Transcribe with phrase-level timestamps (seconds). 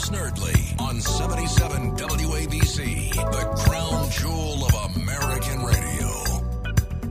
[0.00, 6.08] Snerdley on 77 WABC, the crown jewel of American radio.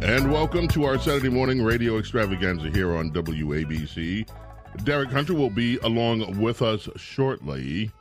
[0.01, 4.27] And welcome to our Saturday morning radio extravaganza here on WABC.
[4.83, 7.91] Derek Hunter will be along with us shortly.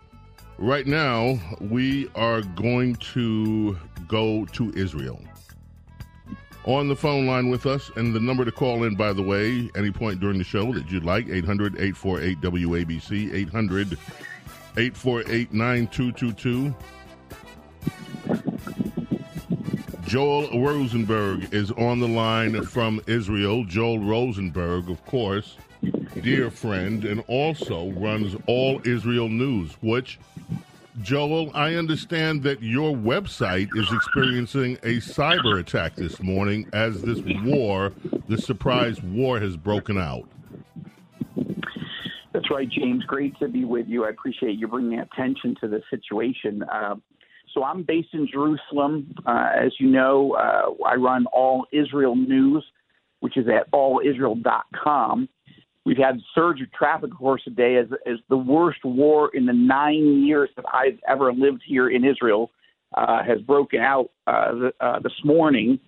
[0.57, 3.79] Right now, we are going to
[4.09, 5.21] go to Israel.
[6.65, 9.69] On the phone line with us, and the number to call in, by the way,
[9.77, 13.99] any point during the show that you'd like, 800 848 WABC, 800
[14.79, 16.73] 848 9222.
[20.07, 23.65] Joel Rosenberg is on the line from Israel.
[23.65, 25.57] Joel Rosenberg, of course,
[26.23, 30.21] dear friend, and also runs All Israel News, which,
[31.03, 37.21] Joel, I understand that your website is experiencing a cyber attack this morning as this
[37.43, 37.93] war,
[38.29, 40.29] the surprise war, has broken out.
[42.49, 43.05] That's right, James.
[43.05, 44.07] Great to be with you.
[44.07, 46.63] I appreciate you bringing attention to the situation.
[46.63, 46.95] Uh,
[47.53, 49.15] so I'm based in Jerusalem.
[49.27, 52.65] Uh, as you know, uh, I run All Israel News,
[53.21, 55.29] which is at allisrael.com.
[55.85, 59.45] We've had a surge of traffic, of course, today as, as the worst war in
[59.45, 62.51] the nine years that I've ever lived here in Israel
[62.95, 65.79] uh, has broken out uh, uh, this morning.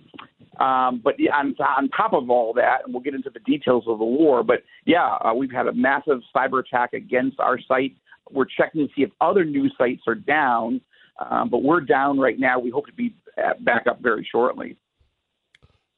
[0.58, 3.98] Um, but on, on top of all that, and we'll get into the details of
[3.98, 7.96] the war, but yeah, uh, we've had a massive cyber attack against our site.
[8.30, 10.80] We're checking to see if other news sites are down,
[11.18, 12.58] um, but we're down right now.
[12.58, 13.14] We hope to be
[13.60, 14.76] back up very shortly.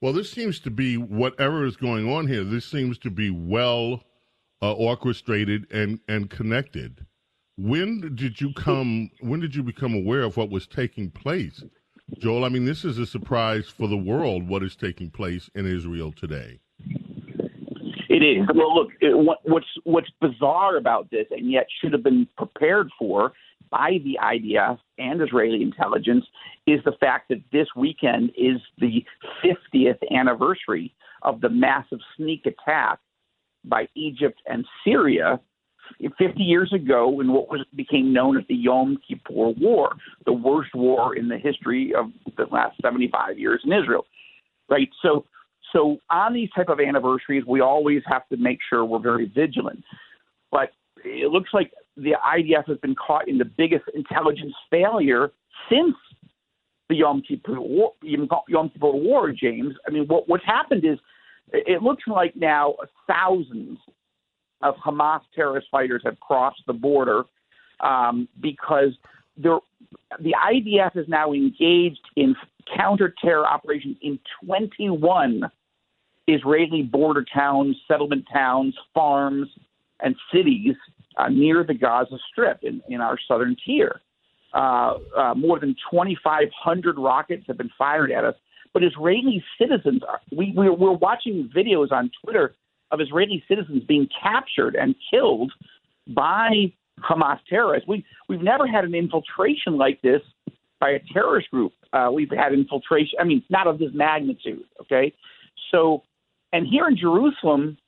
[0.01, 2.45] Well, this seems to be whatever is going on here.
[2.45, 4.03] This seems to be well
[4.61, 7.07] uh, orchestrated and and connected.
[7.57, 9.11] When did you come?
[9.21, 11.63] When did you become aware of what was taking place?
[12.19, 15.67] Joel, I mean, this is a surprise for the world what is taking place in
[15.67, 16.61] Israel today.
[18.09, 18.47] It is.
[18.55, 22.91] Well, look, it, what, what's what's bizarre about this, and yet should have been prepared
[22.99, 23.33] for
[23.71, 26.27] by the IDF and Israeli intelligence,
[26.67, 29.03] is the fact that this weekend is the
[29.43, 32.99] 50th anniversary of the massive sneak attack
[33.65, 35.41] by Egypt and Syria
[36.19, 39.95] 50 years ago in what was became known as the Yom Kippur War,
[40.25, 42.07] the worst war in the history of
[42.37, 44.07] the last 75 years in Israel.
[44.69, 44.89] Right?
[45.03, 45.25] So
[45.73, 49.83] so on these type of anniversaries, we always have to make sure we're very vigilant.
[50.51, 50.71] But
[51.05, 55.33] it looks like the IDF has been caught in the biggest intelligence failure
[55.71, 55.95] since
[56.89, 59.75] the Yom Kippur War, Yom Kippur War, James.
[59.87, 60.99] I mean, what what's happened is
[61.53, 62.75] it looks like now
[63.07, 63.79] thousands
[64.63, 67.25] of Hamas terrorist fighters have crossed the border
[67.81, 68.93] um, because
[69.37, 69.61] the
[70.21, 72.35] IDF is now engaged in
[72.77, 75.43] counter-terror operations in 21
[76.29, 79.49] Israeli border towns, settlement towns, farms,
[80.01, 80.77] and cities
[81.17, 84.01] uh, near the Gaza Strip in, in our southern tier.
[84.55, 88.35] Uh, uh, more than 2,500 rockets have been fired at us.
[88.75, 92.55] But Israeli citizens, are, we, we're, we're watching videos on Twitter
[92.93, 95.53] of Israeli citizens being captured and killed
[96.09, 97.89] by Hamas terrorists.
[97.89, 100.21] We we've never had an infiltration like this
[100.79, 101.73] by a terrorist group.
[101.93, 103.19] Uh, we've had infiltration.
[103.21, 104.65] I mean, not of this magnitude.
[104.83, 105.13] Okay,
[105.71, 106.03] so
[106.53, 107.79] and here in Jerusalem,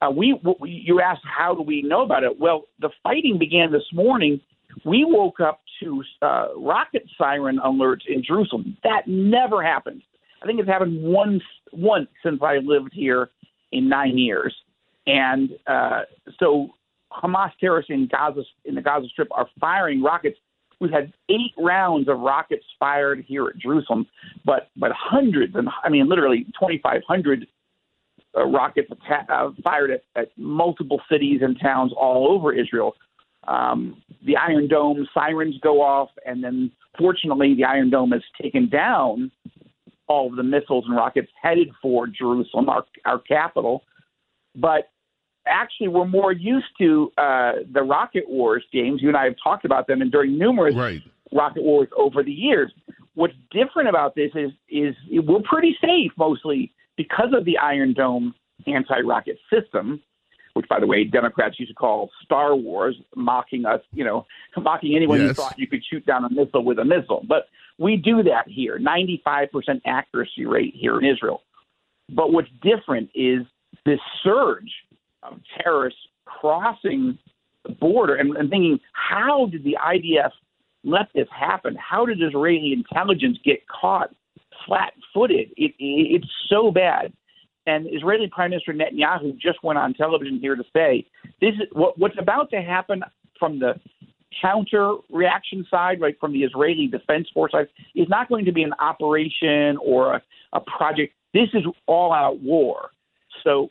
[0.00, 2.38] uh, we, we you asked how do we know about it?
[2.38, 4.40] Well, the fighting began this morning.
[4.84, 8.76] We woke up to uh, rocket siren alerts in Jerusalem.
[8.82, 10.02] That never happened.
[10.42, 13.30] I think it's happened once once since I lived here
[13.74, 14.54] in nine years.
[15.06, 16.02] And uh,
[16.38, 16.70] so
[17.12, 20.38] Hamas terrorists in Gaza in the Gaza Strip are firing rockets.
[20.80, 24.06] We've had eight rounds of rockets fired here at Jerusalem,
[24.44, 27.46] but but hundreds and I mean literally 2,500
[28.36, 32.94] uh, rockets atta- uh, fired at, at multiple cities and towns all over Israel.
[33.46, 38.68] Um, the Iron Dome sirens go off, and then fortunately the Iron Dome is taken
[38.68, 39.30] down
[40.06, 43.84] all of the missiles and rockets headed for Jerusalem, our, our capital.
[44.54, 44.90] But
[45.46, 49.02] actually, we're more used to uh, the rocket wars, James.
[49.02, 51.02] You and I have talked about them, and during numerous right.
[51.32, 52.72] rocket wars over the years.
[53.14, 58.34] What's different about this is is we're pretty safe mostly because of the Iron Dome
[58.66, 60.02] anti-rocket system,
[60.54, 64.96] which, by the way, Democrats used to call Star Wars, mocking us, you know, mocking
[64.96, 65.28] anyone yes.
[65.28, 67.24] who thought you could shoot down a missile with a missile.
[67.28, 67.48] But
[67.78, 69.48] we do that here, 95%
[69.86, 71.42] accuracy rate here in Israel.
[72.10, 73.42] But what's different is
[73.84, 74.70] this surge
[75.22, 77.18] of terrorists crossing
[77.64, 80.30] the border and, and thinking, how did the IDF
[80.84, 81.76] let this happen?
[81.76, 84.10] How did Israeli intelligence get caught
[84.66, 85.50] flat-footed?
[85.56, 87.12] It, it, it's so bad.
[87.66, 91.06] And Israeli Prime Minister Netanyahu just went on television here to say
[91.40, 93.02] this is what, what's about to happen
[93.38, 93.74] from the
[94.40, 98.62] counter reaction side, right from the Israeli Defense Force side, is not going to be
[98.62, 100.22] an operation or a,
[100.52, 101.14] a project.
[101.32, 102.90] This is all out war.
[103.42, 103.68] So,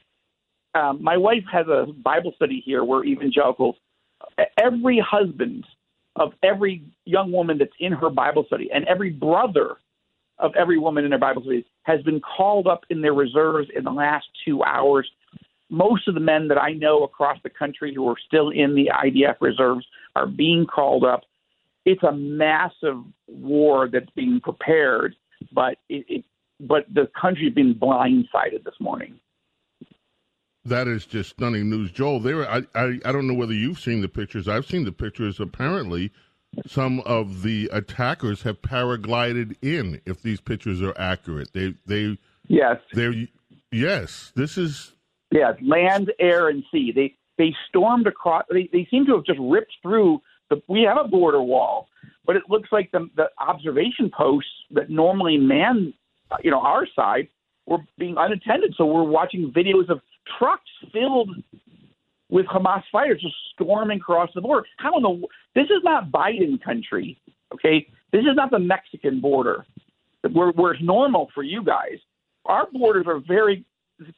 [0.76, 3.76] um, my wife has a Bible study here where evangelicals,
[4.60, 5.66] every husband
[6.16, 9.78] of every young woman that's in her Bible study and every brother
[10.40, 13.84] of every woman in their Bible study has been called up in their reserves in
[13.84, 15.10] the last two hours.
[15.70, 18.92] Most of the men that I know across the country who are still in the
[18.94, 21.22] IDF reserves are being called up.
[21.86, 25.16] It's a massive war that's being prepared,
[25.52, 26.26] but it, it
[26.60, 29.20] but the country's been blindsided this morning.
[30.66, 32.22] That is just stunning news, Joel.
[32.22, 34.48] There, I, I, I don't know whether you've seen the pictures.
[34.48, 35.40] I've seen the pictures.
[35.42, 36.12] Apparently,
[36.66, 40.00] some of the attackers have paraglided in.
[40.06, 42.18] If these pictures are accurate, they, they,
[42.48, 43.30] yes, they,
[43.72, 44.32] yes.
[44.36, 44.94] This is
[45.34, 46.92] yes, land, air, and sea.
[46.94, 48.44] They, they stormed across.
[48.52, 50.62] They, they seem to have just ripped through the.
[50.68, 51.88] We have a border wall,
[52.26, 55.94] but it looks like the, the observation posts that normally man,
[56.44, 57.28] you know, our side
[57.66, 58.76] were being unattended.
[58.78, 60.00] So we're watching videos of
[60.38, 61.32] trucks filled
[62.30, 64.66] with Hamas fighters just storming across the border.
[64.78, 67.20] How in the this is not Biden country,
[67.54, 67.88] okay?
[68.12, 69.66] This is not the Mexican border,
[70.32, 72.00] where, where it's normal for you guys.
[72.46, 73.66] Our borders are very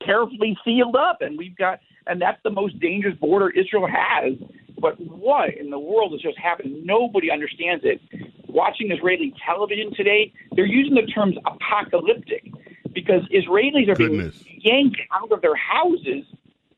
[0.04, 4.34] carefully sealed up, and we've got, and that's the most dangerous border Israel has.
[4.80, 6.86] But what in the world has just happened?
[6.86, 8.02] Nobody understands it.
[8.48, 12.52] Watching Israeli television today, they're using the terms apocalyptic
[12.94, 14.42] because Israelis are Goodness.
[14.44, 16.26] being yanked out of their houses.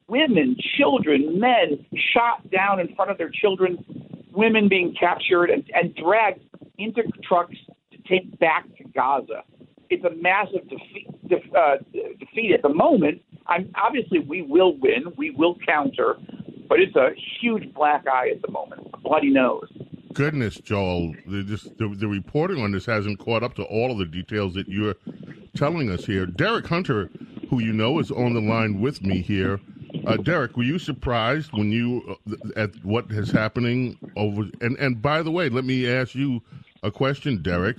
[0.08, 3.78] Women, children, men shot down in front of their children,
[4.32, 6.42] women being captured and, and dragged
[6.78, 7.58] into trucks
[7.92, 9.44] to take back to Gaza.
[9.90, 11.78] It's a massive defeat, def, uh,
[12.20, 13.22] defeat at the moment.
[13.48, 15.06] I'm, obviously, we will win.
[15.18, 16.18] We will counter,
[16.68, 17.10] but it's a
[17.42, 19.70] huge black eye at the moment, bloody nose.
[20.14, 21.44] Goodness, Joel, the,
[21.78, 24.96] the, the reporting on this hasn't caught up to all of the details that you're
[25.56, 26.26] telling us here.
[26.26, 27.10] Derek Hunter,
[27.50, 29.60] who you know is on the line with me here.
[30.06, 34.44] Uh, Derek, were you surprised when you uh, at what is happening over?
[34.62, 36.42] And and by the way, let me ask you
[36.84, 37.78] a question, Derek.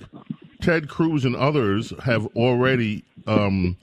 [0.61, 3.77] Ted Cruz and others have already um,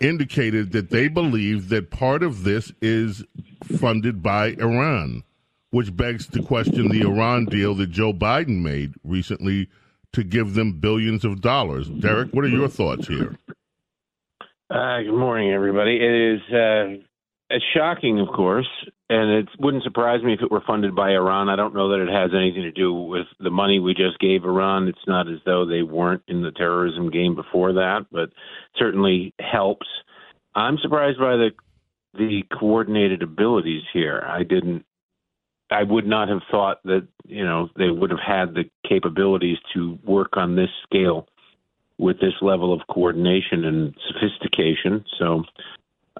[0.00, 3.24] indicated that they believe that part of this is
[3.64, 5.24] funded by Iran,
[5.70, 9.68] which begs to question the Iran deal that Joe Biden made recently
[10.12, 11.88] to give them billions of dollars.
[11.88, 13.36] Derek, what are your thoughts here?
[14.70, 15.96] Uh, good morning, everybody.
[15.96, 17.02] It is uh,
[17.50, 18.68] it's shocking, of course,
[19.10, 21.48] and it wouldn't surprise me if it were funded by Iran.
[21.48, 24.44] I don't know that it has anything to do with the money we just gave
[24.44, 24.88] Iran.
[24.88, 28.30] It's not as though they weren't in the terrorism game before that, but
[28.78, 29.86] certainly helps.
[30.54, 31.50] I'm surprised by the
[32.14, 34.24] the coordinated abilities here.
[34.26, 34.84] I didn't
[35.70, 39.98] I would not have thought that you know they would have had the capabilities to
[40.04, 41.28] work on this scale
[41.98, 45.04] with this level of coordination and sophistication.
[45.18, 45.44] So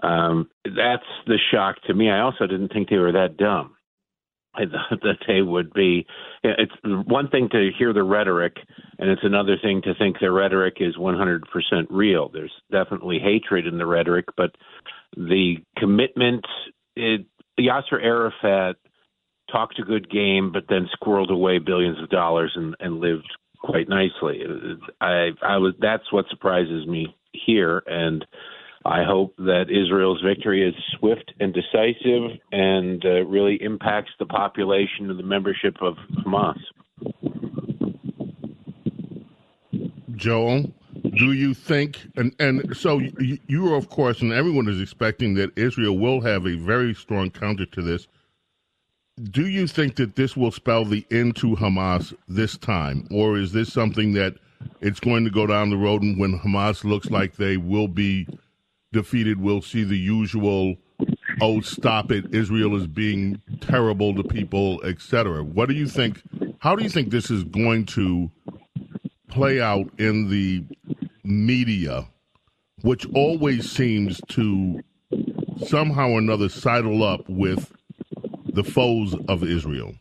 [0.02, 2.10] um, that's the shock to me.
[2.10, 3.74] I also didn't think they were that dumb.
[4.54, 6.06] I thought that they would be.
[6.42, 8.56] It's one thing to hear the rhetoric,
[8.98, 11.42] and it's another thing to think the rhetoric is 100%
[11.90, 12.28] real.
[12.28, 14.54] There's definitely hatred in the rhetoric, but
[15.16, 16.44] the commitment.
[16.96, 17.26] It,
[17.58, 18.76] Yasser Arafat
[19.50, 23.28] talked a good game, but then squirreled away billions of dollars and, and lived
[23.60, 24.42] quite nicely.
[25.00, 28.24] I, I was that's what surprises me here, and
[28.84, 35.10] I hope that Israel's victory is swift and decisive and uh, really impacts the population
[35.10, 36.58] and the membership of Hamas.
[40.14, 40.72] Joel,
[41.16, 45.34] do you think, and, and so you, you are, of course, and everyone is expecting
[45.34, 48.08] that Israel will have a very strong counter to this
[49.22, 53.52] do you think that this will spell the end to Hamas this time, or is
[53.52, 54.36] this something that
[54.80, 58.26] it's going to go down the road and when Hamas looks like they will be
[58.92, 60.76] defeated, we'll see the usual,
[61.40, 65.42] oh, stop it, Israel is being terrible to people, etc.
[65.42, 66.22] What do you think?
[66.58, 68.30] How do you think this is going to
[69.28, 70.64] play out in the
[71.24, 72.08] media,
[72.82, 74.80] which always seems to
[75.66, 77.72] somehow or another sidle up with
[78.52, 79.94] the foes of Israel?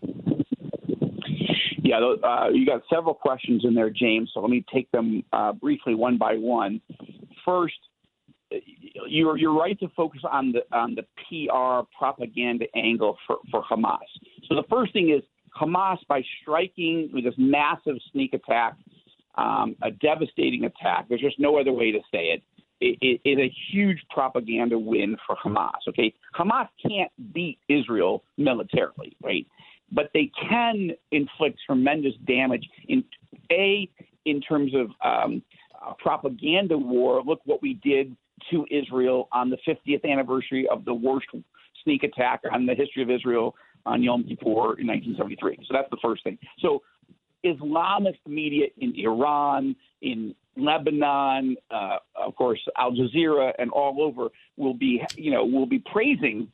[1.84, 4.32] Yeah, uh, you got several questions in there, James.
[4.34, 6.82] So let me take them uh, briefly one by one.
[7.46, 7.78] First,
[9.08, 13.98] you're you're right to focus on the on the PR propaganda angle for, for Hamas.
[14.48, 15.24] So the first thing is
[15.60, 18.76] Hamas by striking with this massive sneak attack,
[19.36, 21.08] um, a devastating attack.
[21.10, 22.44] There's just no other way to say it.
[22.80, 25.88] it is a huge propaganda win for Hamas.
[25.90, 29.46] Okay, Hamas can't beat Israel militarily, right?
[29.92, 33.04] but they can inflict tremendous damage in
[33.52, 33.90] a
[34.26, 35.42] in terms of um,
[36.00, 37.24] propaganda war.
[37.24, 38.16] Look what we did
[38.52, 41.28] to Israel on the 50th anniversary of the worst
[41.84, 45.60] sneak attack on the history of Israel on Yom Kippur in 1973.
[45.68, 46.38] So that's the first thing.
[46.60, 46.82] So
[47.46, 54.74] Islamist media in Iran, in Lebanon, uh, of course, Al Jazeera, and all over will
[54.74, 56.52] be, you know, will be praising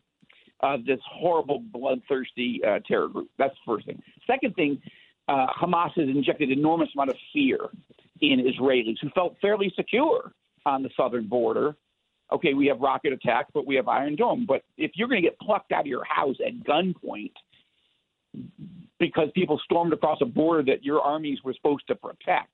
[0.62, 3.30] uh, this horrible, bloodthirsty uh, terror group.
[3.38, 4.02] That's the first thing.
[4.28, 4.82] Second thing,
[5.28, 7.70] uh, Hamas has injected enormous amount of fear
[8.22, 10.34] in Israelis who felt fairly secure
[10.66, 11.76] on the southern border.
[12.32, 14.46] Okay, we have rocket attacks, but we have Iron Dome.
[14.48, 17.34] But if you're going to get plucked out of your house at gunpoint
[19.00, 22.50] because people stormed across a border that your armies were supposed to protect,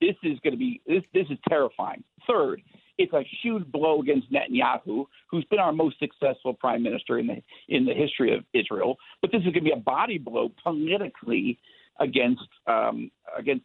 [0.00, 1.02] this is going to be this.
[1.12, 2.04] This is terrifying.
[2.28, 2.60] Third,
[2.98, 7.42] it's a huge blow against Netanyahu, who's been our most successful prime minister in the
[7.68, 8.96] in the history of Israel.
[9.20, 11.58] But this is going to be a body blow politically
[11.98, 13.64] against um, against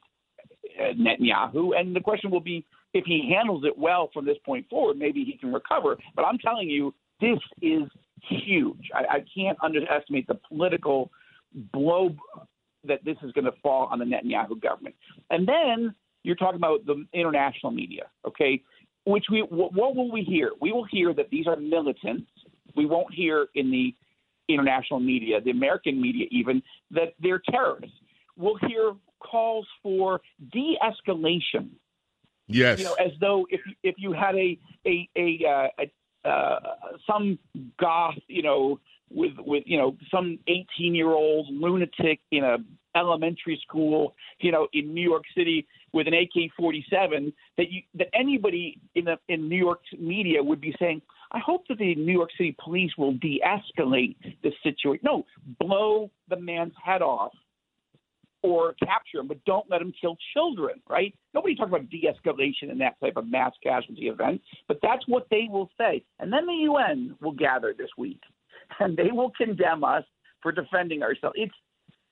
[0.80, 4.68] uh, Netanyahu, and the question will be if he handles it well from this point
[4.70, 5.98] forward, maybe he can recover.
[6.16, 7.84] But I'm telling you, this is
[8.22, 8.90] huge.
[8.94, 11.12] I, I can't underestimate the political
[11.74, 12.16] blow
[12.86, 14.96] that this is going to fall on the Netanyahu government.
[15.30, 15.94] And then
[16.24, 18.62] you're talking about the international media, okay?
[19.06, 20.52] Which we what will we hear?
[20.62, 22.30] We will hear that these are militants.
[22.76, 23.96] We won't hear in the
[24.48, 27.96] international media, the American media even, that they're terrorists.
[28.36, 31.70] We'll hear calls for de-escalation.
[32.50, 32.80] Yes.
[32.80, 36.60] You know, as though if if you had a a a, uh, a uh,
[37.08, 37.40] some
[37.80, 38.80] goth, you know,
[39.10, 42.58] with with you know some 18 year old lunatic in a
[42.96, 48.80] elementary school, you know, in New York City with an AK-47, that you that anybody
[48.96, 51.02] in the in New York media would be saying,
[51.32, 55.02] I hope that the New York City police will de-escalate the situation.
[55.04, 55.26] No,
[55.60, 57.34] blow the man's head off
[58.42, 61.14] or capture him, but don't let him kill children, right?
[61.34, 65.28] Nobody talks about de escalation in that type of mass casualty event, but that's what
[65.30, 66.04] they will say.
[66.20, 68.22] And then the UN will gather this week
[68.80, 70.04] and they will condemn us
[70.42, 71.36] for defending ourselves.
[71.38, 71.54] It's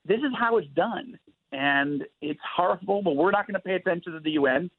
[0.04, 1.18] this is how it's done.
[1.52, 4.70] And it's horrible, but we're not going to pay attention to the UN.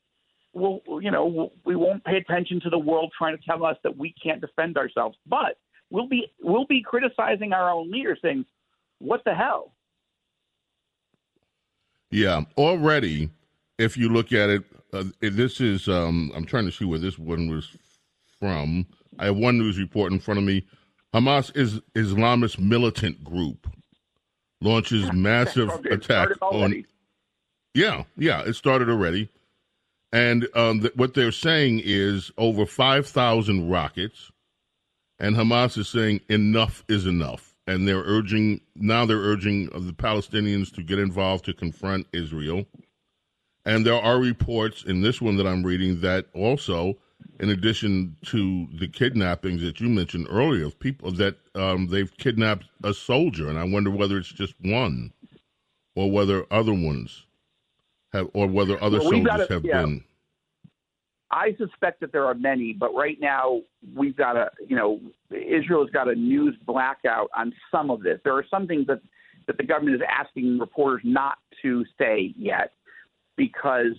[0.54, 3.96] We'll, you know, we won't pay attention to the world trying to tell us that
[3.96, 5.18] we can't defend ourselves.
[5.28, 5.58] But
[5.90, 8.46] we'll be we'll be criticizing our own leaders, saying,
[9.00, 9.74] "What the hell?
[12.12, 13.30] Yeah, already,
[13.78, 14.64] if you look at it,
[14.94, 17.76] uh, this is, um, I'm trying to see where this one was
[18.40, 18.88] from.
[19.20, 20.66] I have one news report in front of me.
[21.14, 23.68] Hamas is Islamist militant group
[24.62, 26.86] launches massive attack on.
[27.74, 29.30] Yeah, yeah, it started already.
[30.12, 34.32] And um, th- what they're saying is over 5,000 rockets.
[35.20, 40.74] And Hamas is saying enough is enough and they're urging now they're urging the Palestinians
[40.74, 42.66] to get involved to confront Israel.
[43.64, 46.98] And there are reports in this one that I'm reading that also,
[47.40, 52.66] in addition to the kidnappings that you mentioned earlier, of people that um, they've kidnapped
[52.84, 55.14] a soldier, and I wonder whether it's just one,
[55.96, 57.28] or whether other ones
[58.14, 59.82] have, or whether other well, soldiers have yeah.
[59.82, 60.04] been.
[61.32, 63.62] I suspect that there are many, but right now
[63.96, 68.20] we've got a, you know, Israel has got a news blackout on some of this.
[68.24, 69.02] There are some things that
[69.48, 72.74] that the government is asking reporters not to say yet
[73.36, 73.94] because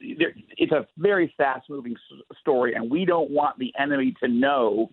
[0.00, 1.96] it's a very fast moving
[2.40, 4.90] story, and we don't want the enemy to know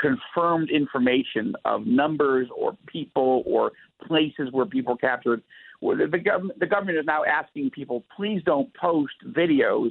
[0.00, 3.70] confirmed information of numbers or people or
[4.06, 5.42] places where people captured.
[5.80, 9.90] The government, the government is now asking people, please don't post videos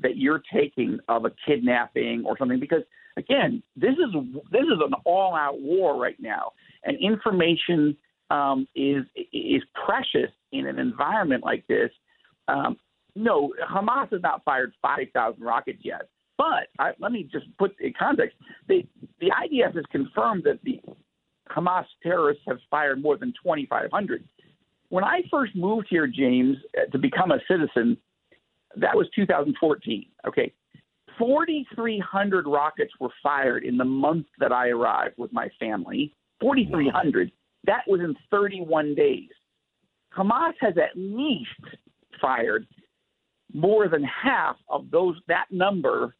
[0.00, 2.82] that you're taking of a kidnapping or something because
[3.16, 4.14] again this is
[4.50, 6.52] this is an all out war right now.
[6.84, 7.96] And information
[8.30, 11.90] um, is is precious in an environment like this.
[12.48, 12.76] Um,
[13.14, 16.08] no Hamas has not fired 5,000 rockets yet.
[16.36, 18.36] But I, let me just put in context.
[18.68, 18.84] The
[19.20, 20.80] the IDF has confirmed that the
[21.48, 24.24] Hamas terrorists have fired more than 2,500
[24.94, 27.96] when I first moved here, James, uh, to become a citizen,
[28.76, 30.06] that was 2014.
[30.26, 30.52] Okay.
[31.18, 36.12] 4,300 rockets were fired in the month that I arrived with my family.
[36.40, 37.30] 4,300.
[37.66, 39.28] That was in 31 days.
[40.16, 41.48] Hamas has at least
[42.20, 42.66] fired
[43.52, 46.14] more than half of those that number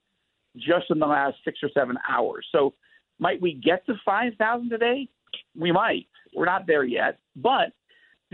[0.57, 2.47] just in the last six or seven hours.
[2.53, 2.75] So,
[3.19, 5.09] might we get to 5,000 today?
[5.59, 6.07] We might.
[6.35, 7.73] We're not there yet, but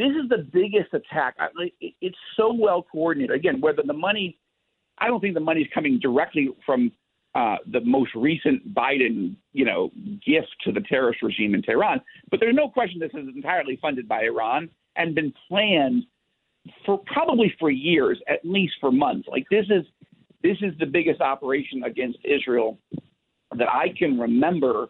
[0.00, 1.36] this is the biggest attack.
[1.80, 3.36] It's so well coordinated.
[3.36, 4.38] Again, whether the money,
[4.98, 6.90] I don't think the money is coming directly from
[7.34, 9.90] uh, the most recent Biden, you know,
[10.26, 12.00] gift to the terrorist regime in Tehran.
[12.30, 16.04] But there's no question this is entirely funded by Iran and been planned
[16.86, 19.28] for probably for years, at least for months.
[19.28, 19.84] Like this is
[20.42, 22.78] this is the biggest operation against Israel
[23.56, 24.88] that I can remember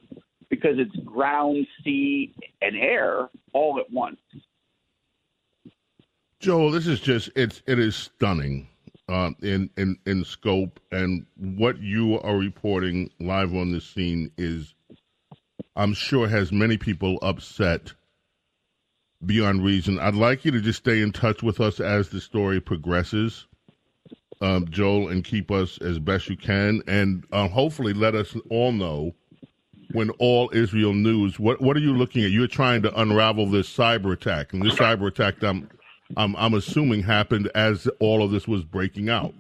[0.49, 4.19] because it's ground, sea, and air all at once.
[6.41, 8.67] Joel, this is just it's it is stunning
[9.11, 14.75] uh, in in in scope, and what you are reporting live on the scene is,
[15.77, 17.93] I'm sure, has many people upset
[19.27, 19.99] beyond reason.
[19.99, 23.47] I'd like you to just stay in touch with us as the story progresses,
[24.41, 28.73] um, Joel, and keep us as best you can, and uh, hopefully let us all
[28.73, 29.15] know
[29.93, 31.39] when all Israel news.
[31.39, 32.31] What what are you looking at?
[32.31, 35.69] You're trying to unravel this cyber attack, and this cyber attack, I'm
[36.17, 39.35] I'm, I'm assuming happened as all of this was breaking out.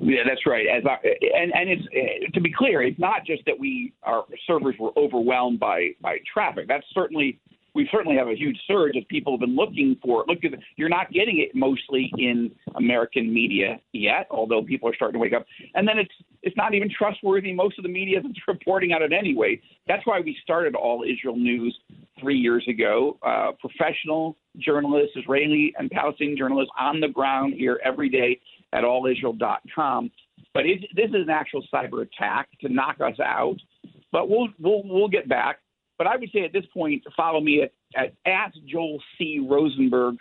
[0.00, 0.66] Yeah, that's right.
[0.66, 0.96] As I,
[1.36, 5.60] and and it's to be clear, it's not just that we our servers were overwhelmed
[5.60, 6.66] by by traffic.
[6.66, 7.38] That's certainly
[7.74, 10.28] we certainly have a huge surge of people have been looking for it.
[10.28, 10.38] Look,
[10.76, 15.32] you're not getting it mostly in American media yet, although people are starting to wake
[15.32, 15.46] up.
[15.74, 17.52] And then it's it's not even trustworthy.
[17.52, 19.60] Most of the media that's reporting on it anyway.
[19.86, 21.78] That's why we started All Israel News
[22.20, 23.18] three years ago.
[23.22, 28.40] Uh, professional journalists, Israeli and Palestinian journalists on the ground here every day
[28.72, 30.10] at allisrael.com.
[30.54, 33.56] But it, this is an actual cyber attack to knock us out.
[34.12, 35.58] But we'll we'll we'll get back.
[35.98, 39.38] But I would say at this point, follow me at, at, at Joel C.
[39.46, 40.16] Rosenberg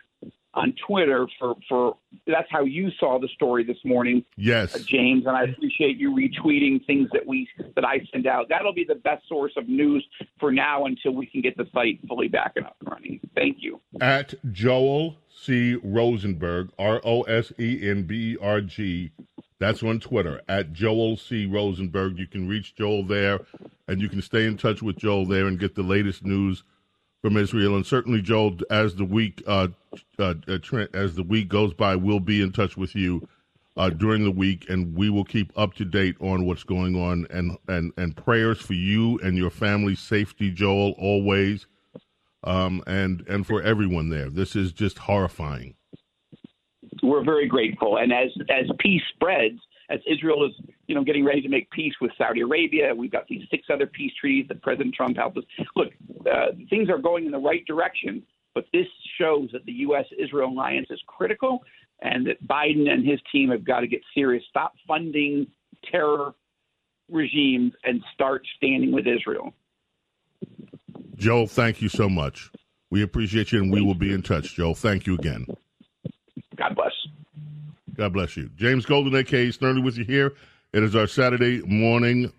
[0.54, 4.26] on Twitter for, for that's how you saw the story this morning.
[4.36, 8.48] Yes, uh, James, and I appreciate you retweeting things that we that I send out.
[8.50, 10.06] That'll be the best source of news
[10.40, 13.20] for now until we can get the site fully back and up and running.
[13.36, 13.80] Thank you.
[14.02, 15.78] At Joel C.
[15.84, 19.12] Rosenberg, R O S E N B E R G.
[19.60, 21.46] That's on Twitter at Joel C.
[21.46, 22.18] Rosenberg.
[22.18, 23.42] You can reach Joel there
[23.90, 26.64] and you can stay in touch with Joel there and get the latest news
[27.22, 27.76] from Israel.
[27.76, 29.70] And certainly, Joel, as the week uh,
[30.18, 33.28] uh, uh as the week goes by, we'll be in touch with you
[33.78, 37.28] uh, during the week, and we will keep up to date on what's going on.
[37.30, 41.68] And and and prayers for you and your family's safety, Joel, always,
[42.44, 44.30] um, and and for everyone there.
[44.30, 45.76] This is just horrifying.
[47.04, 50.54] We're very grateful, and as as peace spreads as Israel is,
[50.88, 52.94] you know, getting ready to make peace with Saudi Arabia.
[52.96, 55.44] We've got these six other peace treaties that President Trump helped us.
[55.76, 55.90] Look,
[56.32, 58.24] uh, things are going in the right direction,
[58.54, 58.88] but this
[59.20, 61.64] shows that the U.S.-Israel alliance is critical,
[62.02, 64.44] and that Biden and his team have got to get serious.
[64.50, 65.48] Stop funding
[65.92, 66.34] terror
[67.12, 69.54] regimes and start standing with Israel.
[71.16, 72.52] Joe, thank you so much.
[72.92, 74.74] We appreciate you, and we will be in touch, Joe.
[74.74, 75.46] Thank you again.
[76.56, 76.89] God bless.
[78.00, 78.50] God bless you.
[78.56, 79.52] James Golden, a.k.a.
[79.52, 80.32] Snerdley, with you here.
[80.72, 82.32] It is our Saturday morning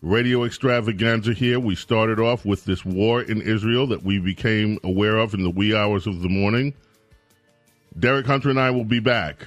[0.00, 1.60] radio extravaganza here.
[1.60, 5.50] We started off with this war in Israel that we became aware of in the
[5.50, 6.72] wee hours of the morning.
[7.98, 9.46] Derek Hunter and I will be back.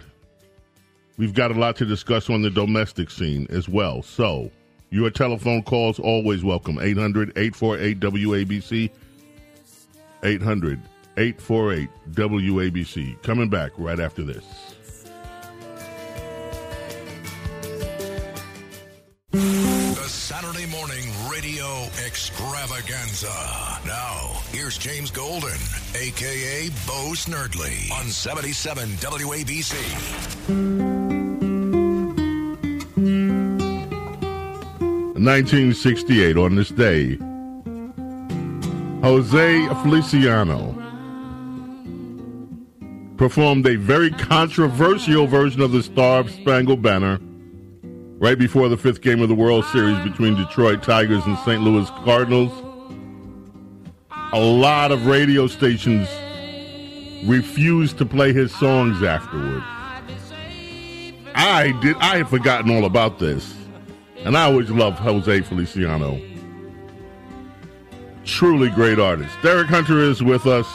[1.18, 4.04] We've got a lot to discuss on the domestic scene as well.
[4.04, 4.52] So,
[4.92, 6.78] your telephone calls always welcome.
[6.78, 8.92] 800 848 WABC.
[10.22, 10.80] 800
[11.18, 13.24] 848 WABC.
[13.24, 14.69] Coming back right after this.
[20.42, 23.28] Saturday morning radio extravaganza.
[23.86, 25.58] Now, here's James Golden,
[25.96, 29.74] aka Bo Snerdley, on 77 WABC.
[35.20, 37.18] 1968, on this day,
[39.02, 40.74] Jose Feliciano
[43.18, 47.20] performed a very controversial version of the Star Spangled Banner
[48.20, 51.62] right before the fifth game of the World Series between Detroit Tigers and St.
[51.62, 52.52] Louis Cardinals.
[54.34, 56.08] A lot of radio stations
[57.26, 59.64] refused to play his songs afterward.
[61.34, 61.96] I did.
[61.98, 63.56] I had forgotten all about this,
[64.18, 66.20] and I always loved Jose Feliciano.
[68.26, 69.34] Truly great artist.
[69.42, 70.68] Derek Hunter is with us.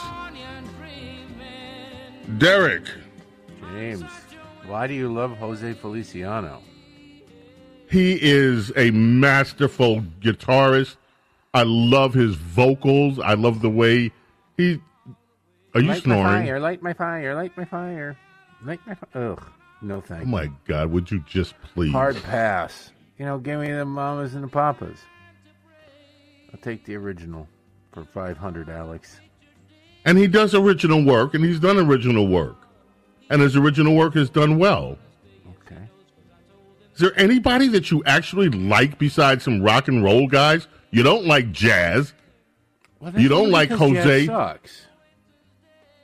[2.37, 2.85] Derek.
[3.73, 4.03] James,
[4.65, 6.61] why do you love Jose Feliciano?
[7.95, 10.97] He is a masterful guitarist.
[11.53, 13.19] I love his vocals.
[13.19, 14.11] I love the way
[14.57, 14.81] he.
[15.73, 16.23] Are you light snoring?
[16.23, 18.17] My fire, light my fire, light my fire,
[18.65, 19.31] light my fire.
[19.31, 19.43] Ugh,
[19.81, 20.91] no thank Oh my God!
[20.91, 21.93] Would you just please?
[21.93, 22.91] Hard pass.
[23.17, 24.99] You know, give me the mamas and the papas.
[26.51, 27.47] I'll take the original
[27.93, 29.21] for five hundred, Alex.
[30.03, 32.57] And he does original work, and he's done original work,
[33.29, 34.97] and his original work is done well.
[36.95, 40.67] Is there anybody that you actually like besides some rock and roll guys?
[40.91, 42.13] You don't like jazz.
[42.99, 44.25] Well, You don't like Jose?
[44.27, 44.87] Sucks.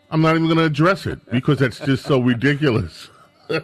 [0.09, 3.09] I'm not even going to address it because that's just so ridiculous.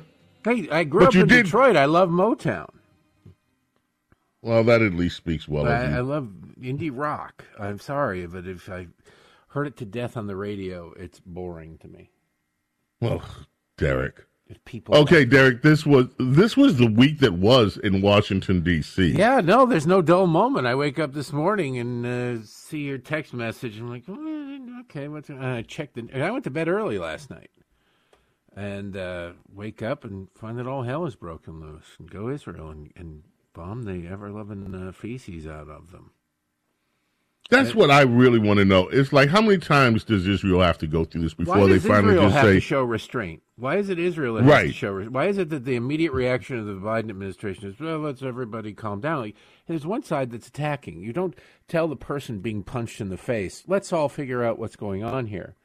[0.46, 1.76] Hey, I grew But up in did- Detroit.
[1.76, 2.70] I love Motown.
[4.42, 6.30] Well, that at least speaks well I, I love
[6.62, 7.44] indie rock.
[7.60, 8.88] I'm sorry, but if I
[9.50, 12.12] heard it to death on the radio, it's boring to me.
[13.02, 13.22] Well,
[13.78, 14.26] Derek.
[14.66, 15.62] People, Okay, Derek.
[15.62, 19.12] This was this was the week that was in Washington D.C.
[19.12, 20.68] Yeah, no, there's no dull moment.
[20.68, 23.78] I wake up this morning and uh, see your text message.
[23.78, 25.30] I'm like, "Oh, okay, what's?
[25.30, 25.96] And I checked.
[25.96, 27.50] The, and I went to bed early last night,
[28.56, 31.96] and uh, wake up and find that all hell is broken loose.
[32.00, 36.12] And go Israel and, and bomb the ever loving uh, feces out of them.
[37.50, 38.88] That's what I really want to know.
[38.90, 42.14] It's like how many times does Israel have to go through this before they finally
[42.14, 43.42] Israel just have say, to show restraint?
[43.56, 44.92] Why is it Israel that has to show?
[44.92, 48.22] Re- why is it that the immediate reaction of the Biden administration is, well, let's
[48.22, 49.22] everybody calm down?
[49.22, 49.36] Like,
[49.68, 51.02] there's one side that's attacking.
[51.02, 51.36] You don't
[51.68, 55.28] tell the person being punched in the face, let's all figure out what's going on
[55.28, 55.56] here.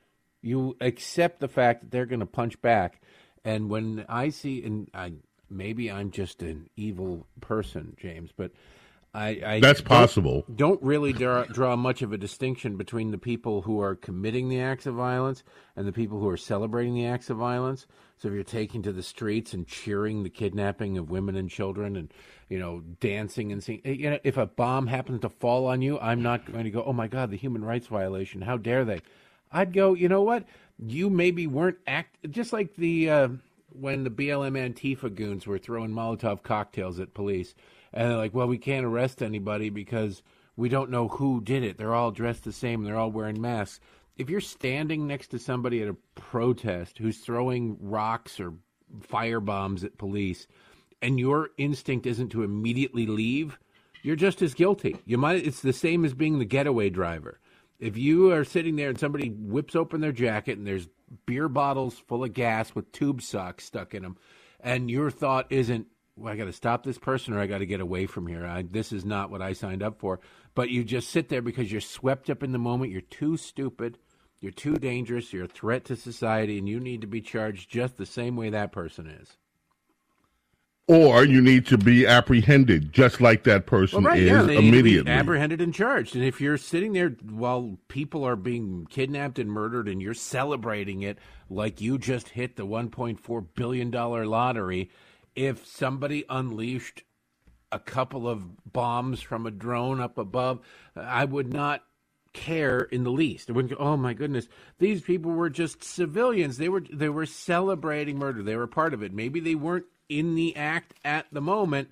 [0.41, 3.01] You accept the fact that they're going to punch back.
[3.45, 5.15] And when I see, and I
[5.51, 8.53] maybe I'm just an evil person, James, but
[9.15, 10.45] I, I "That's don't- possible"?
[10.55, 14.61] don't really draw, draw much of a distinction between the people who are committing the
[14.61, 15.45] acts of violence
[15.77, 17.87] and the people who are celebrating the acts of violence.
[18.19, 21.97] So if you're taking to the streets and cheering the kidnapping of women and children
[21.97, 22.13] and
[22.49, 25.99] you know dancing and singing, you know, if a bomb happens to fall on you,
[25.99, 28.41] I'm not going to go, "Oh my God, the human rights violation!
[28.43, 29.03] How dare they?"
[29.55, 30.45] I'd go, you know what?
[30.79, 33.29] You maybe weren't act just like the uh,
[33.79, 37.55] when the BLM Antifa goons were throwing Molotov cocktails at police,
[37.93, 40.23] and they're like, "Well, we can't arrest anybody because
[40.57, 41.79] we don't know who did it.
[41.79, 42.83] They're all dressed the same.
[42.83, 43.81] They're all wearing masks."
[44.17, 48.55] If you're standing next to somebody at a protest who's throwing rocks or
[49.01, 50.47] fire bombs at police,
[51.01, 53.59] and your instinct isn't to immediately leave,
[54.03, 54.97] you're just as guilty.
[55.07, 55.47] You might.
[55.47, 57.41] It's the same as being the getaway driver.
[57.79, 60.89] If you are sitting there and somebody whips open their jacket and there's
[61.27, 64.17] beer bottles full of gas with tube socks stuck in them,
[64.61, 67.67] and your thought isn't, well, I got to stop this person or I got to
[67.67, 68.47] get away from here.
[68.47, 70.21] I, this is not what I signed up for.
[70.55, 72.93] But you just sit there because you're swept up in the moment.
[72.93, 73.99] You're too stupid.
[74.41, 75.33] You're too dangerous.
[75.33, 78.51] You're a threat to society, and you need to be charged just the same way
[78.51, 79.39] that person is.
[80.89, 84.59] Or you need to be apprehended, just like that person Well, right, is yeah, they
[84.59, 85.13] need to be immediately.
[85.13, 86.17] apprehended and charged.
[86.17, 91.03] And if you're sitting there while people are being kidnapped and murdered, and you're celebrating
[91.03, 94.91] it like you just hit the 1.4 billion dollar lottery,
[95.35, 97.03] if somebody unleashed
[97.71, 100.61] a couple of bombs from a drone up above,
[100.95, 101.83] I would not
[102.33, 103.51] care in the least.
[103.51, 106.59] I wouldn't go, "Oh my goodness, these people were just civilians.
[106.59, 108.43] They were they were celebrating murder.
[108.43, 109.13] They were part of it.
[109.13, 111.91] Maybe they weren't in the act at the moment,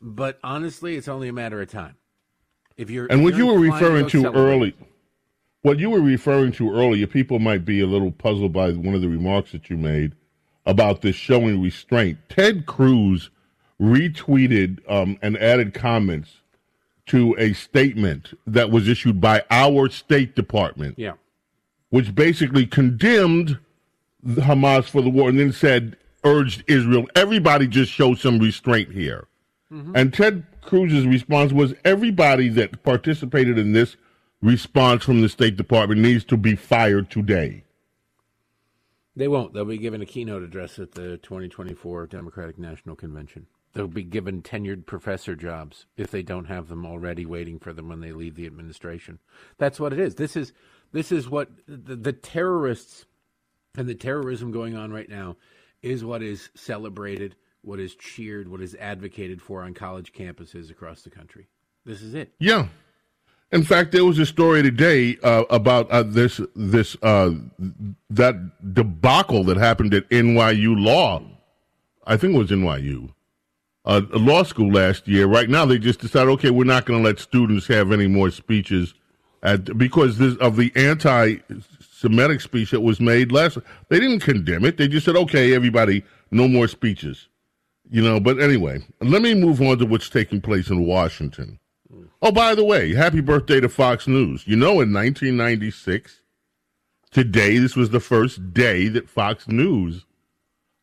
[0.00, 1.96] but honestly, it's only a matter of time.
[2.76, 4.74] If you're and what you're were referring to early,
[5.62, 9.00] what you were referring to earlier, people might be a little puzzled by one of
[9.00, 10.14] the remarks that you made
[10.66, 12.18] about this showing restraint.
[12.28, 13.30] Ted Cruz
[13.80, 16.40] retweeted um, and added comments
[17.06, 21.12] to a statement that was issued by our State Department, yeah,
[21.90, 23.58] which basically condemned
[24.26, 29.28] Hamas for the war and then said, urged Israel, everybody just show some restraint here.
[29.94, 33.96] And Ted Cruz's response was everybody that participated in this
[34.40, 37.62] response from the State Department needs to be fired today.
[39.16, 39.54] They won't.
[39.54, 43.46] They'll be given a keynote address at the 2024 Democratic National Convention.
[43.72, 47.88] They'll be given tenured professor jobs if they don't have them already waiting for them
[47.88, 49.18] when they leave the administration.
[49.58, 50.14] That's what it is.
[50.14, 50.52] This is
[50.92, 53.06] this is what the, the terrorists
[53.76, 55.36] and the terrorism going on right now
[55.82, 61.02] is what is celebrated, what is cheered, what is advocated for on college campuses across
[61.02, 61.48] the country.
[61.84, 62.32] This is it.
[62.38, 62.68] Yeah.
[63.52, 67.30] In fact, there was a story today uh, about uh, this this uh,
[68.10, 71.22] that debacle that happened at NYU Law.
[72.06, 73.12] I think it was NYU,
[73.84, 75.26] uh, law school last year.
[75.26, 78.30] Right now, they just decided, okay, we're not going to let students have any more
[78.30, 78.94] speeches
[79.42, 83.58] at, because this, of the anti-Semitic speech that was made last.
[83.88, 84.76] They didn't condemn it.
[84.76, 87.28] They just said, okay, everybody, no more speeches.
[87.90, 91.58] You know, but anyway, let me move on to what's taking place in Washington.
[92.22, 94.46] Oh, by the way, happy birthday to Fox News.
[94.46, 96.20] You know, in 1996,
[97.10, 100.06] today, this was the first day that Fox News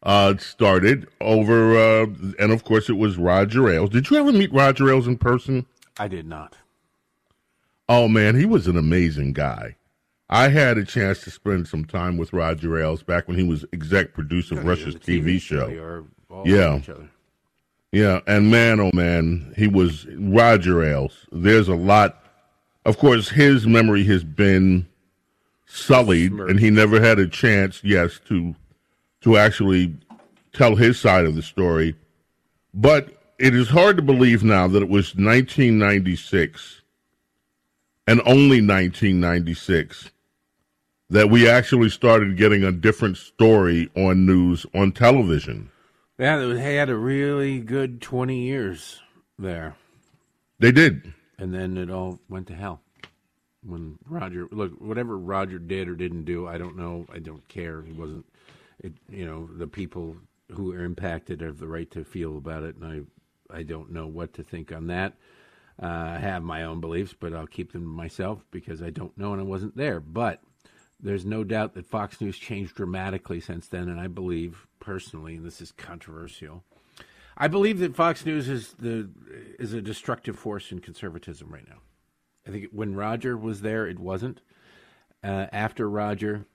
[0.04, 2.06] uh, started over, uh,
[2.39, 3.89] and of course, it was Roger Ailes.
[3.89, 5.65] Did you ever meet Roger Ailes in person?
[5.98, 6.58] I did not.
[7.89, 9.76] Oh, man, he was an amazing guy.
[10.30, 13.65] I had a chance to spend some time with Roger Ailes back when he was
[13.74, 15.69] exec producer of Rush's TV show.
[15.69, 16.80] Or all Yeah.
[17.93, 21.27] Yeah, and man, oh man, he was Roger Ailes.
[21.32, 22.23] There's a lot.
[22.86, 24.88] Of course, his memory has been
[25.67, 28.56] sullied, and he never had a chance, yes, to
[29.21, 29.95] to actually
[30.53, 31.95] tell his side of the story.
[32.73, 36.82] But it is hard to believe now that it was 1996
[38.08, 40.10] and only 1996
[41.12, 45.69] that we actually started getting a different story on news on television.
[46.17, 49.02] Yeah, they had a really good 20 years
[49.39, 49.76] there.
[50.60, 51.13] They did.
[51.39, 52.82] And then it all went to hell.
[53.65, 57.08] When Roger, look, whatever Roger did or didn't do, I don't know.
[57.12, 57.82] I don't care.
[57.82, 58.26] He wasn't,
[58.80, 60.15] it, you know, the people
[60.52, 62.76] who are impacted have the right to feel about it.
[62.76, 63.08] And
[63.52, 65.13] I, I don't know what to think on that.
[65.82, 69.17] Uh, I have my own beliefs, but I'll keep them to myself because I don't
[69.17, 69.99] know and I wasn't there.
[69.99, 70.41] But
[71.04, 75.46] there's no doubt that Fox News changed dramatically since then, and I believe personally, and
[75.46, 76.63] this is controversial,
[77.38, 79.10] I believe that Fox News is the
[79.60, 81.80] is a destructive force in conservatism right now.
[82.48, 84.42] I think when Roger was there, it wasn't.
[85.24, 86.46] Uh, after Roger,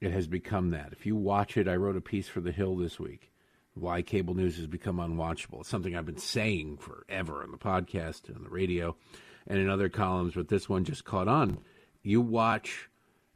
[0.00, 0.92] it has become that.
[0.92, 3.32] If you watch it, I wrote a piece for The Hill this week.
[3.74, 5.60] Why cable news has become unwatchable.
[5.60, 8.96] It's something I've been saying forever on the podcast, on the radio,
[9.46, 11.58] and in other columns, but this one just caught on.
[12.02, 12.88] You watch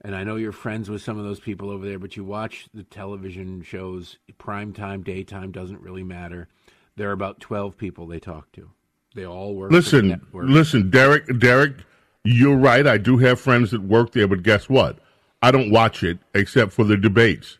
[0.02, 2.66] and I know you're friends with some of those people over there, but you watch
[2.74, 6.48] the television shows, prime time, daytime doesn't really matter.
[6.96, 8.70] There are about 12 people they talk to.
[9.14, 9.70] They all work.
[9.70, 11.76] Listen, listen, Derek, Derek,
[12.24, 12.86] you're right.
[12.86, 14.98] I do have friends that work there, but guess what?
[15.42, 17.58] I don't watch it except for the debates.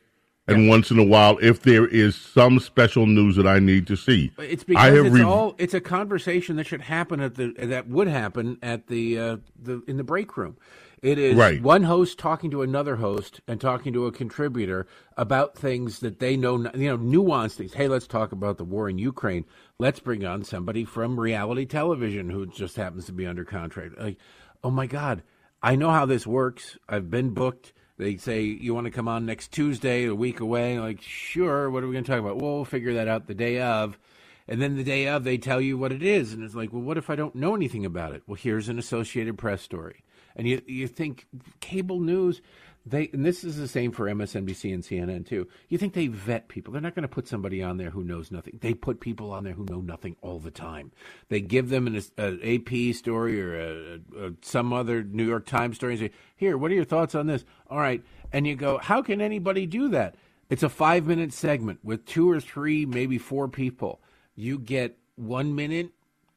[0.48, 0.70] And yeah.
[0.70, 4.32] once in a while, if there is some special news that I need to see,
[4.38, 8.08] it's because it's re- all it's a conversation that should happen at the that would
[8.08, 10.56] happen at the uh, the in the break room.
[11.02, 11.60] It is right.
[11.60, 14.86] one host talking to another host and talking to a contributor
[15.16, 17.74] about things that they know, you know, nuanced things.
[17.74, 19.44] Hey, let's talk about the war in Ukraine.
[19.80, 23.98] Let's bring on somebody from reality television who just happens to be under contract.
[23.98, 24.18] Like,
[24.62, 25.24] oh my God,
[25.60, 26.78] I know how this works.
[26.88, 27.72] I've been booked.
[27.98, 30.78] They say, you want to come on next Tuesday, a week away?
[30.78, 31.68] Like, sure.
[31.68, 32.40] What are we going to talk about?
[32.40, 33.98] Well, we'll figure that out the day of.
[34.46, 36.32] And then the day of, they tell you what it is.
[36.32, 38.22] And it's like, well, what if I don't know anything about it?
[38.28, 40.04] Well, here's an Associated Press story.
[40.36, 41.26] And you you think
[41.60, 42.40] cable news
[42.84, 45.46] they and this is the same for MSNBC and CNN too.
[45.68, 46.72] You think they vet people?
[46.72, 48.58] They're not going to put somebody on there who knows nothing.
[48.60, 50.90] They put people on there who know nothing all the time.
[51.28, 55.76] They give them an, an AP story or a, a, some other New York Times
[55.76, 58.78] story and say, "Here, what are your thoughts on this?" All right, and you go,
[58.78, 60.16] "How can anybody do that?"
[60.50, 64.00] It's a five minute segment with two or three, maybe four people.
[64.34, 65.92] You get one minute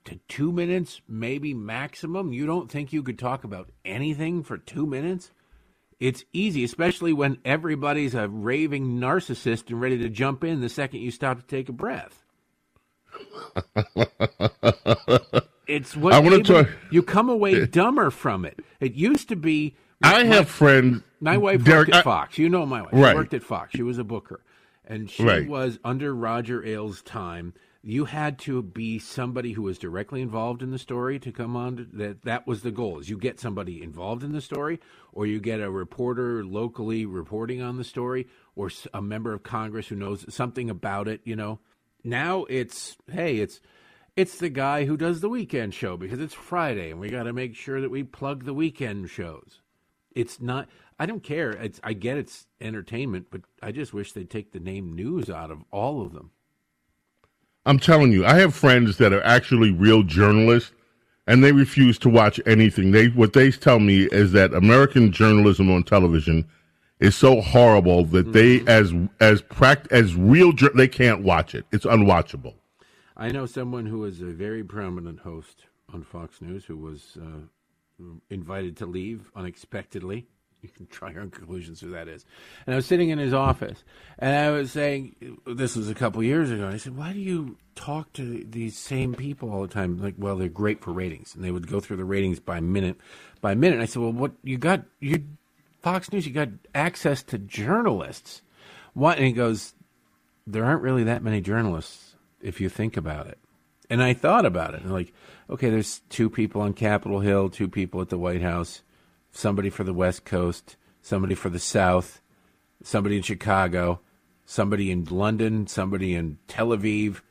[0.06, 2.32] to two minutes, maybe maximum.
[2.32, 5.32] You don't think you could talk about anything for two minutes?
[6.00, 11.02] It's easy, especially when everybody's a raving narcissist and ready to jump in the second
[11.02, 12.24] you stop to take a breath.
[15.68, 16.70] it's what I want to talk.
[16.92, 18.60] You come away dumber from it.
[18.80, 19.76] It used to be.
[20.04, 21.02] I my, have friends.
[21.22, 22.38] My wife Derek, worked at I, Fox.
[22.38, 22.92] You know my wife.
[22.92, 23.12] Right.
[23.12, 23.72] She worked at Fox.
[23.72, 24.44] She was a booker,
[24.84, 25.48] and she right.
[25.48, 27.54] was under Roger Ailes' time
[27.88, 31.78] you had to be somebody who was directly involved in the story to come on
[31.78, 34.80] to, that that was the goal is you get somebody involved in the story
[35.14, 39.88] or you get a reporter locally reporting on the story or a member of congress
[39.88, 41.60] who knows something about it you know?
[42.04, 43.62] Now it's hey it's
[44.16, 47.34] it's the guy who does the weekend show because it's friday and we got to
[47.34, 49.62] make sure that we plug the weekend shows.
[50.16, 54.32] It's not i don't care it's i get it's entertainment but i just wish they'd
[54.32, 56.32] take the name news out of all of them
[57.66, 60.72] I'm telling you, I have friends that are actually real journalists,
[61.28, 62.92] and they refuse to watch anything.
[62.92, 66.48] They what they tell me is that American journalism on television
[67.00, 68.70] is so horrible that they, mm-hmm.
[68.70, 71.66] as as pract- as real, they can't watch it.
[71.72, 72.54] It's unwatchable.
[73.18, 78.04] I know someone who is a very prominent host on Fox News who was uh,
[78.30, 80.28] invited to leave unexpectedly
[80.66, 82.26] you can try your own conclusions who that is.
[82.66, 83.84] And I was sitting in his office,
[84.20, 86.68] and I was saying, this was a couple years ago.
[86.68, 90.02] I said, why do you talk to these same people all the time?
[90.02, 92.98] Like, well, they're great for ratings, and they would go through the ratings by minute
[93.42, 93.76] by minute.
[93.76, 94.84] And I said, well, what you got?
[95.00, 95.24] You
[95.82, 98.42] Fox News, you got access to journalists.
[98.94, 99.18] What?
[99.18, 99.74] And he goes,
[100.48, 103.38] there aren't really that many journalists if you think about it.
[103.88, 105.14] And I thought about it, and like,
[105.48, 108.82] okay, there's two people on Capitol Hill, two people at the White House
[109.36, 112.22] somebody for the West Coast, somebody for the South,
[112.82, 114.00] somebody in Chicago,
[114.46, 117.22] somebody in London, somebody in Tel Aviv,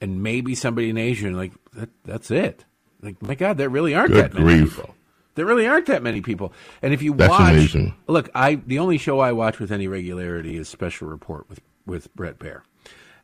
[0.00, 1.26] and maybe somebody in Asia.
[1.28, 2.64] And like that, that's it.
[3.02, 4.76] Like my God, there really aren't Good that many grief.
[4.76, 4.94] people.
[5.36, 6.52] There really aren't that many people.
[6.82, 7.94] And if you that's watch, amazing.
[8.06, 12.14] look, I the only show I watch with any regularity is Special Report with with
[12.14, 12.60] Bret Baier.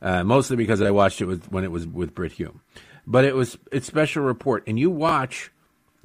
[0.00, 2.62] uh, mostly because I watched it with, when it was with Brit Hume.
[3.07, 5.50] But it was it's special report, and you watch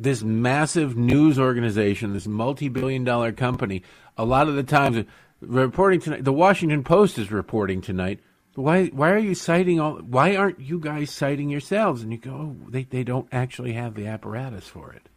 [0.04, 3.84] this massive news organization, this multi-billion dollar company.
[4.18, 5.06] A lot of the times,
[5.40, 8.20] reporting tonight, the Washington Post is reporting tonight.
[8.56, 9.98] Why why are you citing all?
[9.98, 12.02] Why aren't you guys citing yourselves?
[12.02, 15.08] And you go, oh, they they don't actually have the apparatus for it.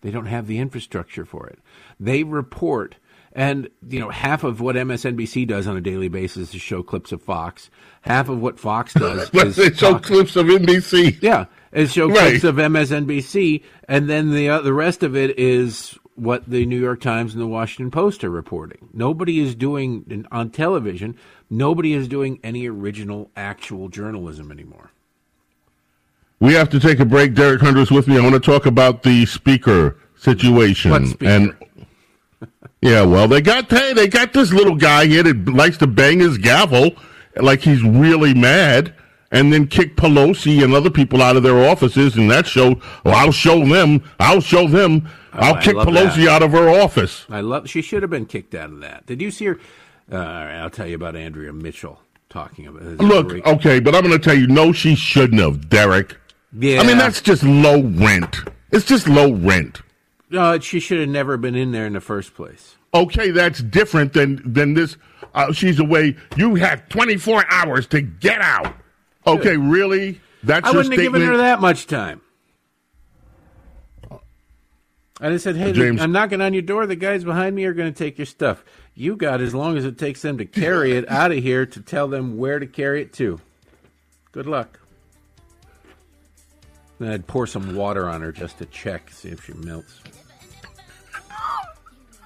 [0.00, 1.58] They don't have the infrastructure for it.
[1.98, 2.96] They report
[3.40, 7.10] and you know, half of what MSNBC does on a daily basis is show clips
[7.10, 7.70] of Fox.
[8.02, 8.92] Half of what Fox
[9.32, 11.22] does is show clips of NBC.
[11.22, 12.32] Yeah, is show right.
[12.32, 16.78] clips of MSNBC, and then the uh, the rest of it is what the New
[16.78, 18.90] York Times and the Washington Post are reporting.
[18.92, 21.16] Nobody is doing on television.
[21.48, 24.90] Nobody is doing any original, actual journalism anymore.
[26.40, 27.32] We have to take a break.
[27.32, 28.18] Derek Hunter's with me.
[28.18, 31.30] I want to talk about the speaker situation speaker?
[31.30, 31.54] and
[32.80, 36.20] yeah, well, they got hey, they got this little guy here that likes to bang
[36.20, 36.92] his gavel
[37.36, 38.94] like he's really mad,
[39.30, 42.80] and then kick Pelosi and other people out of their offices, and that showed.
[43.04, 44.02] Well, I'll show them.
[44.18, 45.08] I'll show them.
[45.32, 46.28] Oh, I'll kick Pelosi that.
[46.28, 47.26] out of her office.
[47.28, 47.68] I love.
[47.68, 49.06] She should have been kicked out of that.
[49.06, 49.58] Did you see her?
[50.10, 52.82] Uh, I'll tell you about Andrea Mitchell talking about.
[52.82, 53.00] It.
[53.00, 56.16] Look, okay, but I'm going to tell you, no, she shouldn't have, Derek.
[56.58, 58.36] Yeah, I mean that's just low rent.
[58.72, 59.82] It's just low rent.
[60.30, 62.76] No, she should have never been in there in the first place.
[62.94, 64.96] Okay, that's different than than this.
[65.34, 66.16] Uh, she's away.
[66.36, 68.74] You have 24 hours to get out.
[69.26, 70.20] Okay, really?
[70.42, 71.14] That's I wouldn't statement?
[71.14, 72.20] have given her that much time.
[75.20, 76.86] I just said, "Hey, James, I'm knocking on your door.
[76.86, 78.64] The guys behind me are going to take your stuff.
[78.94, 81.80] You got as long as it takes them to carry it out of here to
[81.80, 83.40] tell them where to carry it to.
[84.32, 84.80] Good luck."
[86.98, 90.00] Then I'd pour some water on her just to check, see if she melts.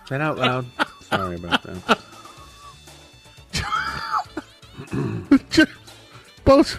[0.08, 0.66] That out loud.
[1.00, 1.98] Sorry about that.
[6.44, 6.78] Both,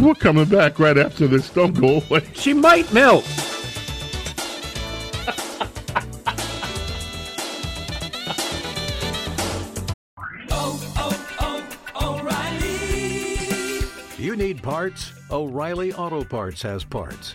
[0.00, 1.50] we're coming back right after this.
[1.50, 2.22] Don't go away.
[2.34, 3.24] She might melt.
[10.50, 13.80] Oh, oh, oh, O'Reilly.
[14.16, 15.12] You need parts?
[15.30, 17.34] O'Reilly Auto Parts has parts.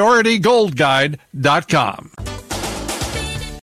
[0.00, 2.10] PriorityGoldGuide.com.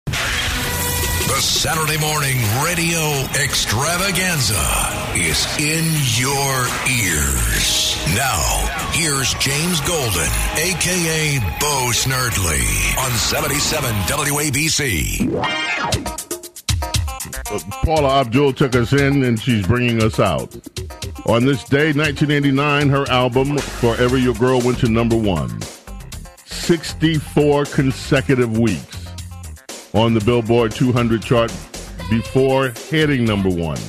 [0.05, 3.01] The Saturday morning radio
[3.41, 4.61] extravaganza
[5.15, 5.85] is in
[6.21, 6.67] your
[7.01, 7.97] ears.
[8.13, 8.37] Now,
[8.91, 15.31] here's James Golden, aka Bo Snerdley, on 77 WABC.
[17.83, 20.55] Paula Abdul took us in and she's bringing us out.
[21.25, 25.59] On this day, 1989, her album, Forever Your Girl, went to number one.
[26.49, 29.07] 64 consecutive weeks
[29.93, 31.53] on the Billboard 200 chart
[32.09, 33.79] before hitting number one.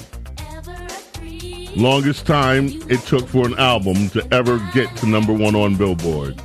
[1.76, 6.40] Longest time it took for an album to ever get to number one on Billboard.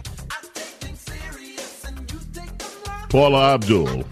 [3.10, 4.04] Paula Abdul.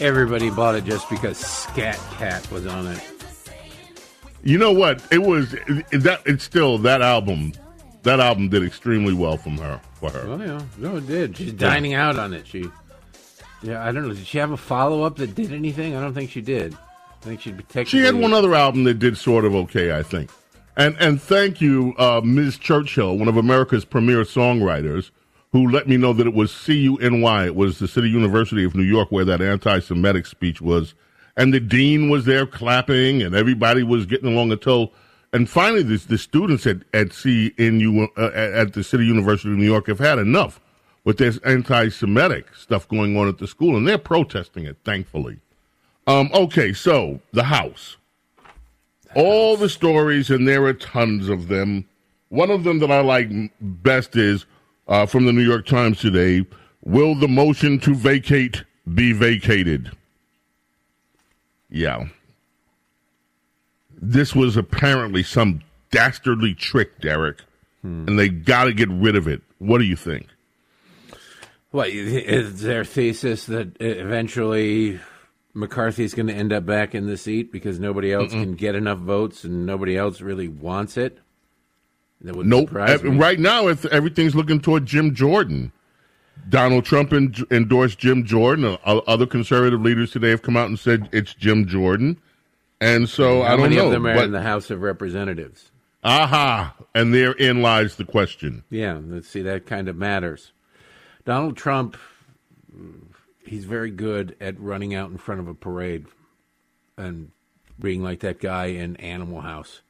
[0.00, 3.00] Everybody bought it just because Skat Kat was on it.
[4.42, 5.02] You know what?
[5.10, 6.20] It was that.
[6.26, 7.52] It's still that album
[8.02, 10.24] that album did extremely well from her for her.
[10.26, 11.36] Oh yeah, no, it did.
[11.36, 12.08] She's dining yeah.
[12.08, 12.46] out on it.
[12.46, 12.66] She,
[13.62, 14.14] yeah, I don't know.
[14.14, 15.96] Did she have a follow up that did anything?
[15.96, 16.74] I don't think she did.
[16.74, 17.98] I think she'd be technically.
[17.98, 20.30] She had one other album that did sort of okay, I think.
[20.76, 22.56] And and thank you, uh, Ms.
[22.58, 25.10] Churchill, one of America's premier songwriters,
[25.50, 27.46] who let me know that it was CUNY.
[27.46, 30.94] It was the City University of New York where that anti-Semitic speech was,
[31.36, 34.92] and the dean was there clapping, and everybody was getting along until
[35.32, 39.64] and finally, the, the students at, at CNU, uh, at the City University of New
[39.64, 40.60] York have had enough
[41.04, 45.40] with this anti Semitic stuff going on at the school, and they're protesting it, thankfully.
[46.06, 47.96] Um, okay, so the House.
[49.14, 51.86] All the stories, and there are tons of them.
[52.28, 54.44] One of them that I like best is
[54.86, 56.44] uh, from the New York Times today
[56.88, 58.64] Will the motion to vacate
[58.94, 59.90] be vacated?
[61.68, 62.06] Yeah.
[64.00, 67.42] This was apparently some dastardly trick, Derek,
[67.82, 69.42] and they got to get rid of it.
[69.58, 70.28] What do you think?
[71.70, 75.00] What is their thesis that eventually
[75.52, 78.98] McCarthy's going to end up back in the seat because nobody else can get enough
[78.98, 81.18] votes and nobody else really wants it?
[82.22, 82.70] That would Nope.
[82.72, 85.72] Right now, everything's looking toward Jim Jordan.
[86.48, 88.64] Donald Trump en- endorsed Jim Jordan.
[88.84, 92.18] Uh, other conservative leaders today have come out and said it's Jim Jordan.
[92.80, 93.86] And so How I don't many know.
[93.86, 95.70] of them are but- in the House of Representatives?
[96.04, 96.74] aha.
[96.94, 98.62] And therein lies the question.
[98.70, 100.52] Yeah, let's see, that kind of matters.
[101.24, 101.96] Donald Trump,
[103.44, 106.06] he's very good at running out in front of a parade
[106.96, 107.30] and
[107.80, 109.82] being like that guy in Animal House.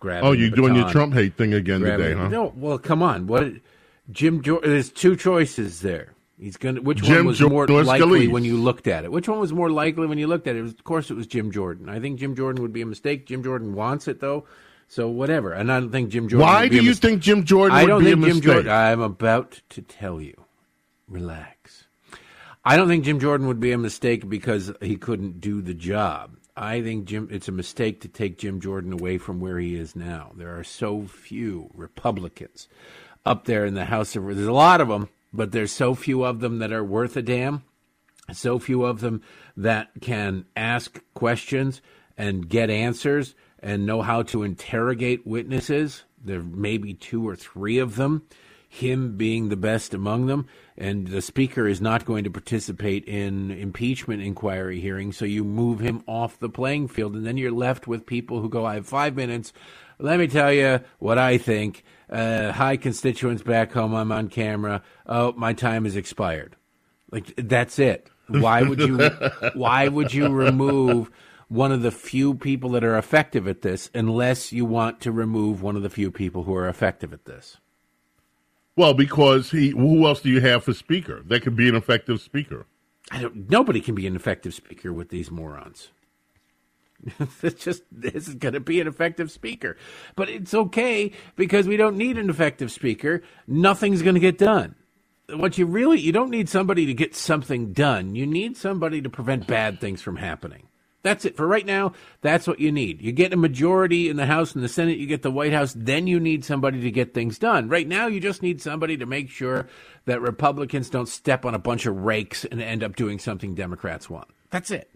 [0.00, 2.28] Grabbing Oh, you're doing your Trump hate thing again grabbing- today, huh?
[2.28, 3.26] No, well, come on.
[3.26, 3.52] What
[4.10, 4.70] Jim Jordan?
[4.70, 6.14] There's two choices there.
[6.40, 6.80] He's gonna.
[6.80, 8.32] Which Jim one was Jordan more or likely Scalise?
[8.32, 9.12] when you looked at it?
[9.12, 10.60] Which one was more likely when you looked at it?
[10.60, 11.88] it was, of course, it was Jim Jordan.
[11.88, 13.26] I think Jim Jordan would be a mistake.
[13.26, 14.46] Jim Jordan wants it though,
[14.88, 15.52] so whatever.
[15.52, 16.46] And I don't think Jim Jordan.
[16.46, 17.10] Why would be do you mistake.
[17.10, 18.40] think Jim Jordan I don't think Jim?
[18.40, 18.72] Jordan.
[18.72, 20.34] I'm about to tell you.
[21.08, 21.86] Relax.
[22.64, 26.36] I don't think Jim Jordan would be a mistake because he couldn't do the job.
[26.56, 27.28] I think Jim.
[27.30, 30.32] It's a mistake to take Jim Jordan away from where he is now.
[30.36, 32.68] There are so few Republicans
[33.24, 34.24] up there in the House of.
[34.24, 37.22] There's a lot of them, but there's so few of them that are worth a
[37.22, 37.62] damn.
[38.32, 39.22] So few of them
[39.56, 41.82] that can ask questions
[42.16, 46.04] and get answers and know how to interrogate witnesses.
[46.22, 48.22] There may be two or three of them,
[48.68, 50.46] him being the best among them.
[50.76, 55.80] And the speaker is not going to participate in impeachment inquiry hearings, so you move
[55.80, 57.14] him off the playing field.
[57.16, 59.52] And then you're left with people who go, I have five minutes.
[60.00, 61.84] Let me tell you what I think.
[62.08, 63.94] Uh, hi, constituents back home.
[63.94, 64.82] I'm on camera.
[65.06, 66.56] Oh, my time has expired.
[67.10, 68.08] Like that's it.
[68.28, 68.98] Why would you?
[69.54, 71.10] why would you remove
[71.48, 75.62] one of the few people that are effective at this, unless you want to remove
[75.62, 77.58] one of the few people who are effective at this?
[78.76, 79.70] Well, because he.
[79.70, 81.22] Who else do you have for speaker?
[81.26, 82.66] That could be an effective speaker.
[83.10, 83.50] I don't.
[83.50, 85.90] Nobody can be an effective speaker with these morons.
[87.42, 89.76] it's just this is going to be an effective speaker,
[90.16, 93.22] but it's okay because we don't need an effective speaker.
[93.46, 94.74] Nothing's going to get done.
[95.28, 98.14] What you really you don't need somebody to get something done.
[98.14, 100.68] You need somebody to prevent bad things from happening.
[101.02, 101.92] That's it for right now.
[102.20, 103.00] That's what you need.
[103.00, 104.98] You get a majority in the House and the Senate.
[104.98, 105.72] You get the White House.
[105.74, 107.68] Then you need somebody to get things done.
[107.68, 109.66] Right now, you just need somebody to make sure
[110.04, 114.10] that Republicans don't step on a bunch of rakes and end up doing something Democrats
[114.10, 114.28] want.
[114.50, 114.90] That's it.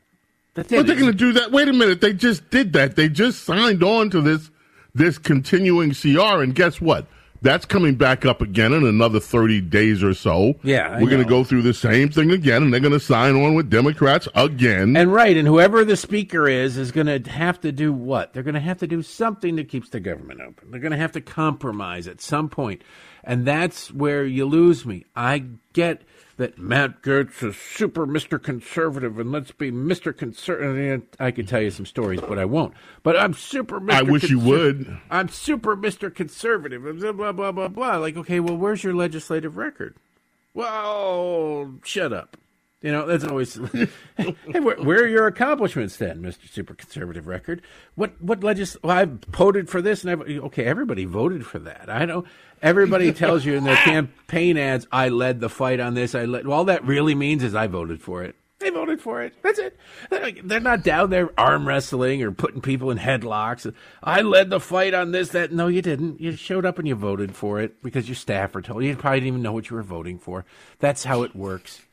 [0.54, 1.50] But they're going to do that.
[1.50, 2.00] Wait a minute.
[2.00, 2.96] They just did that.
[2.96, 4.50] They just signed on to this
[4.94, 7.06] this continuing CR, and guess what?
[7.42, 10.54] That's coming back up again in another thirty days or so.
[10.62, 13.00] Yeah, I we're going to go through the same thing again, and they're going to
[13.00, 14.96] sign on with Democrats again.
[14.96, 18.32] And right, and whoever the speaker is is going to have to do what?
[18.32, 20.70] They're going to have to do something that keeps the government open.
[20.70, 22.82] They're going to have to compromise at some point,
[23.22, 25.04] and that's where you lose me.
[25.14, 25.44] I
[25.74, 26.02] get
[26.36, 28.42] that Matt Gaetz is super Mr.
[28.42, 30.16] Conservative, and let's be Mr.
[30.16, 31.02] Conservative.
[31.20, 32.74] I could tell you some stories, but I won't.
[33.02, 33.80] But I'm super.
[33.80, 33.92] Mr.
[33.92, 34.98] I wish you would.
[35.10, 36.14] I'm super Mr.
[36.14, 36.82] Conservative.
[36.82, 37.96] Blah blah blah blah blah.
[37.96, 39.96] Like, okay, well, where's your legislative record?
[40.54, 42.36] Well, shut up.
[42.84, 43.54] You know, that's always.
[44.18, 47.62] hey, where, where are your accomplishments then, Mister Super Conservative Record?
[47.94, 48.76] What what legis?
[48.84, 51.88] Well, I voted for this, and I've, okay, everybody voted for that.
[51.88, 52.24] I know
[52.64, 56.46] everybody tells you in their campaign ads, "I led the fight on this." I led.
[56.46, 58.34] Well, all that really means is I voted for it.
[58.58, 59.34] They voted for it.
[59.42, 59.78] That's it.
[60.10, 63.72] They're not down there arm wrestling or putting people in headlocks.
[64.02, 65.52] I led the fight on this, that.
[65.52, 66.20] No, you didn't.
[66.20, 68.90] You showed up and you voted for it because your staffer told you.
[68.90, 70.46] You probably didn't even know what you were voting for.
[70.78, 71.82] That's how it works.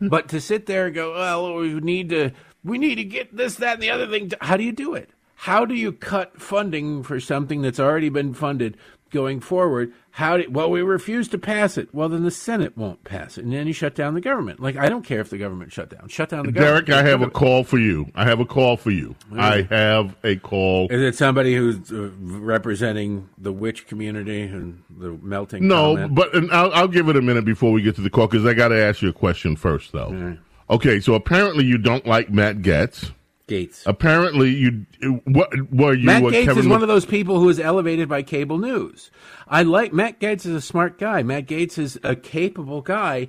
[0.00, 2.32] But to sit there and go, well, we need to,
[2.64, 4.32] we need to get this, that, and the other thing.
[4.40, 5.08] How do you do it?
[5.36, 8.76] How do you cut funding for something that's already been funded
[9.14, 9.92] going forward?
[10.10, 11.94] How do, well, we refuse to pass it.
[11.94, 14.60] Well, then the Senate won't pass it, and then you shut down the government.
[14.60, 16.08] Like I don't care if the government shut down.
[16.08, 16.86] Shut down the government.
[16.86, 18.10] Derek, I have a call for you.
[18.14, 19.16] I have a call for you.
[19.32, 20.88] I have a call.
[20.90, 25.66] Is it somebody who's uh, representing the witch community and the melting?
[25.66, 26.14] No, comment?
[26.14, 28.44] but and I'll, I'll give it a minute before we get to the call because
[28.44, 30.36] I got to ask you a question first, though.
[30.68, 33.12] Okay, so apparently you don't like Matt Gaetz.
[33.48, 33.82] Gaetz.
[33.86, 34.86] Apparently you
[35.24, 36.06] what were you?
[36.06, 39.10] Matt Gaetz Kevin is one of those people who is elevated by cable news.
[39.48, 41.22] I like Matt Gaetz is a smart guy.
[41.22, 43.28] Matt Gaetz is a capable guy.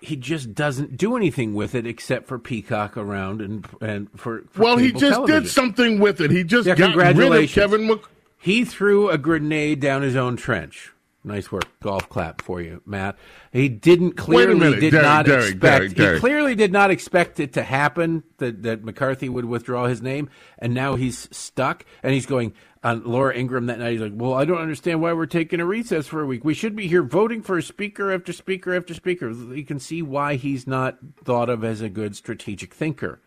[0.00, 4.62] He just doesn't do anything with it except for peacock around and and for, for
[4.62, 5.42] Well, he just television.
[5.44, 6.30] did something with it.
[6.30, 7.50] He just Yeah, got rid of.
[7.50, 8.00] Kevin Mc.
[8.38, 10.92] He threw a grenade down his own trench.
[11.26, 11.64] Nice work.
[11.80, 13.16] Golf clap for you, Matt.
[13.50, 17.40] He didn't clearly minute, did Derek, not Derek, expect Derek, he clearly did not expect
[17.40, 22.12] it to happen that, that McCarthy would withdraw his name and now he's stuck and
[22.12, 22.52] he's going
[22.82, 25.64] on Laura Ingraham that night he's like, "Well, I don't understand why we're taking a
[25.64, 26.44] recess for a week.
[26.44, 30.02] We should be here voting for a speaker after speaker after speaker." You can see
[30.02, 33.20] why he's not thought of as a good strategic thinker.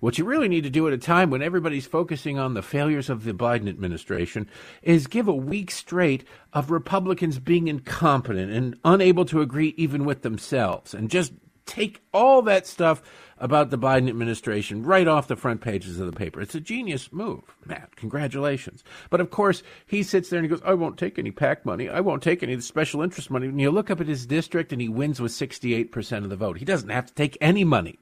[0.00, 3.08] What you really need to do at a time when everybody's focusing on the failures
[3.10, 4.48] of the Biden administration
[4.82, 10.22] is give a week straight of Republicans being incompetent and unable to agree even with
[10.22, 11.32] themselves and just
[11.66, 13.02] take all that stuff
[13.38, 16.40] about the Biden administration right off the front pages of the paper.
[16.40, 17.96] It's a genius move, Matt.
[17.96, 18.84] Congratulations.
[19.10, 21.88] But of course, he sits there and he goes, I won't take any PAC money.
[21.88, 23.46] I won't take any special interest money.
[23.48, 26.58] And you look up at his district and he wins with 68% of the vote.
[26.58, 27.98] He doesn't have to take any money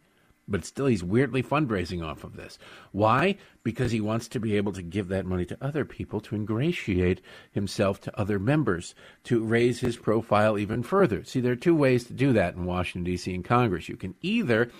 [0.53, 2.59] but still he's weirdly fundraising off of this.
[2.93, 3.37] Why?
[3.65, 7.21] Because he wants to be able to give that money to other people to ingratiate
[7.51, 8.95] himself to other members,
[9.25, 11.25] to raise his profile even further.
[11.25, 13.35] See, there are two ways to do that in Washington, D.C.
[13.35, 13.89] and Congress.
[13.89, 14.71] You can either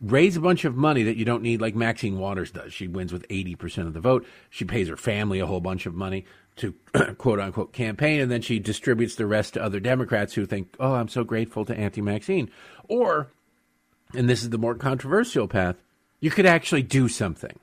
[0.00, 2.72] raise a bunch of money that you don't need, like Maxine Waters does.
[2.72, 4.26] She wins with 80% of the vote.
[4.48, 6.24] She pays her family a whole bunch of money
[6.56, 6.74] to
[7.18, 10.94] quote unquote campaign, and then she distributes the rest to other Democrats who think, oh,
[10.94, 12.50] I'm so grateful to Auntie Maxine.
[12.88, 13.30] Or
[14.14, 15.76] and this is the more controversial path,
[16.20, 17.58] you could actually do something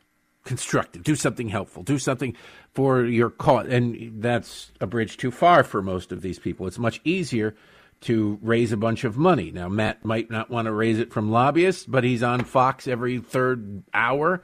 [0.47, 2.35] constructive, do something helpful, do something
[2.73, 3.67] for your cause.
[3.67, 6.65] And that's a bridge too far for most of these people.
[6.67, 7.53] It's much easier
[8.01, 9.51] to raise a bunch of money.
[9.51, 13.19] Now, Matt might not want to raise it from lobbyists, but he's on Fox every
[13.19, 14.43] third hour,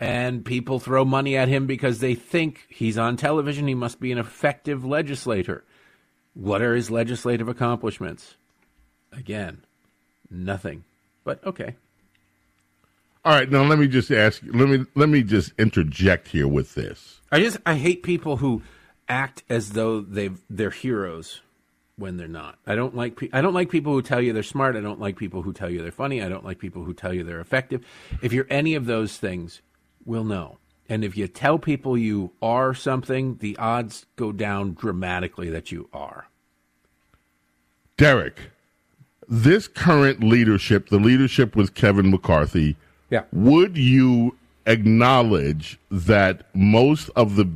[0.00, 3.68] and people throw money at him because they think he's on television.
[3.68, 5.64] He must be an effective legislator.
[6.34, 8.36] What are his legislative accomplishments?
[9.12, 9.62] Again,
[10.30, 10.84] nothing.
[11.26, 11.74] But okay.
[13.24, 14.40] All right, now let me just ask.
[14.46, 17.20] Let me let me just interject here with this.
[17.32, 18.62] I just I hate people who
[19.08, 21.42] act as though they they're heroes
[21.96, 22.60] when they're not.
[22.64, 24.76] I don't like pe- I don't like people who tell you they're smart.
[24.76, 26.22] I don't like people who tell you they're funny.
[26.22, 27.84] I don't like people who tell you they're effective.
[28.22, 29.62] If you're any of those things,
[30.04, 30.58] we'll know.
[30.88, 35.88] And if you tell people you are something, the odds go down dramatically that you
[35.92, 36.28] are.
[37.96, 38.52] Derek,
[39.28, 42.76] this current leadership, the leadership with Kevin McCarthy,
[43.10, 43.22] Yeah.
[43.32, 47.48] would you acknowledge that most of the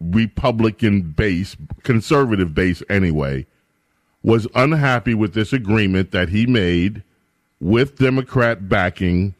[0.00, 3.46] Republican base, conservative base anyway,
[4.22, 7.02] was unhappy with this agreement that he made
[7.60, 9.34] with Democrat backing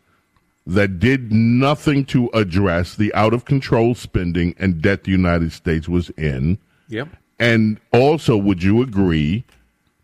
[0.66, 5.88] that did nothing to address the out of control spending and debt the United States
[5.88, 6.58] was in?
[6.88, 7.08] Yep.
[7.38, 9.44] And also, would you agree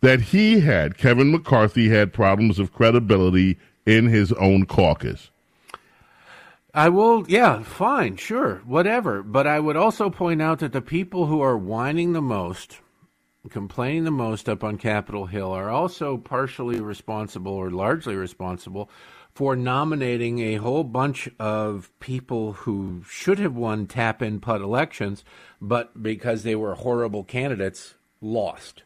[0.00, 5.30] that he had, Kevin McCarthy had problems of credibility in his own caucus?
[6.74, 9.22] I will, yeah, fine, sure, whatever.
[9.22, 12.80] But I would also point out that the people who are whining the most,
[13.48, 18.90] complaining the most up on Capitol Hill, are also partially responsible or largely responsible
[19.32, 25.24] for nominating a whole bunch of people who should have won tap in putt elections,
[25.60, 28.82] but because they were horrible candidates, lost.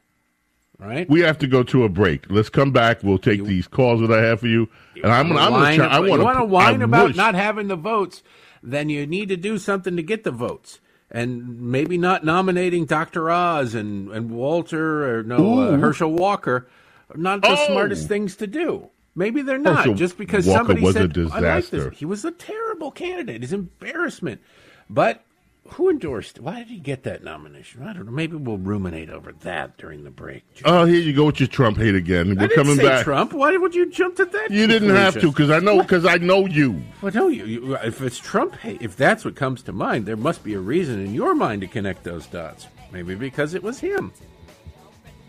[0.80, 1.08] Right?
[1.10, 2.30] We have to go to a break.
[2.30, 3.02] Let's come back.
[3.02, 4.68] We'll take these calls that I have for you.
[5.02, 5.86] And I'm, I'm going to try.
[5.86, 8.22] I you want to whine about wish, not having the votes,
[8.62, 10.80] then you need to do something to get the votes.
[11.10, 13.30] And maybe not nominating Dr.
[13.30, 16.68] Oz and, and Walter or no uh, Herschel Walker
[17.12, 17.66] are not the Oh.
[17.66, 18.88] smartest things to do.
[19.14, 19.78] Maybe they're not.
[19.78, 21.98] Herschel just because Walker somebody was a said, I like this.
[21.98, 23.42] He was a terrible candidate.
[23.42, 24.40] His embarrassment.
[24.88, 25.24] But
[25.72, 26.40] who endorsed?
[26.40, 27.82] Why did he get that nomination?
[27.82, 28.12] I don't know.
[28.12, 30.44] Maybe we'll ruminate over that during the break.
[30.64, 32.28] Oh, here you go with your Trump hate again.
[32.28, 33.04] We're didn't coming say back.
[33.04, 33.32] Trump.
[33.32, 34.50] Why would you jump to that?
[34.50, 36.82] You didn't have to because I know because I know you.
[37.02, 40.16] Well, no, you, you, if it's Trump hate, if that's what comes to mind, there
[40.16, 42.66] must be a reason in your mind to connect those dots.
[42.92, 44.12] Maybe because it was him.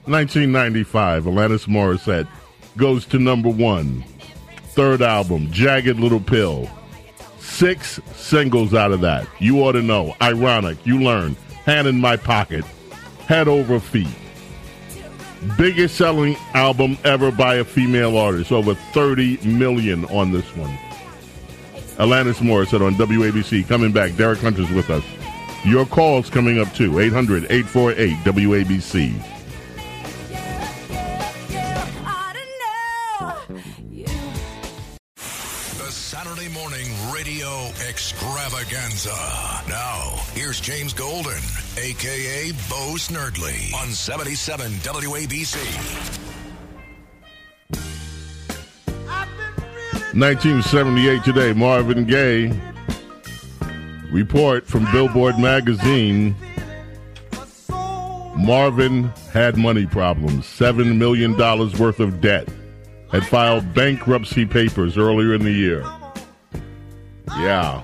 [0.05, 2.27] 1995, Alanis Morissette
[2.77, 4.03] goes to number one.
[4.69, 6.67] Third album, Jagged Little Pill.
[7.51, 9.27] Six singles out of that.
[9.39, 10.15] You ought to know.
[10.19, 10.83] Ironic.
[10.83, 11.35] You learn.
[11.65, 12.65] Hand in my pocket.
[13.27, 14.07] Head over feet.
[15.57, 18.51] Biggest selling album ever by a female artist.
[18.51, 20.75] Over 30 million on this one.
[21.97, 23.67] Alanis Morissette on WABC.
[23.67, 24.15] Coming back.
[24.15, 25.03] Derek Hunter's with us.
[25.63, 26.99] Your calls coming up too.
[26.99, 29.30] 800 848 WABC.
[38.21, 39.15] Extravaganza.
[39.67, 41.41] Now, here's James Golden,
[41.77, 45.57] aka Bo Snerdley, on 77 WABC.
[50.13, 52.53] 1978 today, Marvin Gaye.
[54.11, 56.35] Report from Billboard magazine.
[58.37, 62.47] Marvin had money problems, $7 million worth of debt,
[63.11, 65.81] had filed bankruptcy papers earlier in the year.
[67.39, 67.83] Yeah.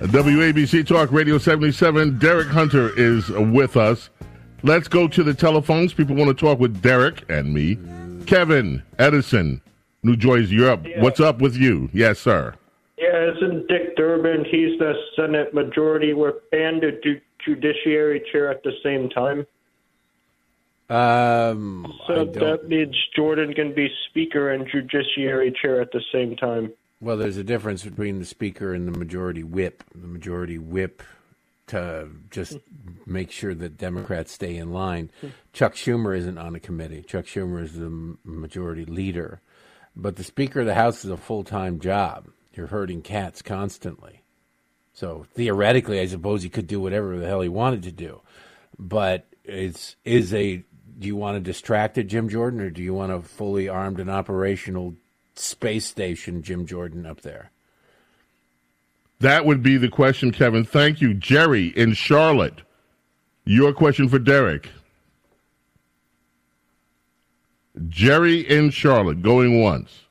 [0.00, 4.10] WABC Talk Radio 77, Derek Hunter is with us.
[4.62, 5.92] Let's go to the telephones.
[5.92, 7.78] People want to talk with Derek and me.
[8.26, 9.60] Kevin Edison,
[10.02, 10.86] New Jersey, you're up.
[10.86, 11.02] Yeah.
[11.02, 11.90] What's up with you?
[11.92, 12.54] Yes, sir.
[12.96, 14.44] Yeah, isn't Dick Durbin?
[14.44, 19.46] He's the Senate Majority Whip and the ju- Judiciary Chair at the same time.
[20.90, 26.72] Um, So that means Jordan can be Speaker and Judiciary Chair at the same time.
[27.00, 29.84] Well, there's a difference between the speaker and the majority whip.
[29.94, 31.02] The majority whip
[31.68, 32.56] to just
[33.06, 35.10] make sure that Democrats stay in line.
[35.52, 37.02] Chuck Schumer isn't on a committee.
[37.02, 39.40] Chuck Schumer is the majority leader.
[39.94, 42.28] But the Speaker of the House is a full time job.
[42.54, 44.22] You're herding cats constantly.
[44.92, 48.20] So theoretically, I suppose he could do whatever the hell he wanted to do.
[48.78, 50.64] But it's is a
[50.98, 54.10] do you want a distracted Jim Jordan or do you want a fully armed and
[54.10, 54.94] operational
[55.38, 57.50] space station Jim Jordan up there?
[59.20, 60.64] That would be the question, Kevin.
[60.64, 61.14] Thank you.
[61.14, 62.62] Jerry in Charlotte.
[63.44, 64.68] Your question for Derek.
[67.88, 70.02] Jerry in Charlotte, going once.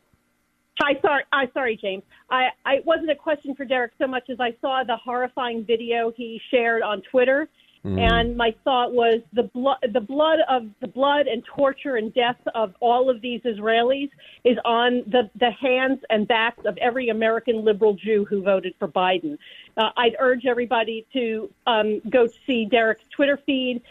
[0.80, 2.04] Hi, sorry, I sorry, James.
[2.30, 5.66] I, I it wasn't a question for Derek so much as I saw the horrifying
[5.66, 7.50] video he shared on Twitter,
[7.84, 12.40] and my thought was the blood, the blood of the blood and torture and death
[12.56, 14.10] of all of these Israelis
[14.44, 18.88] is on the the hands and backs of every American liberal Jew who voted for
[18.88, 19.38] Biden.
[19.78, 23.82] Uh, I'd urge everybody to um, go see Derek's Twitter feed.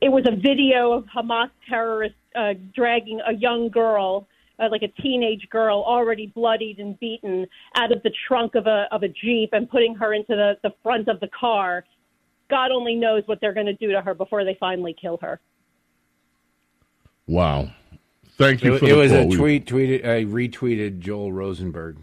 [0.00, 5.02] It was a video of Hamas terrorists uh, dragging a young girl uh, like a
[5.02, 7.46] teenage girl already bloodied and beaten
[7.76, 10.72] out of the trunk of a of a jeep and putting her into the the
[10.82, 11.84] front of the car.
[12.52, 15.40] God only knows what they're going to do to her before they finally kill her.
[17.26, 17.70] Wow.
[18.36, 19.32] Thank you It, for it the was call.
[19.32, 19.66] a tweet.
[19.66, 20.04] Tweeted.
[20.04, 21.96] I retweeted Joel Rosenberg,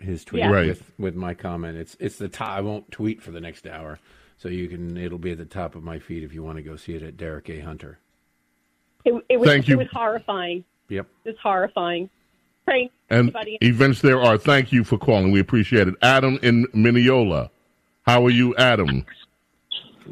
[0.00, 0.50] his tweet Yeah.
[0.50, 0.66] Right.
[0.68, 1.78] with with my comment.
[1.78, 2.50] It's it's the top.
[2.50, 3.98] I won't tweet for the next hour,
[4.36, 4.96] so you can.
[4.96, 7.02] It'll be at the top of my feed if you want to go see it
[7.02, 7.98] at Derek A Hunter.
[9.04, 9.76] It, it was Thank you.
[9.76, 10.64] it was horrifying.
[10.88, 11.06] Yep.
[11.24, 12.10] It was horrifying.
[12.66, 13.58] Praying for and everybody.
[13.62, 14.36] events there are.
[14.36, 15.30] Thank you for calling.
[15.30, 15.94] We appreciate it.
[16.02, 17.50] Adam in Mineola.
[18.02, 19.04] How are you, Adam?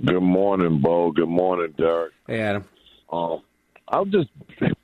[0.03, 1.13] Good morning, Bo.
[1.13, 2.13] Good morning, Derek.
[2.27, 2.65] Hey Adam.
[3.13, 3.43] Um,
[3.89, 4.29] I'm just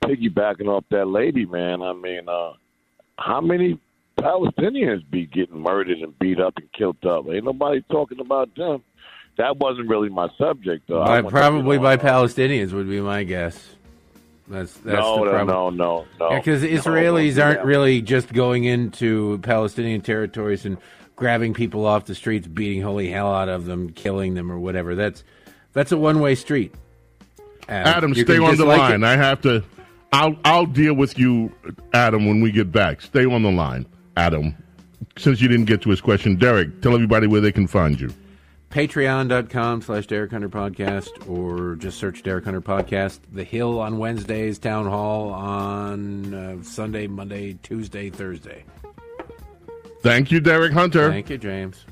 [0.03, 1.81] piggybacking off that lady, man.
[1.81, 2.53] I mean, uh,
[3.17, 3.79] how many
[4.17, 7.25] Palestinians be getting murdered and beat up and killed up?
[7.29, 8.83] Ain't nobody talking about them.
[9.37, 11.03] That wasn't really my subject, though.
[11.03, 13.75] By, probably by uh, Palestinians would be my guess.
[14.47, 16.37] That's that's no, the no, no, no, no.
[16.37, 17.65] because No, Israelis don't do aren't that.
[17.65, 20.77] really just going into Palestinian territories and
[21.15, 24.95] grabbing people off the streets, beating holy hell out of them, killing them, or whatever.
[24.95, 25.23] That's
[25.73, 26.73] that's a one way street.
[27.69, 29.03] Adam, stay on the line.
[29.03, 29.07] it.
[29.07, 29.63] I have to.
[30.13, 31.51] I'll I'll deal with you,
[31.93, 33.01] Adam, when we get back.
[33.01, 33.85] Stay on the line,
[34.17, 34.55] Adam.
[35.17, 38.13] Since you didn't get to his question, Derek, tell everybody where they can find you.
[38.71, 43.19] Patreon.com slash Derek Hunter Podcast, or just search Derek Hunter Podcast.
[43.31, 48.63] The Hill on Wednesdays, Town Hall on uh, Sunday, Monday, Tuesday, Thursday.
[50.01, 51.09] Thank you, Derek Hunter.
[51.09, 51.85] Thank you, James.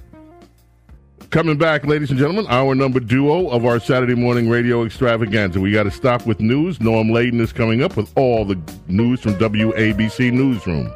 [1.30, 5.60] Coming back, ladies and gentlemen, our number duo of our Saturday morning radio extravaganza.
[5.60, 6.82] We got to stop with news.
[6.82, 10.92] Norm Laden is coming up with all the news from WABC Newsroom.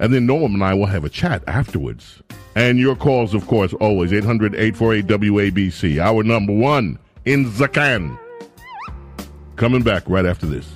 [0.00, 2.22] And then Norm and I will have a chat afterwards.
[2.56, 8.18] And your calls, of course, always 800 848 WABC, our number one in Zakan.
[9.56, 10.68] Coming back right after this.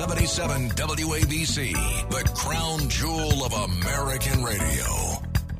[0.00, 1.74] 77 WABC,
[2.08, 4.86] the crown jewel of American radio.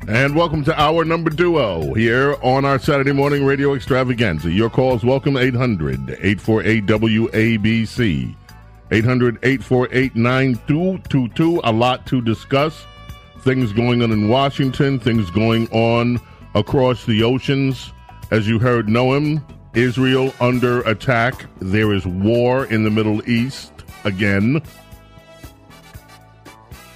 [0.07, 4.49] And welcome to our number duo here on our Saturday morning radio extravaganza.
[4.49, 8.35] Your calls welcome 800 848 WABC.
[8.89, 11.61] 800 848 9222.
[11.63, 12.83] A lot to discuss.
[13.41, 16.19] Things going on in Washington, things going on
[16.55, 17.93] across the oceans.
[18.31, 19.43] As you heard Noam,
[19.75, 21.45] Israel under attack.
[21.59, 24.61] There is war in the Middle East again.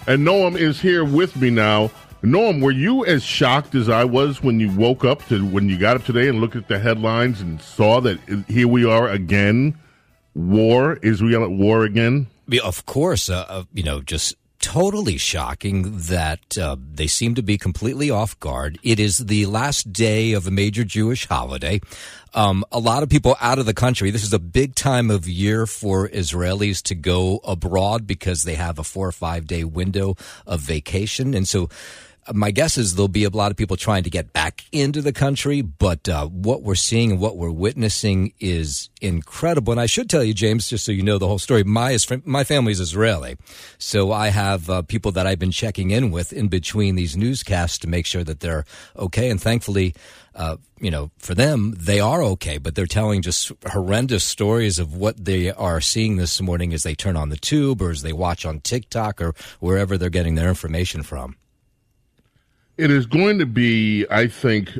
[0.07, 1.89] And Noam is here with me now.
[2.21, 5.77] Noam, were you as shocked as I was when you woke up to when you
[5.77, 9.77] got up today and looked at the headlines and saw that here we are again,
[10.33, 12.27] war, Israel at war again?
[12.63, 14.35] Of course, uh, uh, you know, just
[14.65, 18.79] totally shocking that uh, they seem to be completely off guard.
[18.81, 21.81] It is the last day of a major Jewish holiday.
[22.33, 24.09] Um, a lot of people out of the country.
[24.09, 28.79] This is a big time of year for Israelis to go abroad because they have
[28.79, 30.15] a four or five day window
[30.47, 31.35] of vacation.
[31.35, 31.69] And so
[32.33, 35.13] my guess is there'll be a lot of people trying to get back into the
[35.13, 39.71] country, but uh, what we're seeing and what we're witnessing is incredible.
[39.71, 42.43] And I should tell you, James, just so you know the whole story, my my
[42.43, 43.37] family is Israeli,
[43.77, 47.77] so I have uh, people that I've been checking in with in between these newscasts
[47.79, 48.65] to make sure that they're
[48.97, 49.29] okay.
[49.29, 49.93] And thankfully,
[50.33, 54.95] uh, you know, for them, they are okay, but they're telling just horrendous stories of
[54.95, 58.13] what they are seeing this morning as they turn on the tube or as they
[58.13, 61.35] watch on TikTok or wherever they're getting their information from.
[62.77, 64.77] It is going to be, I think,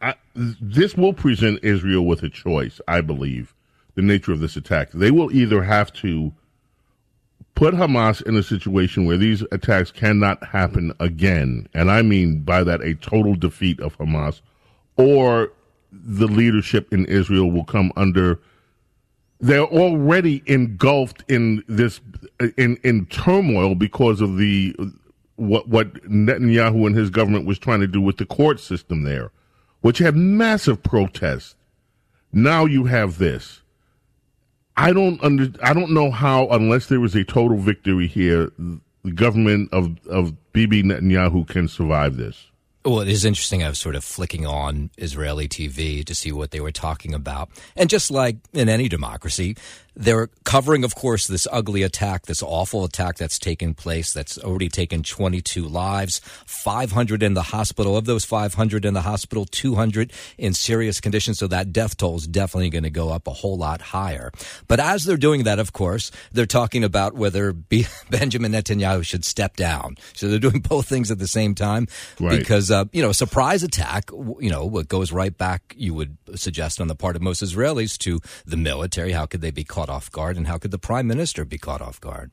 [0.00, 3.54] I, this will present Israel with a choice, I believe,
[3.94, 4.90] the nature of this attack.
[4.90, 6.32] They will either have to
[7.54, 12.64] put Hamas in a situation where these attacks cannot happen again, and I mean by
[12.64, 14.40] that a total defeat of Hamas,
[14.96, 15.52] or
[15.92, 18.40] the leadership in Israel will come under.
[19.40, 22.00] They're already engulfed in this
[22.56, 24.74] in in turmoil because of the
[25.42, 29.30] what what Netanyahu and his government was trying to do with the court system there,
[29.80, 31.54] which had massive protests.
[32.32, 33.62] Now you have this.
[34.76, 38.50] I don't under I don't know how unless there is a total victory here,
[39.04, 42.46] the government of of Bibi Netanyahu can survive this.
[42.84, 43.62] Well, it is interesting.
[43.62, 47.48] I was sort of flicking on Israeli TV to see what they were talking about.
[47.76, 49.56] And just like in any democracy,
[49.94, 54.68] they're covering, of course, this ugly attack, this awful attack that's taken place, that's already
[54.68, 57.96] taken 22 lives, 500 in the hospital.
[57.96, 61.34] Of those 500 in the hospital, 200 in serious condition.
[61.34, 64.30] So that death toll is definitely going to go up a whole lot higher.
[64.68, 69.24] But as they're doing that, of course, they're talking about whether B- Benjamin Netanyahu should
[69.24, 69.96] step down.
[70.14, 71.86] So they're doing both things at the same time
[72.20, 72.38] Right.
[72.38, 76.16] because, uh, you know, a surprise attack, you know, what goes right back, you would
[76.34, 79.12] suggest on the part of most Israelis to the military.
[79.12, 80.36] How could they be caught off guard?
[80.36, 82.30] And how could the prime minister be caught off guard?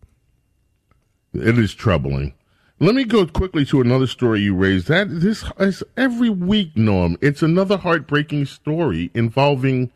[1.33, 2.33] It is troubling.
[2.81, 4.87] Let me go quickly to another story you raised.
[4.87, 7.17] That this is every week, Norm.
[7.21, 9.91] It's another heartbreaking story involving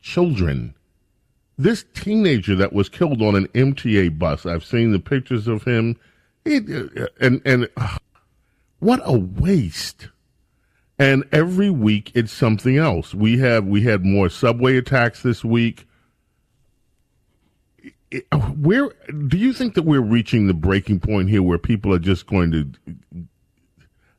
[0.00, 0.74] children.
[1.58, 4.46] This teenager that was killed on an MTA bus.
[4.46, 5.98] I've seen the pictures of him.
[6.44, 6.64] It,
[6.96, 7.98] uh, and and uh,
[8.78, 10.08] what a waste.
[10.98, 13.14] And every week it's something else.
[13.14, 15.86] We have we had more subway attacks this week
[18.58, 18.90] where
[19.28, 22.50] do you think that we're reaching the breaking point here where people are just going
[22.50, 23.26] to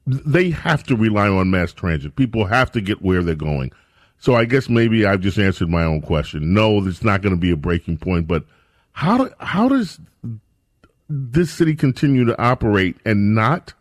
[0.06, 2.16] they have to rely on mass transit.
[2.18, 3.72] People have to get where they're going.
[4.18, 6.54] So i guess maybe i've just answered my own question.
[6.54, 8.46] No it's not going to be a breaking point but
[8.94, 10.00] how do, how does
[11.10, 13.74] this city continue to operate and not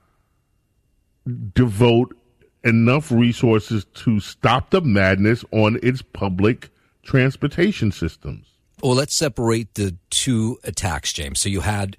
[1.53, 2.17] devote
[2.65, 6.71] enough resources to stop the madness on its public
[7.03, 8.52] transportation systems
[8.83, 11.41] Well, let's separate the two attacks, James.
[11.41, 11.97] So you had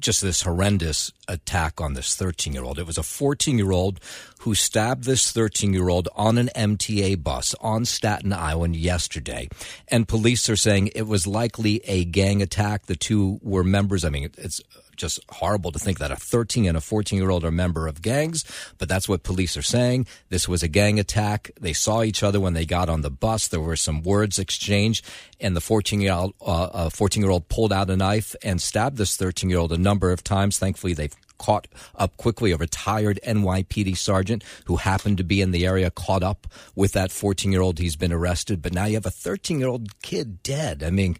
[0.00, 2.78] just this horrendous attack on this 13 year old.
[2.78, 3.98] It was a 14 year old
[4.40, 9.48] who stabbed this 13 year old on an MTA bus on Staten Island yesterday.
[9.88, 12.86] And police are saying it was likely a gang attack.
[12.86, 14.04] The two were members.
[14.04, 14.60] I mean, it's
[14.98, 18.02] just horrible to think that a 13 and a 14 year old are member of
[18.02, 18.44] gangs,
[18.76, 20.06] but that's what police are saying.
[20.28, 21.50] This was a gang attack.
[21.58, 23.48] They saw each other when they got on the bus.
[23.48, 25.04] There were some words exchanged,
[25.40, 28.98] and the 14 year old uh, 14 year old pulled out a knife and stabbed
[28.98, 30.58] this 13 year old a number of times.
[30.58, 32.52] Thankfully, they've caught up quickly.
[32.52, 37.10] A retired NYPD sergeant who happened to be in the area caught up with that
[37.10, 37.78] 14 year old.
[37.78, 40.82] He's been arrested, but now you have a 13 year old kid dead.
[40.82, 41.16] I mean,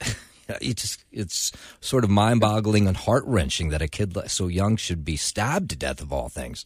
[0.48, 4.76] it just it's sort of mind boggling and heart wrenching that a kid so young
[4.76, 6.64] should be stabbed to death of all things.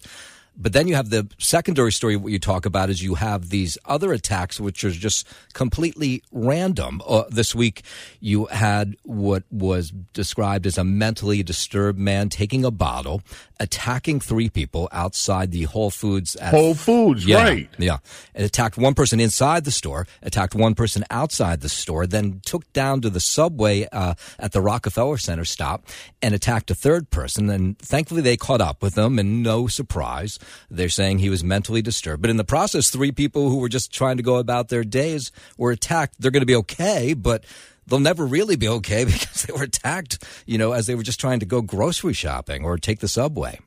[0.60, 2.16] But then you have the secondary story.
[2.16, 7.00] What you talk about is you have these other attacks, which are just completely random.
[7.06, 7.82] Uh, this week,
[8.20, 13.22] you had what was described as a mentally disturbed man taking a bottle,
[13.60, 16.34] attacking three people outside the Whole Foods.
[16.36, 17.68] At, Whole Foods, yeah, right.
[17.78, 17.98] Yeah.
[18.34, 22.70] It attacked one person inside the store, attacked one person outside the store, then took
[22.72, 25.86] down to the subway uh, at the Rockefeller Center stop
[26.20, 27.48] and attacked a third person.
[27.48, 30.38] And thankfully, they caught up with him, and no surprise.
[30.70, 32.22] They're saying he was mentally disturbed.
[32.22, 35.32] But in the process, three people who were just trying to go about their days
[35.56, 36.14] were attacked.
[36.18, 37.44] They're going to be okay, but
[37.86, 41.20] they'll never really be okay because they were attacked, you know, as they were just
[41.20, 43.58] trying to go grocery shopping or take the subway.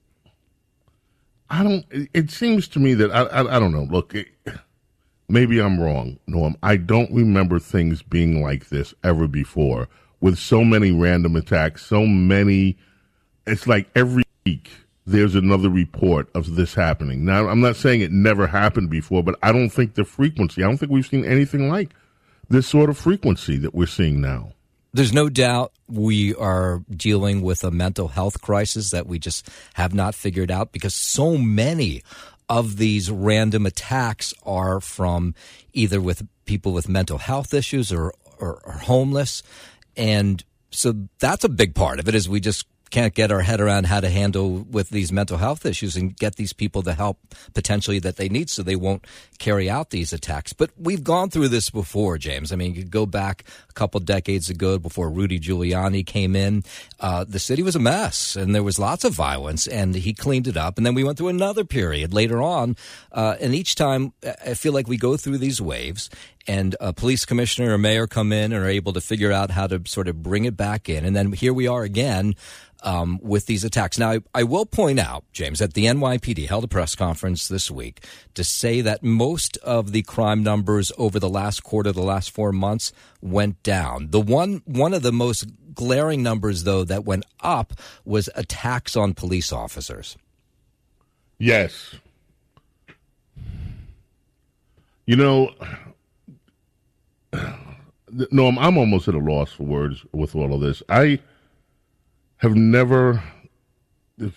[1.49, 1.85] I don't.
[2.13, 3.23] It seems to me that I.
[3.23, 3.83] I, I don't know.
[3.83, 4.29] Look, it,
[5.27, 6.55] maybe I'm wrong, Norm.
[6.63, 9.89] I don't remember things being like this ever before,
[10.21, 12.77] with so many random attacks, so many.
[13.45, 14.71] It's like every week
[15.05, 17.25] there's another report of this happening.
[17.25, 20.67] Now, I'm not saying it never happened before, but I don't think the frequency, I
[20.67, 21.89] don't think we've seen anything like
[22.49, 24.53] this sort of frequency that we're seeing now.
[24.93, 29.93] There's no doubt we are dealing with a mental health crisis that we just have
[29.93, 32.03] not figured out because so many
[32.49, 35.33] of these random attacks are from
[35.71, 39.41] either with people with mental health issues or, or, or homeless.
[39.95, 43.59] And so that's a big part of it is we just can't get our head
[43.61, 47.17] around how to handle with these mental health issues and get these people the help
[47.53, 49.05] potentially that they need so they won't
[49.39, 50.53] carry out these attacks.
[50.53, 52.51] But we've gone through this before, James.
[52.51, 56.63] I mean, you go back a couple decades ago before Rudy Giuliani came in.
[56.99, 60.47] Uh, the city was a mess and there was lots of violence and he cleaned
[60.47, 60.77] it up.
[60.77, 62.75] And then we went through another period later on.
[63.11, 64.13] Uh, and each time
[64.45, 66.09] I feel like we go through these waves
[66.47, 69.67] and a police commissioner or mayor come in and are able to figure out how
[69.67, 71.05] to sort of bring it back in.
[71.05, 72.35] And then here we are again
[72.83, 73.97] um, with these attacks.
[73.97, 77.69] Now, I, I, will point out, James, that the NYPD held a press conference this
[77.69, 82.31] week to say that most of the crime numbers over the last quarter, the last
[82.31, 84.09] four months, went down.
[84.09, 87.73] The one one of the most glaring numbers, though, that went up
[88.03, 90.17] was attacks on police officers.
[91.37, 91.95] Yes.
[95.05, 95.53] You know,
[97.33, 100.83] no, I'm, I'm almost at a loss for words with all of this.
[100.89, 101.19] I
[102.37, 103.23] have never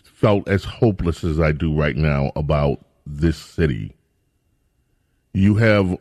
[0.03, 3.95] felt as hopeless as I do right now about this city.
[5.33, 5.99] You have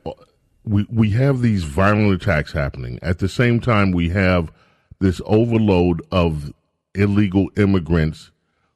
[0.63, 2.99] we we have these violent attacks happening.
[3.01, 4.51] At the same time we have
[4.99, 6.53] this overload of
[6.95, 8.31] illegal immigrants.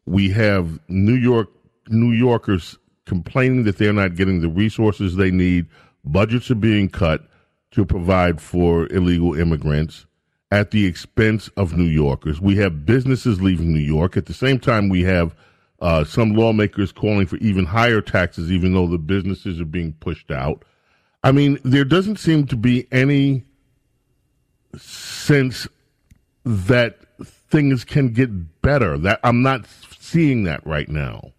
[0.05, 1.49] We have New York
[1.89, 5.67] New Yorkers complaining that they're not getting the resources they need.
[6.03, 7.27] Budgets are being cut
[7.71, 10.05] to provide for illegal immigrants
[10.51, 12.39] at the expense of New Yorkers.
[12.39, 14.15] We have businesses leaving New York.
[14.15, 15.35] At the same time, we have
[15.79, 20.31] uh, some lawmakers calling for even higher taxes, even though the businesses are being pushed
[20.31, 20.63] out.
[21.23, 23.43] I mean, there doesn't seem to be any
[24.77, 25.67] sense
[26.45, 26.99] that
[27.49, 28.97] things can get better.
[28.97, 29.65] That I'm not
[29.99, 31.33] seeing that right now.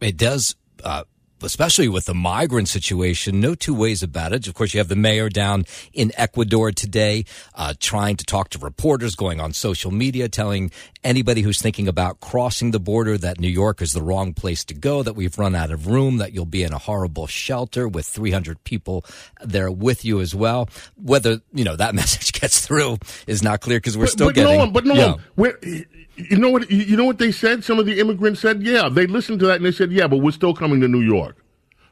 [0.00, 0.54] It does.
[0.82, 1.04] Uh
[1.42, 4.46] especially with the migrant situation, no two ways about it.
[4.46, 7.24] Of course, you have the mayor down in Ecuador today,
[7.54, 10.70] uh, trying to talk to reporters, going on social media, telling
[11.04, 14.74] anybody who's thinking about crossing the border that New York is the wrong place to
[14.74, 18.06] go, that we've run out of room, that you'll be in a horrible shelter with
[18.06, 19.04] 300 people
[19.42, 20.68] there with you as well.
[20.96, 24.34] Whether, you know, that message gets through is not clear because we're but, still but
[24.34, 24.58] getting.
[24.58, 24.94] No, but no,
[25.36, 25.82] yeah.
[26.18, 26.70] You know what?
[26.70, 27.64] You know what they said.
[27.64, 30.18] Some of the immigrants said, "Yeah." They listened to that and they said, "Yeah, but
[30.18, 31.36] we're still coming to New York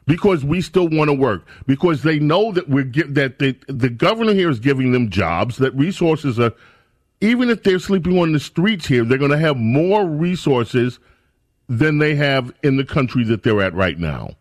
[0.05, 4.33] because we still want to work because they know that we're that the the governor
[4.33, 5.57] here is giving them jobs.
[5.57, 6.53] That resources are,
[7.21, 10.99] even if they're sleeping on the streets here, they're going to have more resources
[11.69, 14.31] than they have in the country that they're at right now.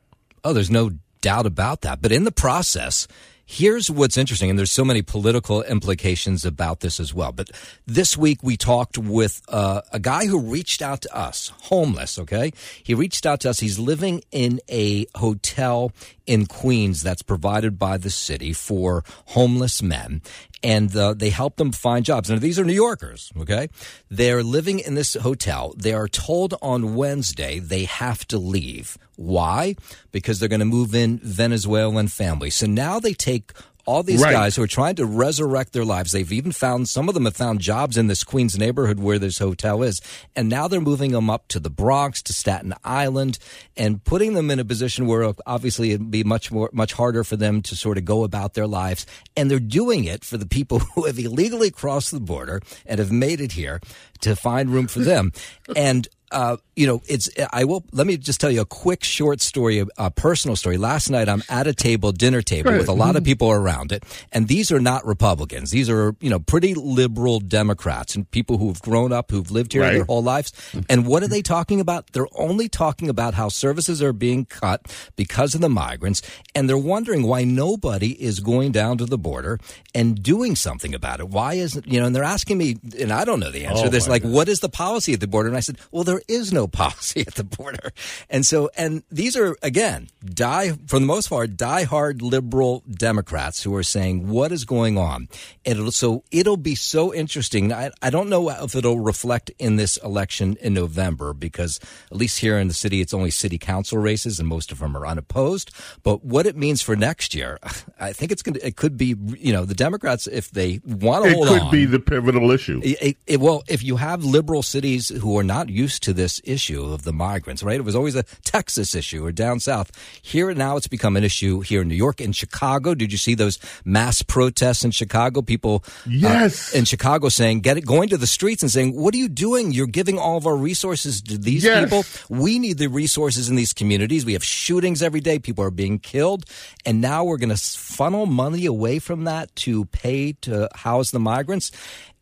[0.44, 2.00] Oh, there's no doubt about that.
[2.00, 3.08] But in the process,
[3.48, 7.30] Here's what's interesting, and there's so many political implications about this as well.
[7.30, 7.52] But
[7.86, 12.52] this week we talked with uh, a guy who reached out to us, homeless, okay?
[12.82, 13.60] He reached out to us.
[13.60, 15.92] He's living in a hotel
[16.26, 20.22] in Queens that's provided by the city for homeless men.
[20.62, 22.30] And uh, they help them find jobs.
[22.30, 23.68] Now, these are New Yorkers, okay?
[24.10, 25.74] They're living in this hotel.
[25.76, 28.98] They are told on Wednesday they have to leave.
[29.16, 29.76] Why?
[30.12, 32.54] Because they're going to move in Venezuelan families.
[32.54, 33.52] So now they take
[33.86, 34.32] all these right.
[34.32, 36.12] guys who are trying to resurrect their lives.
[36.12, 39.38] They've even found some of them have found jobs in this Queens neighborhood where this
[39.38, 40.00] hotel is,
[40.34, 43.38] and now they're moving them up to the Bronx, to Staten Island,
[43.76, 47.24] and putting them in a position where uh, obviously it'd be much more much harder
[47.24, 49.06] for them to sort of go about their lives.
[49.36, 53.12] And they're doing it for the people who have illegally crossed the border and have
[53.12, 53.80] made it here
[54.20, 55.32] to find room for them.
[55.76, 59.40] and uh, you know, it's, I will, let me just tell you a quick short
[59.40, 60.76] story, a personal story.
[60.76, 63.30] Last night I'm at a table, dinner table with a lot of mm-hmm.
[63.30, 64.04] people around it.
[64.32, 65.70] And these are not Republicans.
[65.70, 69.82] These are, you know, pretty liberal Democrats and people who've grown up, who've lived here
[69.82, 69.92] right.
[69.94, 70.52] their whole lives.
[70.90, 72.12] And what are they talking about?
[72.12, 74.82] They're only talking about how services are being cut
[75.16, 76.22] because of the migrants.
[76.54, 79.58] And they're wondering why nobody is going down to the border
[79.94, 81.28] and doing something about it.
[81.28, 83.86] Why isn't, you know, and they're asking me, and I don't know the answer.
[83.86, 84.32] Oh, There's like, God.
[84.32, 85.48] what is the policy at the border?
[85.48, 87.92] And I said, well, there there is no policy at the border.
[88.30, 93.74] And so, and these are, again, die, for the most part, diehard liberal Democrats who
[93.74, 95.28] are saying, what is going on?
[95.64, 97.72] And it'll, so it'll be so interesting.
[97.72, 101.78] I, I don't know if it'll reflect in this election in November because
[102.10, 104.96] at least here in the city, it's only city council races and most of them
[104.96, 105.70] are unopposed.
[106.02, 107.58] But what it means for next year,
[108.00, 111.24] I think it's going to, it could be, you know, the Democrats, if they want
[111.24, 112.80] to It could be the pivotal issue.
[112.82, 116.82] It- it- well, if you have liberal cities who are not used to this issue
[116.94, 117.76] of the migrants, right?
[117.76, 119.90] It was always a Texas issue or down south.
[120.22, 122.20] Here and now it's become an issue here in New York.
[122.20, 125.42] In Chicago, did you see those mass protests in Chicago?
[125.42, 125.90] People uh,
[126.26, 126.72] Yes.
[126.74, 129.72] in Chicago saying, get it, going to the streets and saying, what are you doing?
[129.72, 131.84] You're giving all of our resources to these Yes.
[131.84, 132.04] people.
[132.30, 134.24] We need the resources in these communities.
[134.24, 135.38] We have shootings every day.
[135.38, 136.44] People are being killed.
[136.84, 141.18] And now we're going to funnel money away from that to pay to house the
[141.20, 141.70] migrants.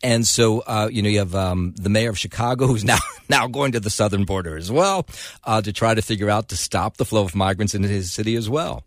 [0.02, 3.46] And so, uh, you know, you have um, the mayor of Chicago who's now now
[3.48, 5.06] going to the southern border as well
[5.44, 8.36] uh, to try to figure out to stop the flow of migrants into his city
[8.36, 8.84] as well.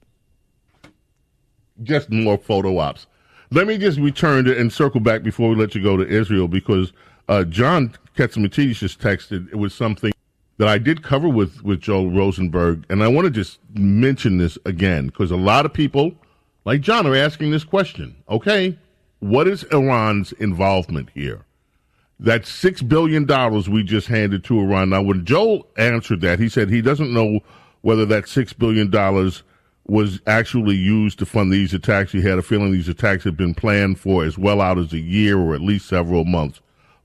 [1.84, 3.08] just more photo ops.
[3.52, 6.48] Let me just return to and circle back before we let you go to Israel
[6.48, 6.92] because
[7.30, 9.50] uh, John Catsimatidis just texted.
[9.52, 10.12] It was something
[10.58, 14.58] that I did cover with, with Joel Rosenberg, and I want to just mention this
[14.66, 16.14] again because a lot of people,
[16.66, 18.16] like John, are asking this question.
[18.30, 18.78] Okay,
[19.20, 21.46] what is Iran's involvement here?
[22.20, 24.90] That six billion dollars we just handed to Iran.
[24.90, 27.42] Now, when Joel answered that, he said he doesn't know
[27.82, 29.44] whether that six billion dollars
[29.86, 32.12] was actually used to fund these attacks.
[32.12, 35.00] He had a feeling these attacks had been planned for as well out as a
[35.00, 36.60] year or at least several months.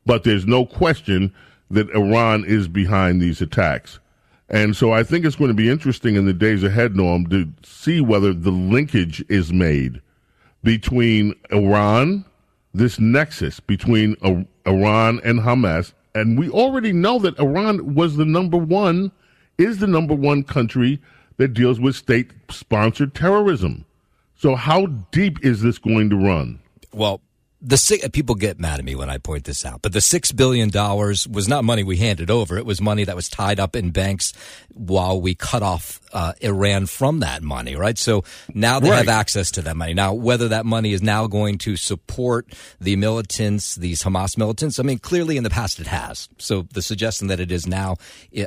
[0.04, 1.32] But there's no question
[1.70, 4.00] that Iran is behind these attacks.
[4.48, 7.48] And so I think it's going to be interesting in the days ahead, Norm, to
[7.62, 10.02] see whether the linkage is made
[10.62, 12.24] between Iran,
[12.74, 15.92] this nexus between uh, Iran and Hamas.
[16.14, 19.12] And we already know that Iran was the number one,
[19.58, 21.00] is the number one country
[21.36, 23.84] that deals with state sponsored terrorism.
[24.36, 26.58] So, how deep is this going to run?
[26.92, 27.20] Well,
[27.64, 30.68] the people get mad at me when I point this out, but the six billion
[30.68, 32.58] dollars was not money we handed over.
[32.58, 34.32] It was money that was tied up in banks
[34.74, 37.76] while we cut off uh, Iran from that money.
[37.76, 37.96] Right.
[37.96, 39.94] So now they have access to that money.
[39.94, 42.48] Now, whether that money is now going to support
[42.80, 46.28] the militants, these Hamas militants, I mean, clearly in the past it has.
[46.38, 47.96] So the suggestion that it is now,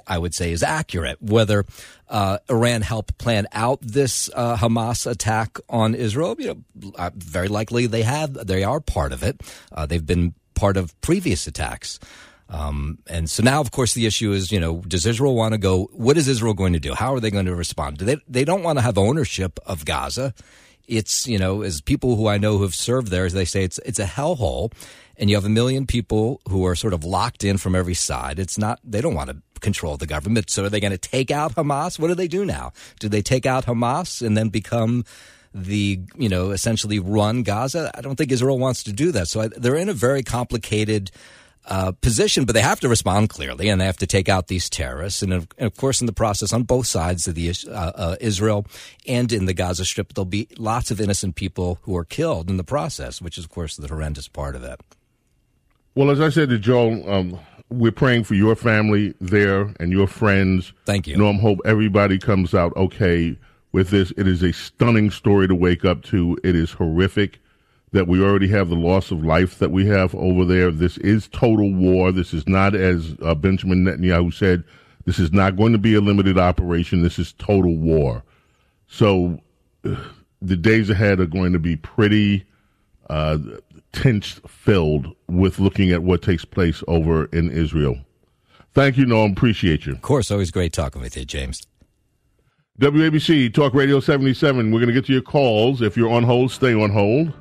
[0.07, 1.21] I would say, is accurate.
[1.21, 1.65] Whether
[2.09, 7.47] uh, Iran helped plan out this uh, Hamas attack on Israel, you know, uh, very
[7.47, 8.33] likely they have.
[8.33, 9.41] They are part of it.
[9.71, 11.99] Uh, they've been part of previous attacks.
[12.47, 15.57] Um, and so now, of course, the issue is, you know, does Israel want to
[15.57, 15.85] go?
[15.93, 16.93] What is Israel going to do?
[16.93, 17.97] How are they going to respond?
[17.97, 20.33] They they don't want to have ownership of Gaza.
[20.87, 23.63] It's you know, as people who I know who have served there, as they say,
[23.63, 24.71] it's it's a hellhole,
[25.17, 28.39] and you have a million people who are sort of locked in from every side.
[28.39, 30.49] It's not they don't want to control the government.
[30.49, 31.97] So are they going to take out Hamas?
[31.99, 32.73] What do they do now?
[32.99, 35.05] Do they take out Hamas and then become
[35.53, 37.91] the you know essentially run Gaza?
[37.95, 39.27] I don't think Israel wants to do that.
[39.27, 41.11] So I, they're in a very complicated
[41.67, 44.69] uh, position, but they have to respond clearly, and they have to take out these
[44.69, 45.23] terrorists.
[45.23, 48.15] And of, and of course, in the process, on both sides of the uh, uh,
[48.21, 48.67] Israel
[49.07, 52.57] and in the Gaza Strip, there'll be lots of innocent people who are killed in
[52.57, 54.79] the process, which is, of course, the horrendous part of it.
[55.95, 57.39] Well, as I said to Joel, um,
[57.69, 60.73] we're praying for your family there and your friends.
[60.85, 61.15] Thank you.
[61.15, 63.37] Norm, hope everybody comes out okay
[63.71, 64.11] with this.
[64.17, 66.37] It is a stunning story to wake up to.
[66.43, 67.39] It is horrific
[67.93, 70.69] that we already have the loss of life that we have over there.
[70.69, 72.11] This is total war.
[72.11, 74.65] This is not, as uh, Benjamin Netanyahu said,
[75.05, 77.03] this is not going to be a limited operation.
[77.03, 78.21] This is total war.
[78.87, 79.39] So
[79.85, 79.95] uh,
[80.41, 82.43] the days ahead are going to be pretty
[83.09, 83.37] uh,
[83.91, 87.97] tense filled with looking at what takes place over in Israel.
[88.73, 89.31] Thank you, Norm.
[89.31, 89.93] Appreciate you.
[89.93, 91.65] Of course, always great talking with you, James.
[92.79, 94.69] WABC Talk Radio 77.
[94.71, 95.81] We're going to get to your calls.
[95.81, 97.31] If you're on hold, stay on hold.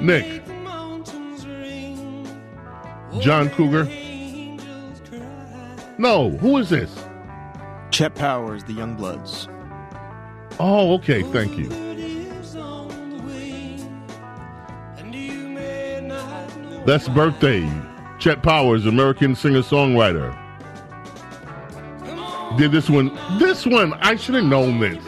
[0.00, 0.42] Nick.
[3.20, 3.84] John Cougar.
[5.98, 7.04] No, who is this?
[7.90, 9.48] Chet Powers, the Youngbloods.
[10.62, 11.22] Oh, okay.
[11.22, 11.68] Thank you.
[16.84, 17.66] That's birthday.
[18.18, 20.36] Chet Powers, American singer songwriter.
[22.58, 23.16] Did this one?
[23.38, 25.02] This one, I should have known this.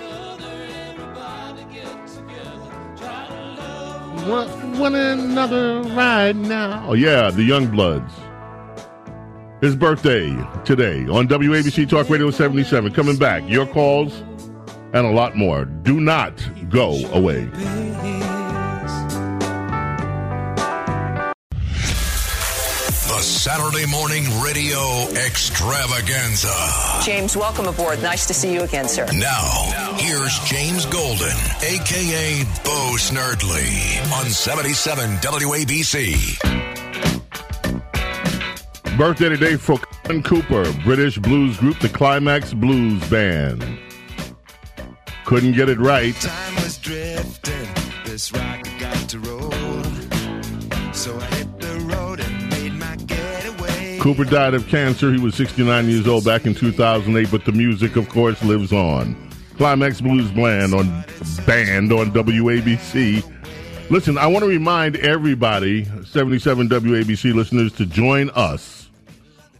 [4.26, 4.48] What,
[4.78, 6.86] one another right now.
[6.88, 8.10] Oh, yeah, the Young Bloods.
[9.60, 10.30] His birthday
[10.64, 12.92] today on WABC Talk Radio 77.
[12.94, 13.42] Coming back.
[13.46, 14.22] Your calls
[14.92, 15.64] and a lot more.
[15.64, 16.32] Do not
[16.68, 17.48] go away.
[23.08, 24.78] The Saturday morning radio
[25.24, 26.52] extravaganza.
[27.04, 28.02] James, welcome aboard.
[28.02, 29.06] Nice to see you again, sir.
[29.14, 36.38] Now, here's James Golden, aka Bo Snerdley, on 77 WABC.
[38.96, 43.64] Birthday today for Colin Cooper, British blues group, the Climax Blues Band.
[45.32, 46.14] Couldn't get it right.
[46.16, 47.66] Time was drifting,
[48.04, 49.50] this rock got to roll.
[50.92, 53.98] So I hit the road and made my getaway.
[53.98, 55.10] Cooper died of cancer.
[55.10, 59.16] He was 69 years old back in 2008, but the music, of course, lives on.
[59.56, 60.86] Climax Blues Band on
[61.46, 63.24] Band on WABC.
[63.88, 68.90] Listen, I want to remind everybody, 77 WABC listeners, to join us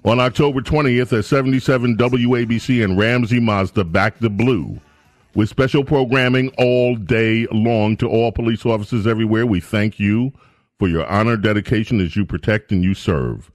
[0.05, 4.79] on October 20th at 77 WABC and Ramsey Mazda Back the Blue
[5.35, 9.47] with special programming all day long to all police officers everywhere.
[9.47, 10.33] We thank you
[10.79, 13.51] for your honor, dedication as you protect and you serve.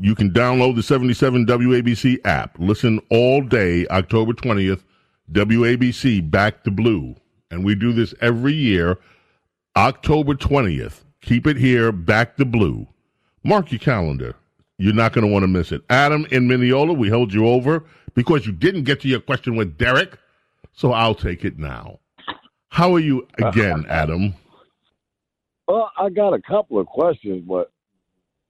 [0.00, 2.56] You can download the 77 WABC app.
[2.58, 4.82] Listen all day, October 20th,
[5.32, 7.14] WABC Back to Blue.
[7.50, 8.98] And we do this every year,
[9.76, 11.02] October 20th.
[11.20, 12.86] Keep it here, Back to Blue.
[13.44, 14.34] Mark your calendar.
[14.78, 15.82] You're not going to want to miss it.
[15.88, 19.78] Adam in Mineola, we held you over because you didn't get to your question with
[19.78, 20.18] Derek,
[20.74, 22.00] so I'll take it now.
[22.68, 24.34] How are you again, Adam?
[25.66, 27.72] Well, I got a couple of questions, but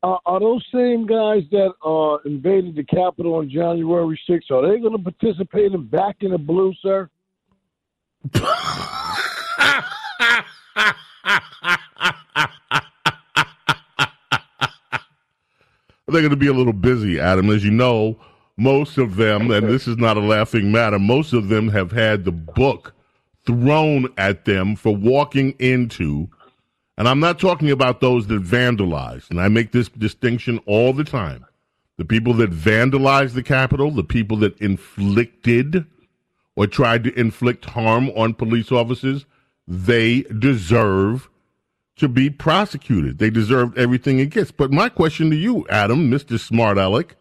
[0.02, 4.80] uh, are those same guys that uh, invaded the Capitol on January 6th, are they
[4.80, 7.08] going to participate in Back in the Blue, sir?
[16.06, 17.50] They're going to be a little busy, Adam.
[17.50, 18.18] As you know,
[18.56, 22.24] most of them, and this is not a laughing matter, most of them have had
[22.24, 22.94] the book
[23.46, 26.28] thrown at them for walking into,
[26.96, 31.04] and I'm not talking about those that vandalized, and I make this distinction all the
[31.04, 31.44] time.
[31.96, 35.86] The people that vandalized the Capitol, the people that inflicted
[36.56, 39.26] or tried to inflict harm on police officers,
[39.66, 41.28] they deserve
[41.96, 43.18] to be prosecuted.
[43.18, 44.50] They deserved everything it gets.
[44.50, 46.38] But my question to you, Adam, Mr.
[46.38, 47.16] Smart Alec,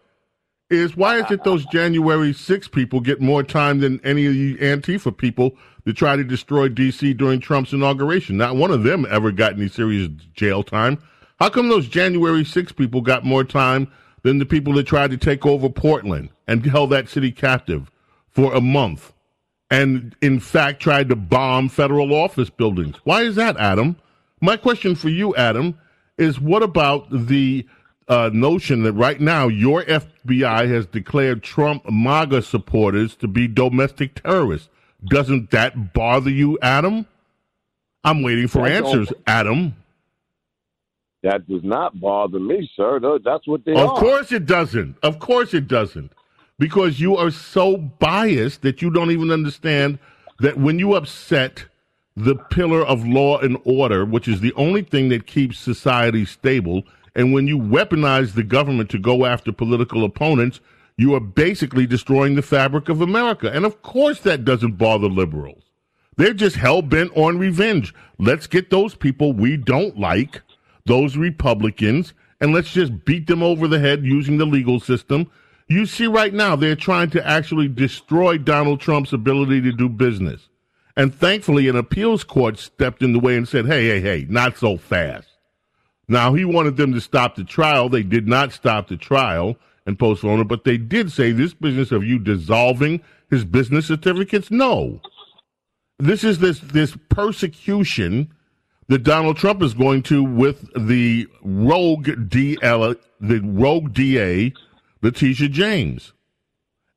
[0.69, 4.57] is why is it those January 6 people get more time than any of the
[4.57, 5.55] Antifa people
[5.85, 7.13] that try to destroy D.C.
[7.13, 8.37] during Trump's inauguration?
[8.37, 10.99] Not one of them ever got any serious jail time.
[11.39, 13.91] How come those January 6 people got more time
[14.23, 17.91] than the people that tried to take over Portland and held that city captive
[18.29, 19.13] for a month
[19.69, 22.95] and, in fact, tried to bomb federal office buildings?
[23.03, 23.97] Why is that, Adam?
[24.39, 25.77] My question for you, Adam,
[26.17, 27.65] is what about the
[28.07, 34.21] uh, notion that right now your FBI has declared Trump MAGA supporters to be domestic
[34.21, 34.69] terrorists?
[35.05, 37.05] Doesn't that bother you, Adam?
[38.03, 39.75] I'm waiting for answers, Adam.
[41.23, 42.99] That does not bother me, sir.
[43.23, 43.97] That's what they Of are.
[43.97, 44.97] course it doesn't.
[45.01, 46.11] Of course it doesn't.
[46.59, 49.99] Because you are so biased that you don't even understand
[50.39, 51.65] that when you upset
[52.15, 56.83] the pillar of law and order, which is the only thing that keeps society stable,
[57.15, 60.59] and when you weaponize the government to go after political opponents,
[60.97, 63.51] you are basically destroying the fabric of America.
[63.51, 65.63] And of course that doesn't bother liberals.
[66.15, 67.93] They're just hell bent on revenge.
[68.19, 70.41] Let's get those people we don't like,
[70.85, 75.29] those Republicans, and let's just beat them over the head using the legal system.
[75.67, 80.49] You see, right now, they're trying to actually destroy Donald Trump's ability to do business.
[80.95, 84.57] And thankfully, an appeals court stepped in the way and said, hey, hey, hey, not
[84.57, 85.29] so fast.
[86.07, 87.89] Now, he wanted them to stop the trial.
[87.89, 91.91] They did not stop the trial and postpone it, but they did say this business
[91.91, 95.01] of you dissolving his business certificates, no.
[95.99, 98.33] This is this this persecution
[98.87, 104.53] that Donald Trump is going to with the rogue DL, the rogue DA,
[105.01, 106.13] Letitia James,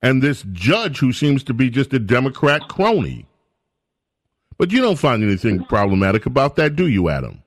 [0.02, 3.26] and this judge who seems to be just a Democrat crony.
[4.58, 7.42] But you don't find anything problematic about that, do you, Adam?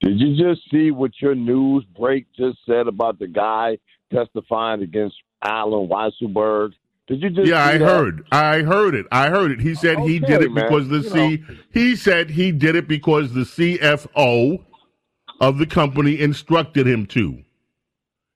[0.00, 3.78] Did you just see what your news break just said about the guy
[4.12, 6.72] testifying against Allen Weisselberg?
[7.06, 7.84] Did you just yeah, I that?
[7.84, 8.26] heard.
[8.30, 9.06] I heard it.
[9.10, 9.60] I heard it.
[9.60, 10.64] He said he did it man.
[10.64, 11.44] because the You C.
[11.72, 14.64] He said he did it because the CFO
[15.40, 17.42] of the company instructed him to.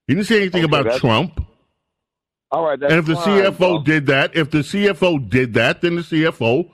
[0.07, 1.45] He didn't say anything Okay, about Trump.
[2.51, 3.83] All right, that's and if the fine, CFO bro.
[3.83, 6.69] did that, if the CFO did that, then the CFO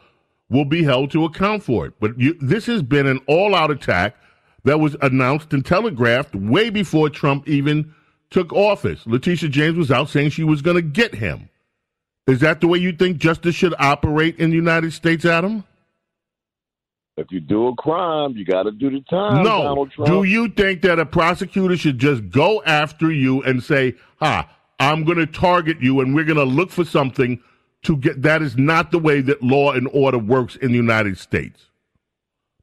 [0.50, 1.94] will be held to account for it.
[2.00, 4.16] But you, this has been an all-out attack
[4.64, 7.94] that was announced and telegraphed way before Trump even
[8.30, 9.06] took office.
[9.06, 11.50] Letitia James was out saying she was going to get him.
[12.28, 15.64] Is that the way you think justice should operate in the United States, Adam?
[17.18, 19.44] if you do a crime, you got to do the time.
[19.44, 19.64] no.
[19.64, 20.10] Donald Trump.
[20.10, 25.04] Do you think that a prosecutor should just go after you and say, "Ha, I'm
[25.04, 27.42] going to target you, and we're going to look for something
[27.84, 28.22] to get"?
[28.22, 31.68] That is not the way that law and order works in the United States.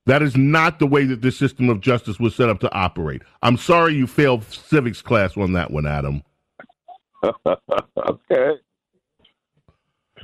[0.09, 3.21] That is not the way that the system of justice was set up to operate.
[3.43, 6.23] I'm sorry you failed civics class on that one, Adam.
[7.23, 8.55] okay.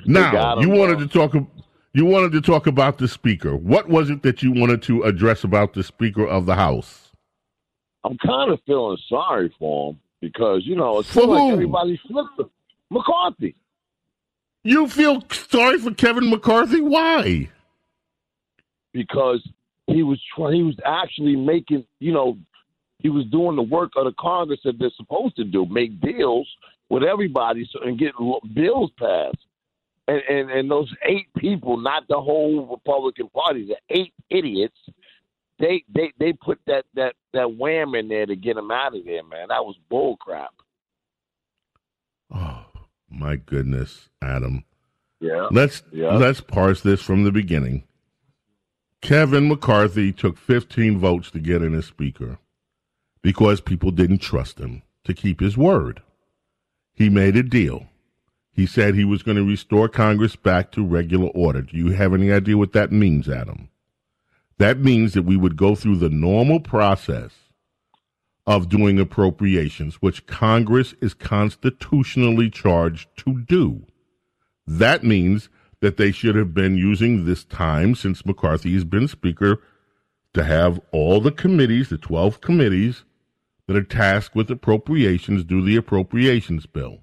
[0.06, 1.34] Now you wanted to talk.
[1.92, 3.54] You wanted to talk about the speaker.
[3.56, 7.12] What was it that you wanted to address about the speaker of the House?
[8.04, 12.40] I'm kind of feeling sorry for him because you know it's For like everybody flipped
[12.40, 12.48] him.
[12.90, 13.54] McCarthy.
[14.62, 16.80] You feel sorry for Kevin McCarthy?
[16.80, 17.50] Why?
[18.94, 19.46] because
[19.86, 20.54] he was trying.
[20.54, 21.84] He was actually making.
[22.00, 22.38] You know,
[22.98, 26.48] he was doing the work of the Congress that they're supposed to do: make deals
[26.88, 28.12] with everybody so, and get
[28.54, 29.38] bills passed.
[30.06, 34.76] And, and and those eight people, not the whole Republican Party, the eight idiots,
[35.58, 39.04] they they they put that that that wham in there to get him out of
[39.06, 39.48] there, man.
[39.48, 40.50] That was bull crap.
[42.34, 42.64] Oh
[43.10, 44.64] my goodness, Adam.
[45.20, 45.48] Yeah.
[45.50, 46.16] Let's Yeah.
[46.16, 47.84] let's parse this from the beginning.
[49.04, 52.38] Kevin McCarthy took 15 votes to get in as speaker
[53.20, 56.00] because people didn't trust him to keep his word.
[56.94, 57.86] He made a deal.
[58.50, 61.60] He said he was going to restore Congress back to regular order.
[61.60, 63.68] Do you have any idea what that means, Adam?
[64.56, 67.32] That means that we would go through the normal process
[68.46, 73.84] of doing appropriations, which Congress is constitutionally charged to do.
[74.66, 75.50] That means
[75.84, 79.60] that they should have been using this time since McCarthy has been Speaker
[80.32, 83.04] to have all the committees, the 12 committees
[83.66, 87.00] that are tasked with appropriations, do the appropriations bill.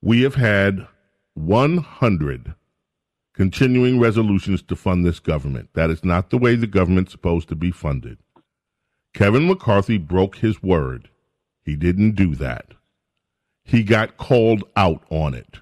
[0.00, 0.86] We have had
[1.34, 2.54] 100
[3.34, 5.70] continuing resolutions to fund this government.
[5.72, 8.18] That is not the way the government's supposed to be funded.
[9.14, 11.08] Kevin McCarthy broke his word.
[11.64, 12.74] He didn't do that.
[13.64, 15.58] He got called out on it.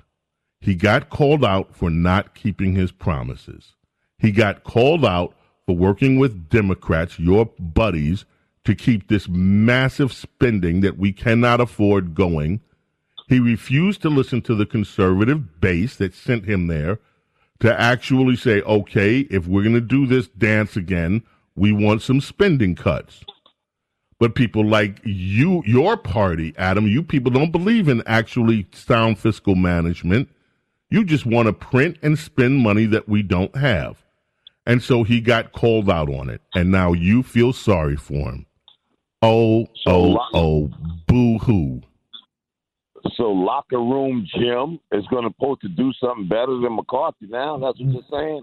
[0.62, 3.74] He got called out for not keeping his promises.
[4.16, 5.34] He got called out
[5.66, 8.24] for working with Democrats, your buddies,
[8.64, 12.60] to keep this massive spending that we cannot afford going.
[13.28, 17.00] He refused to listen to the conservative base that sent him there
[17.58, 21.22] to actually say, okay, if we're going to do this dance again,
[21.56, 23.24] we want some spending cuts.
[24.20, 29.56] But people like you, your party, Adam, you people don't believe in actually sound fiscal
[29.56, 30.28] management.
[30.92, 33.96] You just want to print and spend money that we don't have.
[34.66, 36.42] And so he got called out on it.
[36.54, 38.44] And now you feel sorry for him.
[39.22, 40.70] Oh, oh, oh,
[41.06, 41.80] boo hoo.
[43.16, 47.56] So locker room Jim is going to supposed to do something better than McCarthy now.
[47.56, 48.42] That's what you're saying.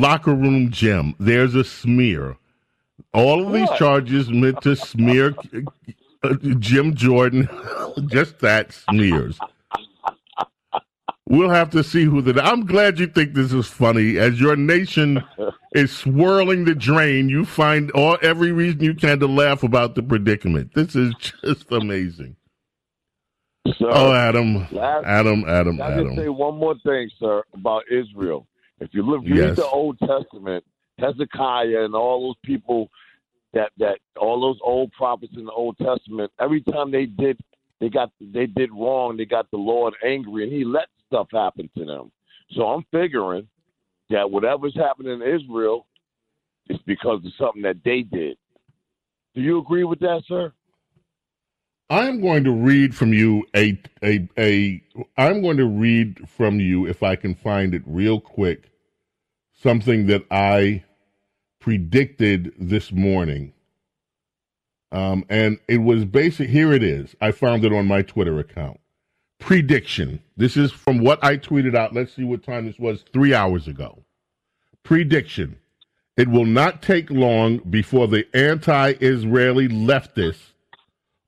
[0.00, 2.38] Locker room Jim, there's a smear.
[3.12, 3.78] All of these What?
[3.78, 5.34] charges meant to smear
[6.22, 7.50] uh, Jim Jordan.
[8.06, 9.38] Just that smears.
[11.28, 12.40] We'll have to see who the.
[12.42, 14.16] I'm glad you think this is funny.
[14.16, 15.22] As your nation
[15.74, 20.04] is swirling the drain, you find all every reason you can to laugh about the
[20.04, 20.72] predicament.
[20.74, 22.36] This is just amazing.
[23.66, 28.46] Sir, oh, Adam, last- Adam, Adam, I just say one more thing, sir, about Israel.
[28.78, 29.56] If you look, read Yes.
[29.56, 30.62] the Old Testament,
[30.98, 32.88] Hezekiah and all those people
[33.52, 37.40] that that all those old prophets in the Old Testament, every time they did
[37.80, 41.70] they got they did wrong, they got the Lord angry, and He let stuff happen
[41.76, 42.12] to them.
[42.52, 43.48] So I'm figuring
[44.10, 45.86] that whatever's happening in Israel
[46.68, 48.36] is because of something that they did.
[49.34, 50.52] Do you agree with that, sir?
[51.88, 54.82] I'm going to read from you a a a.
[55.16, 58.70] I'm going to read from you if I can find it real quick.
[59.62, 60.84] Something that I
[61.60, 63.52] predicted this morning,
[64.90, 66.48] um, and it was basic.
[66.50, 67.14] Here it is.
[67.20, 68.80] I found it on my Twitter account.
[69.38, 70.20] Prediction.
[70.36, 71.94] This is from what I tweeted out.
[71.94, 73.04] Let's see what time this was.
[73.12, 74.02] Three hours ago.
[74.82, 75.56] Prediction.
[76.16, 80.52] It will not take long before the anti-Israeli leftists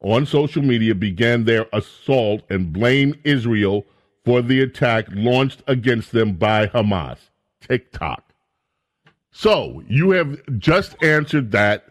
[0.01, 3.85] on social media began their assault and blame Israel
[4.25, 7.19] for the attack launched against them by Hamas.
[7.61, 8.33] TikTok.
[9.31, 11.87] So you have just answered that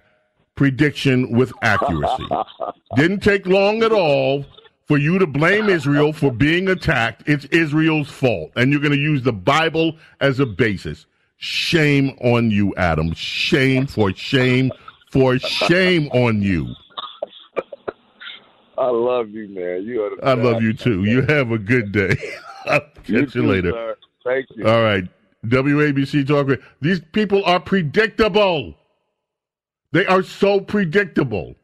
[0.55, 2.27] prediction with accuracy.
[2.95, 4.45] Didn't take long at all
[4.87, 7.23] for you to blame Israel for being attacked.
[7.27, 8.51] It's Israel's fault.
[8.55, 11.05] And you're going to use the Bible as a basis.
[11.37, 13.13] Shame on you, Adam.
[13.13, 14.71] Shame for shame
[15.11, 16.73] for shame on you.
[18.77, 19.83] I love you, man.
[19.83, 21.03] You are the I love you too.
[21.03, 22.15] You have a good day.
[22.65, 23.71] I'll catch You you, too, later.
[23.71, 23.95] sir.
[24.23, 24.67] Thank you.
[24.67, 25.03] All right.
[25.45, 26.59] WABC Talk.
[26.81, 28.75] These people are predictable.
[29.91, 31.55] They are so predictable.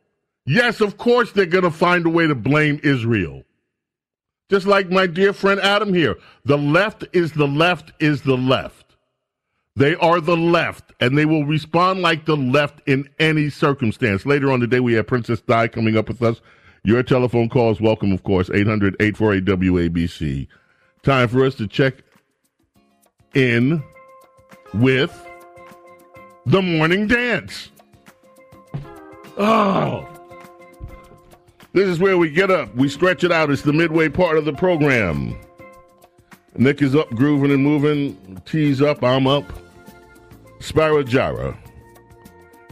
[0.46, 3.44] Yes, of course they're going to find a way to blame Israel.
[4.50, 6.18] Just like my dear friend Adam here.
[6.46, 8.96] The left is the left is the left.
[9.76, 14.24] They are the left, and they will respond like the left in any circumstance.
[14.26, 16.42] Later on today, we have Princess Di coming up with us.
[16.84, 20.48] Your telephone calls welcome, of course, 800 848 WABC.
[21.02, 21.96] Time for us to check
[23.34, 23.82] in
[24.76, 25.28] with
[26.46, 27.72] the morning dance.
[29.38, 30.13] Oh.
[31.74, 32.76] This is where we get up.
[32.76, 33.50] We stretch it out.
[33.50, 35.36] It's the midway part of the program.
[36.56, 38.40] Nick is up, grooving and moving.
[38.46, 39.46] T's up, I'm up.
[40.60, 41.58] Spyro Gyra.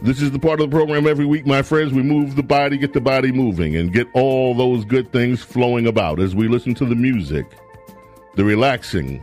[0.02, 1.92] This is the part of the program every week, my friends.
[1.92, 5.88] We move the body, get the body moving, and get all those good things flowing
[5.88, 7.46] about as we listen to the music,
[8.36, 9.20] the relaxing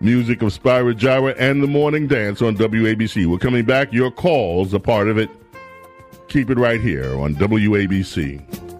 [0.00, 3.26] music of Spyro Gyra and the morning dance on WABC.
[3.26, 3.92] We're coming back.
[3.92, 5.30] Your calls are part of it.
[6.28, 8.73] Keep it right here on WABC.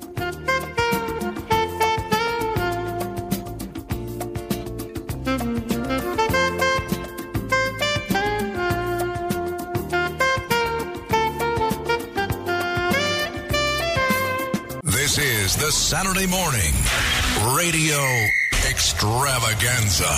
[15.94, 16.74] Saturday morning
[17.56, 18.00] radio
[18.68, 20.10] extravaganza.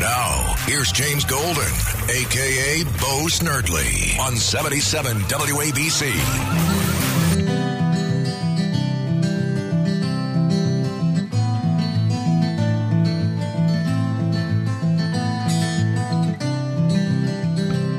[0.00, 1.72] Now, here's James Golden,
[2.10, 6.10] aka Bo Snerdley, on 77 WABC.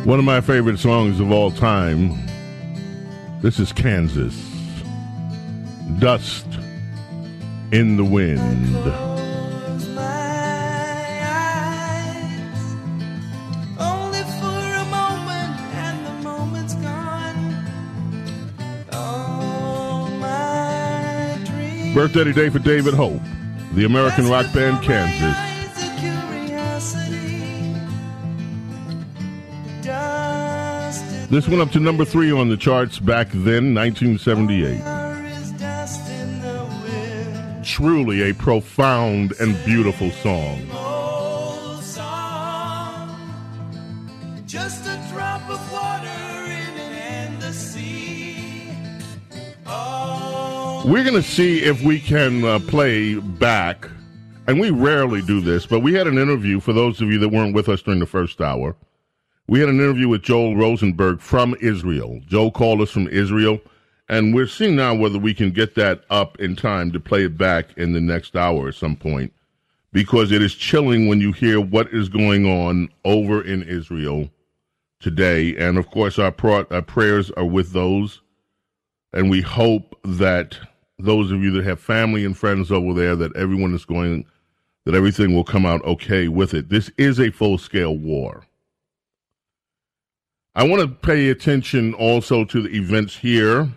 [0.06, 2.28] One of my favorite songs of all time.
[3.42, 4.36] This is Kansas.
[6.00, 6.46] Dust
[7.72, 8.42] in the Wind.
[13.80, 17.56] Only for a moment, and the moment's gone.
[18.92, 23.22] All my dreams Birthday today for David Hope,
[23.74, 25.38] the American rock band Kansas.
[25.82, 27.74] of curiosity.
[29.82, 35.01] Dust in This went up to number three on the charts back then, 1978.
[37.82, 40.60] Truly a profound and beautiful song.
[44.46, 48.68] Just a drop of water in an endless sea.
[50.86, 53.90] We're going to see if we can uh, play back,
[54.46, 57.30] and we rarely do this, but we had an interview for those of you that
[57.30, 58.76] weren't with us during the first hour.
[59.48, 62.22] We had an interview with Joel Rosenberg from Israel.
[62.28, 63.60] Joe called us from Israel,
[64.12, 67.38] and we're seeing now whether we can get that up in time to play it
[67.38, 69.32] back in the next hour at some point,
[69.94, 74.30] because it is chilling when you hear what is going on over in Israel
[75.00, 75.56] today.
[75.56, 76.36] And of course, our,
[76.72, 78.22] our prayers are with those.
[79.14, 80.60] And we hope that
[81.00, 84.26] those of you that have family and friends over there that everyone is going
[84.84, 86.68] that everything will come out okay with it.
[86.68, 88.44] This is a full scale war.
[90.54, 93.70] I want to pay attention also to the events here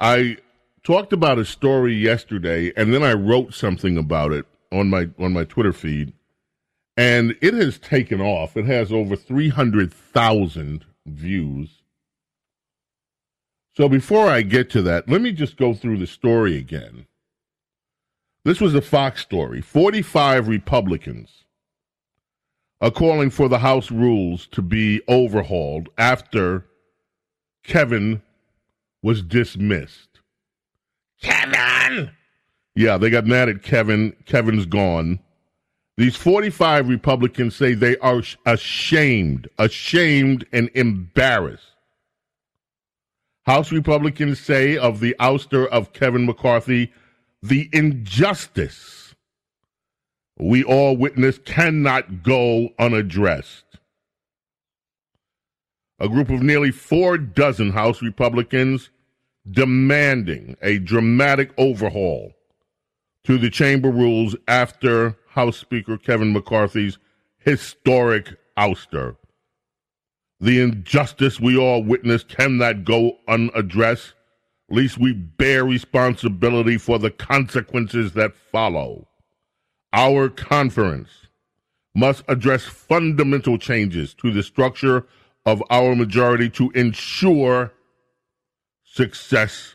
[0.00, 0.36] i
[0.82, 5.32] talked about a story yesterday and then i wrote something about it on my on
[5.32, 6.12] my twitter feed
[6.96, 11.80] and it has taken off it has over 300,000 views
[13.80, 17.06] so before I get to that, let me just go through the story again.
[18.44, 19.60] This was a Fox story.
[19.60, 21.44] 45 Republicans
[22.80, 26.66] are calling for the House rules to be overhauled after
[27.62, 28.22] Kevin
[29.02, 30.20] was dismissed.
[31.22, 32.10] Kevin!
[32.74, 34.14] Yeah, they got mad at Kevin.
[34.26, 35.20] Kevin's gone.
[35.96, 41.70] These 45 Republicans say they are ashamed, ashamed and embarrassed
[43.50, 46.92] House Republicans say of the ouster of Kevin McCarthy,
[47.42, 49.14] the injustice
[50.38, 53.69] we all witness cannot go unaddressed.
[56.00, 58.88] A group of nearly four dozen House Republicans
[59.50, 62.32] demanding a dramatic overhaul
[63.24, 66.96] to the chamber rules after House Speaker Kevin McCarthy's
[67.38, 69.16] historic ouster.
[70.40, 74.14] The injustice we all witness cannot go unaddressed.
[74.70, 79.06] Least we bear responsibility for the consequences that follow.
[79.92, 81.10] Our conference
[81.94, 85.06] must address fundamental changes to the structure
[85.46, 87.72] of our majority to ensure
[88.84, 89.74] success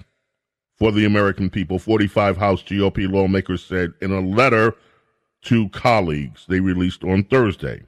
[0.78, 1.80] for the American people.
[1.80, 4.76] 45 House GOP lawmakers said in a letter
[5.44, 7.84] to colleagues they released on Thursday.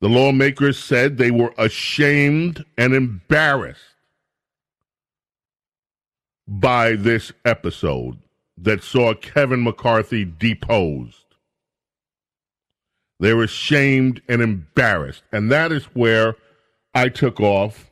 [0.00, 3.82] The lawmakers said they were ashamed and embarrassed
[6.46, 8.18] by this episode
[8.56, 11.19] that saw Kevin McCarthy deposed.
[13.20, 15.22] They're ashamed and embarrassed.
[15.30, 16.36] And that is where
[16.94, 17.90] I took off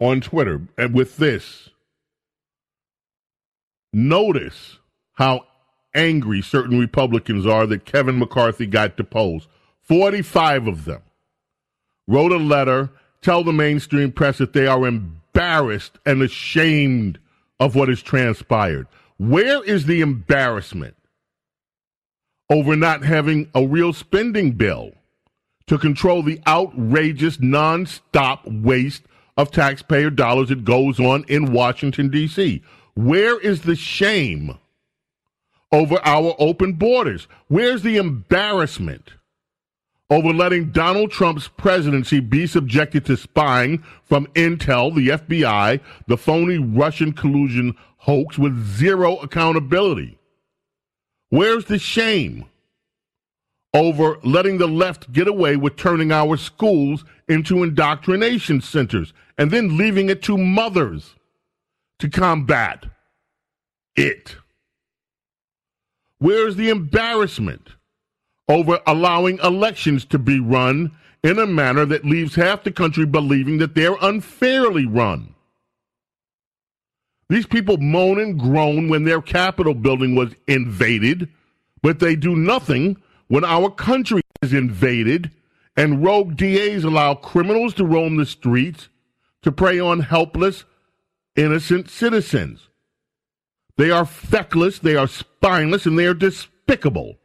[0.00, 0.62] on Twitter.
[0.78, 1.70] And with this,
[3.92, 4.78] notice
[5.14, 5.44] how
[5.92, 9.48] angry certain Republicans are that Kevin McCarthy got deposed.
[9.82, 11.02] 45 of them
[12.06, 12.90] wrote a letter,
[13.22, 17.18] tell the mainstream press that they are embarrassed and ashamed
[17.58, 18.86] of what has transpired.
[19.16, 20.94] Where is the embarrassment
[22.50, 24.92] over not having a real spending bill
[25.66, 29.02] to control the outrageous, nonstop waste
[29.36, 32.62] of taxpayer dollars that goes on in Washington, D.C.?
[32.94, 34.58] Where is the shame
[35.70, 37.28] over our open borders?
[37.46, 39.12] Where's the embarrassment
[40.10, 46.58] over letting Donald Trump's presidency be subjected to spying from Intel, the FBI, the phony
[46.58, 50.17] Russian collusion hoax with zero accountability?
[51.30, 52.46] Where's the shame
[53.74, 59.76] over letting the left get away with turning our schools into indoctrination centers and then
[59.76, 61.14] leaving it to mothers
[61.98, 62.86] to combat
[63.94, 64.36] it?
[66.18, 67.68] Where's the embarrassment
[68.48, 70.92] over allowing elections to be run
[71.22, 75.34] in a manner that leaves half the country believing that they're unfairly run?
[77.28, 81.28] These people moan and groan when their Capitol building was invaded,
[81.82, 82.96] but they do nothing
[83.28, 85.30] when our country is invaded
[85.76, 88.88] and rogue DAs allow criminals to roam the streets
[89.42, 90.64] to prey on helpless,
[91.36, 92.68] innocent citizens.
[93.76, 97.16] They are feckless, they are spineless, and they are despicable.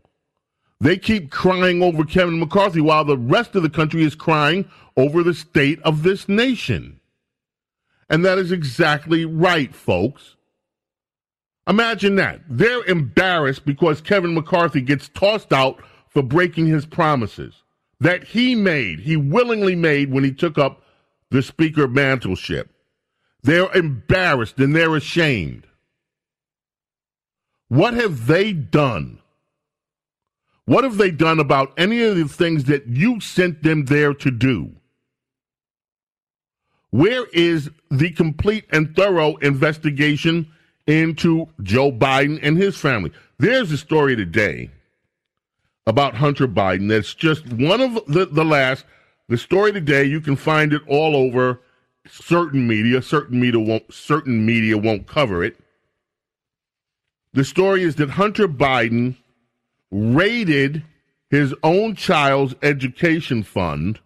[0.80, 5.24] They keep crying over Kevin McCarthy while the rest of the country is crying over
[5.24, 7.00] the state of this nation.
[8.10, 10.36] And that is exactly right, folks.
[11.68, 12.42] Imagine that.
[12.50, 17.64] They're embarrassed because Kevin McCarthy gets tossed out for breaking his promises
[18.00, 20.84] that he made, he willingly made when he took up
[21.32, 22.68] the speaker mantleship.
[23.42, 25.68] They're embarrassed and they're ashamed.
[27.70, 29.20] What have they done?
[30.66, 34.32] What have they done about any of the things that you sent them there to
[34.32, 34.76] do?
[36.94, 40.48] Where is the complete and thorough investigation
[40.86, 43.12] into Joe Biden and his family?
[43.40, 44.70] There's a story today
[45.88, 48.86] about Hunter Biden that's just one of the, the last.
[49.28, 51.62] The story today, you can find it all over
[52.08, 53.02] certain media.
[53.02, 55.58] Certain media won't certain media won't cover it.
[57.34, 59.16] The story is that Hunter Biden
[59.90, 60.84] raided
[61.32, 64.00] his own child's education fund.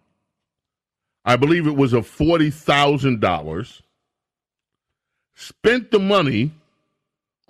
[1.28, 3.82] I believe it was of $40,000.
[5.34, 6.52] Spent the money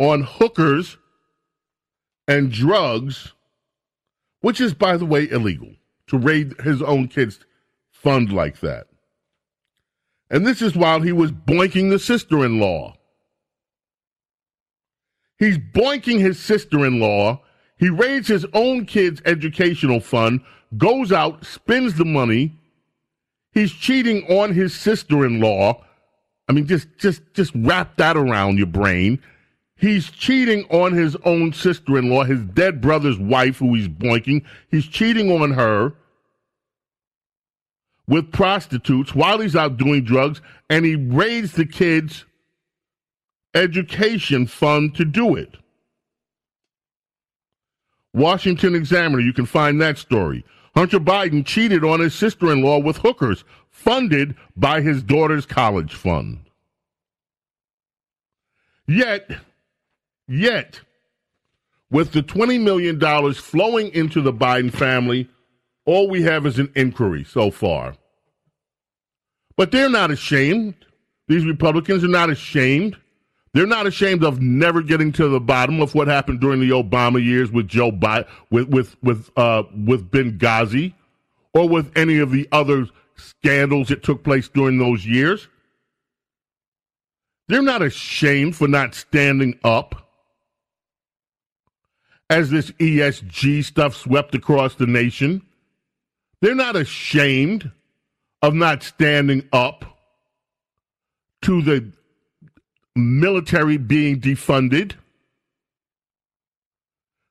[0.01, 0.97] on hookers
[2.27, 3.35] and drugs,
[4.41, 5.71] which is, by the way, illegal
[6.09, 7.39] to raid his own kid's
[7.93, 8.89] fund like that.
[10.29, 12.97] And this is while he was boinking the sister in law.
[15.39, 17.43] He's boinking his sister in law.
[17.77, 20.41] He raids his own kid's educational fund,
[20.77, 22.57] goes out, spends the money.
[23.53, 25.85] He's cheating on his sister in law.
[26.49, 29.21] I mean, just just just wrap that around your brain.
[29.77, 34.45] He's cheating on his own sister in law, his dead brother's wife, who he's boinking.
[34.71, 35.95] He's cheating on her
[38.09, 42.25] with prostitutes while he's out doing drugs, and he raids the kids'
[43.55, 45.57] education fund to do it.
[48.15, 50.45] Washington Examiner, you can find that story.
[50.79, 55.93] Hunter Biden cheated on his sister in law with hookers funded by his daughter's college
[55.93, 56.39] fund.
[58.87, 59.29] Yet,
[60.29, 60.81] yet,
[61.91, 65.29] with the $20 million flowing into the Biden family,
[65.85, 67.97] all we have is an inquiry so far.
[69.57, 70.77] But they're not ashamed.
[71.27, 72.97] These Republicans are not ashamed
[73.55, 77.23] they're not ashamed of never getting to the bottom of what happened during the Obama
[77.23, 80.95] years with Joe Biden, with with with uh, with Benghazi,
[81.55, 85.49] or with any of the other scandals that took place during those years.
[87.49, 90.09] They're not ashamed for not standing up
[92.29, 95.43] as this ESG stuff swept across the nation.
[96.43, 97.71] They're not ashamed
[98.43, 99.85] of not standing up
[101.43, 101.93] to the
[102.99, 104.95] military being defunded.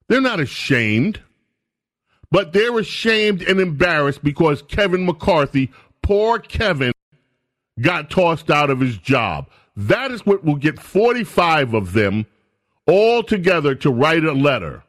[0.08, 1.22] They're not ashamed.
[2.30, 5.72] But they're ashamed and embarrassed because Kevin McCarthy,
[6.02, 6.92] poor Kevin,
[7.80, 9.50] got tossed out of his job.
[9.76, 12.26] That is what will get 45 of them
[12.86, 14.84] all together to write a letter.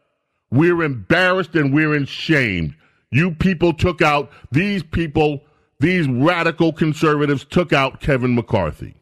[0.51, 2.75] We're embarrassed and we're ashamed.
[3.11, 5.43] You people took out, these people,
[5.79, 8.95] these radical conservatives took out Kevin McCarthy.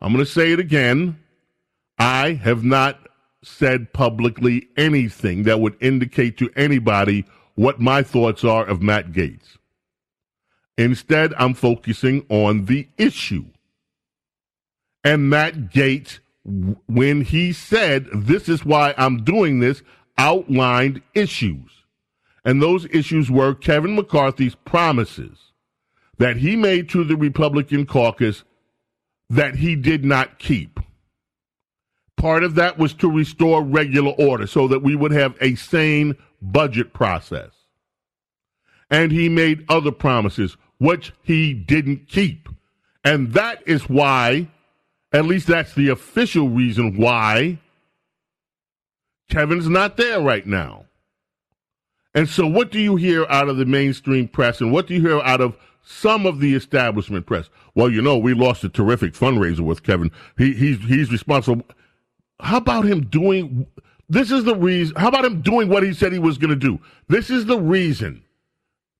[0.00, 1.18] I'm going to say it again.
[1.98, 3.08] I have not
[3.42, 9.56] said publicly anything that would indicate to anybody what my thoughts are of Matt Gaetz.
[10.76, 13.46] Instead, I'm focusing on the issue.
[15.02, 19.82] And Matt Gaetz, when he said, This is why I'm doing this,
[20.16, 21.70] outlined issues.
[22.44, 25.52] And those issues were Kevin McCarthy's promises
[26.18, 28.44] that he made to the Republican caucus
[29.30, 30.80] that he did not keep.
[32.16, 36.16] Part of that was to restore regular order so that we would have a sane
[36.42, 37.50] budget process.
[38.90, 42.48] And he made other promises, which he didn't keep.
[43.04, 44.48] And that is why,
[45.12, 47.58] at least that's the official reason why,
[49.28, 50.86] Kevin's not there right now.
[52.14, 55.00] And so, what do you hear out of the mainstream press and what do you
[55.02, 55.56] hear out of
[55.88, 57.48] some of the establishment press?
[57.74, 60.10] Well, you know, we lost a terrific fundraiser with Kevin.
[60.36, 61.64] He, he's, he's responsible.
[62.40, 63.66] How about him doing?
[64.08, 64.94] This is the reason.
[64.96, 66.78] How about him doing what he said he was going to do?
[67.08, 68.22] This is the reason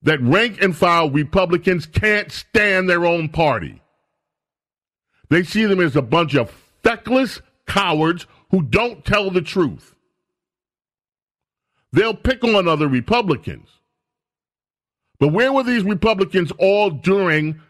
[0.02, 3.82] that rank and file Republicans can't stand their own party.
[5.28, 6.50] They see them as a bunch of
[6.82, 9.94] feckless cowards who don't tell the truth.
[11.92, 13.68] They'll pick on other Republicans.
[15.20, 17.60] But where were these Republicans all during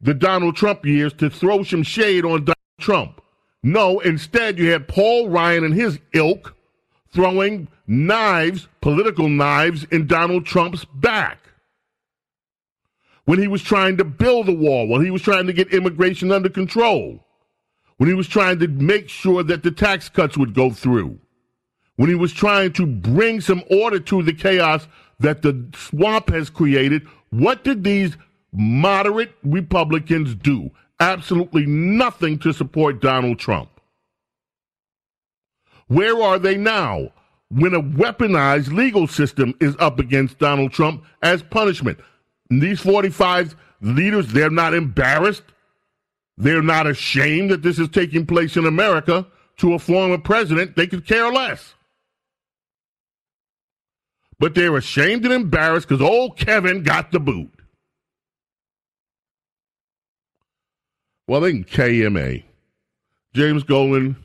[0.00, 3.22] the Donald Trump years to throw some shade on Donald Trump?
[3.62, 6.54] No, instead, you had Paul Ryan and his ilk
[7.12, 11.38] throwing knives, political knives, in Donald Trump's back.
[13.24, 16.30] When he was trying to build a wall, when he was trying to get immigration
[16.30, 17.24] under control,
[17.96, 21.18] when he was trying to make sure that the tax cuts would go through,
[21.96, 24.86] when he was trying to bring some order to the chaos
[25.18, 28.16] that the swamp has created, what did these
[28.52, 30.70] moderate Republicans do?
[31.00, 33.68] Absolutely nothing to support Donald Trump.
[35.88, 37.12] Where are they now
[37.48, 41.98] when a weaponized legal system is up against Donald Trump as punishment?
[42.48, 45.42] these 45 leaders, they're not embarrassed.
[46.36, 49.26] They're not ashamed that this is taking place in America
[49.58, 50.76] to a former president.
[50.76, 51.74] They could care less
[54.38, 57.50] but they're ashamed and embarrassed because old Kevin got the boot.
[61.28, 62.44] Well, they can KMA.
[63.34, 64.16] James Golden,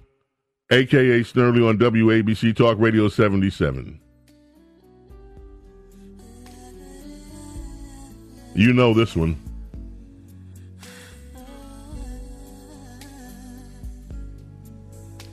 [0.69, 1.23] a.k.a.
[1.23, 3.99] Snerdley on WABC Talk Radio 77.
[8.53, 9.37] You know this one.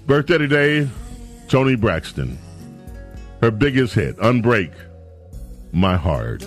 [0.07, 0.89] Birthday today,
[1.49, 2.39] Toni Braxton.
[3.41, 4.73] Her biggest hit, Unbreak
[5.73, 6.45] My Heart.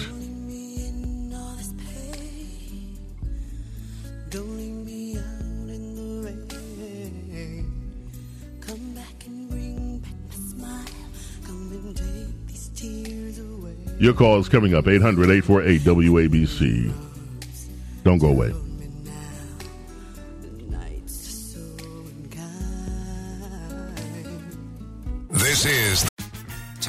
[14.00, 16.92] Your call is coming up 800 848 WABC.
[18.04, 18.52] Don't go away.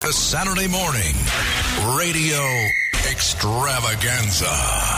[0.00, 1.14] The Saturday morning
[1.94, 2.40] radio
[3.10, 4.46] extravaganza.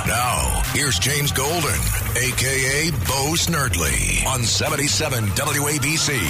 [0.06, 1.80] Now, here's James Golden,
[2.14, 6.20] aka Bo Snerdley, on 77 WABC.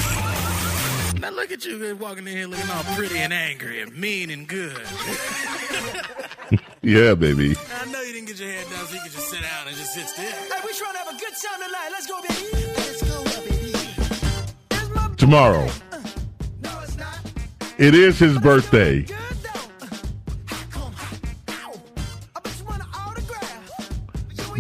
[1.21, 4.49] Now look at you walking in here looking all pretty and angry and mean and
[4.49, 4.73] good.
[6.81, 7.55] yeah, baby.
[7.79, 9.77] I know you didn't get your head down so you could just sit down and
[9.77, 10.25] just sit still.
[10.25, 11.91] Hey, we trying to have a good time tonight.
[11.91, 12.73] Let's go, baby.
[12.75, 13.23] Let's go,
[15.11, 15.17] baby.
[15.19, 15.69] Tomorrow.
[17.83, 19.05] It is his birthday.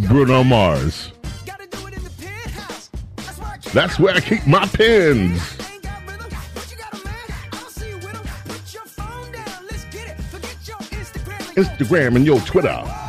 [0.08, 1.12] Bruno Mars.
[3.72, 5.40] That's where I keep my pins.
[11.54, 13.01] Instagram, and your Twitter.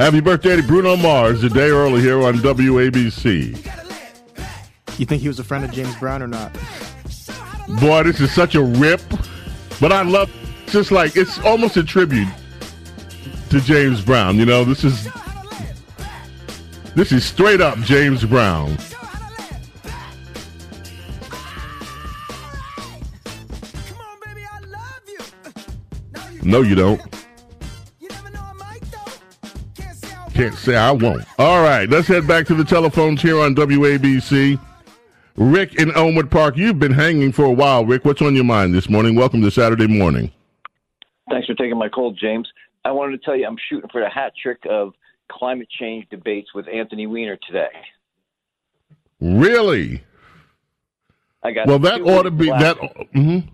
[0.00, 3.54] Happy birthday to Bruno Mars, a day early here on WABC.
[4.98, 6.54] You think he was a friend of James Brown or not?
[7.78, 9.02] Boy, this is such a rip,
[9.78, 10.30] but I love
[10.68, 12.28] just like it's almost a tribute
[13.50, 14.36] to James Brown.
[14.36, 15.06] You know, this is
[16.94, 18.78] this is straight up James Brown.
[26.42, 27.19] No, you don't.
[30.40, 31.22] Can't say I won't.
[31.38, 34.58] All right, let's head back to the telephones here on WABC.
[35.36, 37.84] Rick in Elmwood Park, you've been hanging for a while.
[37.84, 39.14] Rick, what's on your mind this morning?
[39.16, 40.32] Welcome to Saturday morning.
[41.28, 42.48] Thanks for taking my call, James.
[42.86, 44.94] I wanted to tell you I'm shooting for the hat trick of
[45.30, 47.68] climate change debates with Anthony Weiner today.
[49.20, 50.02] Really?
[51.42, 52.78] I got Well, that ought to be that.
[53.14, 53.46] mhm.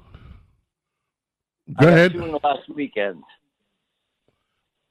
[1.69, 2.13] I Go got ahead.
[2.13, 3.25] Two in the last weekend.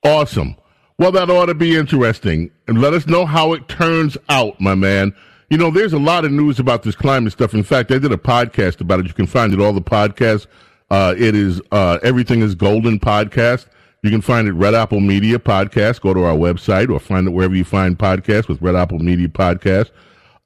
[0.03, 0.57] Awesome.
[0.97, 2.51] Well, that ought to be interesting.
[2.67, 5.13] And let us know how it turns out, my man.
[5.49, 7.53] You know, there's a lot of news about this climate stuff.
[7.53, 9.07] In fact, I did a podcast about it.
[9.07, 10.47] You can find it all the podcasts.
[10.89, 13.67] Uh, it is uh, Everything is Golden podcast.
[14.03, 16.01] You can find it Red Apple Media podcast.
[16.01, 19.27] Go to our website or find it wherever you find podcasts with Red Apple Media
[19.27, 19.91] podcast.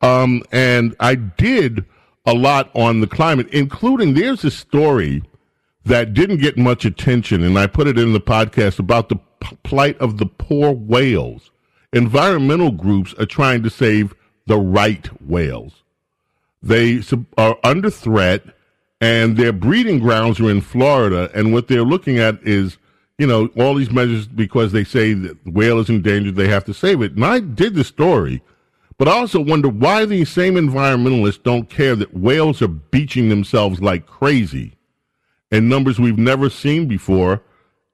[0.02, 1.86] Um, and I did
[2.26, 5.24] a lot on the climate, including there's a story
[5.86, 9.18] that didn't get much attention, and I put it in the podcast about the
[9.64, 11.52] plight of the poor whales.
[11.94, 14.14] Environmental groups are trying to save
[14.46, 15.84] the right whales.
[16.62, 17.02] They
[17.38, 18.44] are under threat,
[19.00, 21.32] and their breeding grounds are in Florida.
[21.34, 22.78] And what they're looking at is,
[23.18, 26.66] you know, all these measures because they say that the whale is endangered, they have
[26.66, 27.14] to save it.
[27.14, 28.42] And I did the story,
[28.98, 33.82] but I also wonder why these same environmentalists don't care that whales are beaching themselves
[33.82, 34.76] like crazy
[35.52, 37.42] in numbers we've never seen before.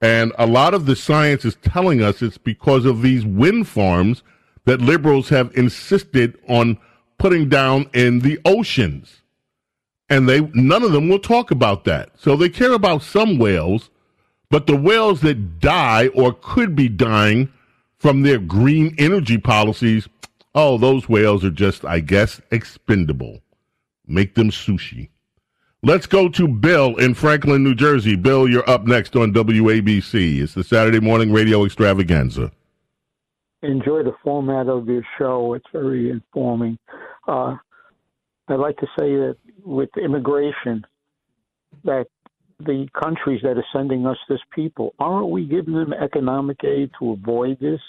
[0.01, 4.23] And a lot of the science is telling us it's because of these wind farms
[4.65, 6.77] that liberals have insisted on
[7.17, 9.21] putting down in the oceans.
[10.09, 12.11] And they none of them will talk about that.
[12.17, 13.89] So they care about some whales,
[14.49, 17.51] but the whales that die or could be dying
[17.97, 20.07] from their green energy policies,
[20.53, 23.41] oh, those whales are just, I guess, expendable.
[24.05, 25.09] Make them sushi.
[25.85, 28.15] Let's go to Bill in Franklin, New Jersey.
[28.15, 30.41] Bill, you're up next on WABC.
[30.41, 32.51] It's the Saturday morning radio extravaganza.
[33.61, 35.53] enjoy the format of your show.
[35.53, 36.79] It's very informing.
[37.27, 37.55] Uh,
[38.47, 40.85] I'd like to say that with immigration,
[41.83, 42.05] that
[42.59, 47.11] the countries that are sending us this people, aren't we giving them economic aid to
[47.11, 47.79] avoid this?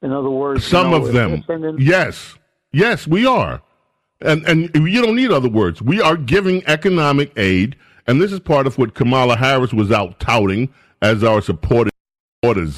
[0.00, 1.42] In other words, you Some know, of them.
[1.46, 2.38] sending- Yes.
[2.72, 3.60] Yes, we are.
[4.20, 5.82] And and you don't need other words.
[5.82, 7.76] We are giving economic aid,
[8.06, 10.72] and this is part of what Kamala Harris was out touting
[11.02, 11.90] as our supporters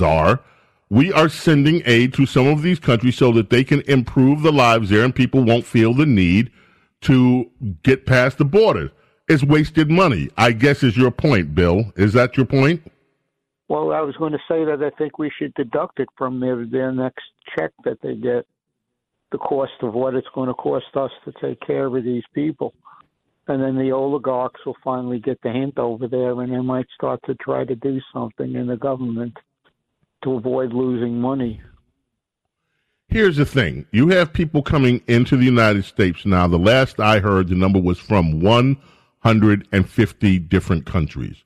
[0.02, 0.40] are.
[0.88, 4.52] We are sending aid to some of these countries so that they can improve the
[4.52, 6.50] lives there and people won't feel the need
[7.02, 7.50] to
[7.82, 8.92] get past the border.
[9.28, 11.92] It's wasted money, I guess is your point, Bill.
[11.96, 12.82] Is that your point?
[13.68, 16.64] Well, I was going to say that I think we should deduct it from their
[16.66, 17.24] their next
[17.56, 18.46] check that they get,
[19.32, 22.74] the cost of what it's going to cost us to take care of these people,
[23.48, 27.20] and then the oligarchs will finally get the hint over there, and they might start
[27.26, 29.36] to try to do something in the government
[30.24, 31.60] to avoid losing money.
[33.08, 33.86] Here's the thing.
[33.92, 36.48] You have people coming into the United States now.
[36.48, 41.44] The last I heard, the number was from 150 different countries.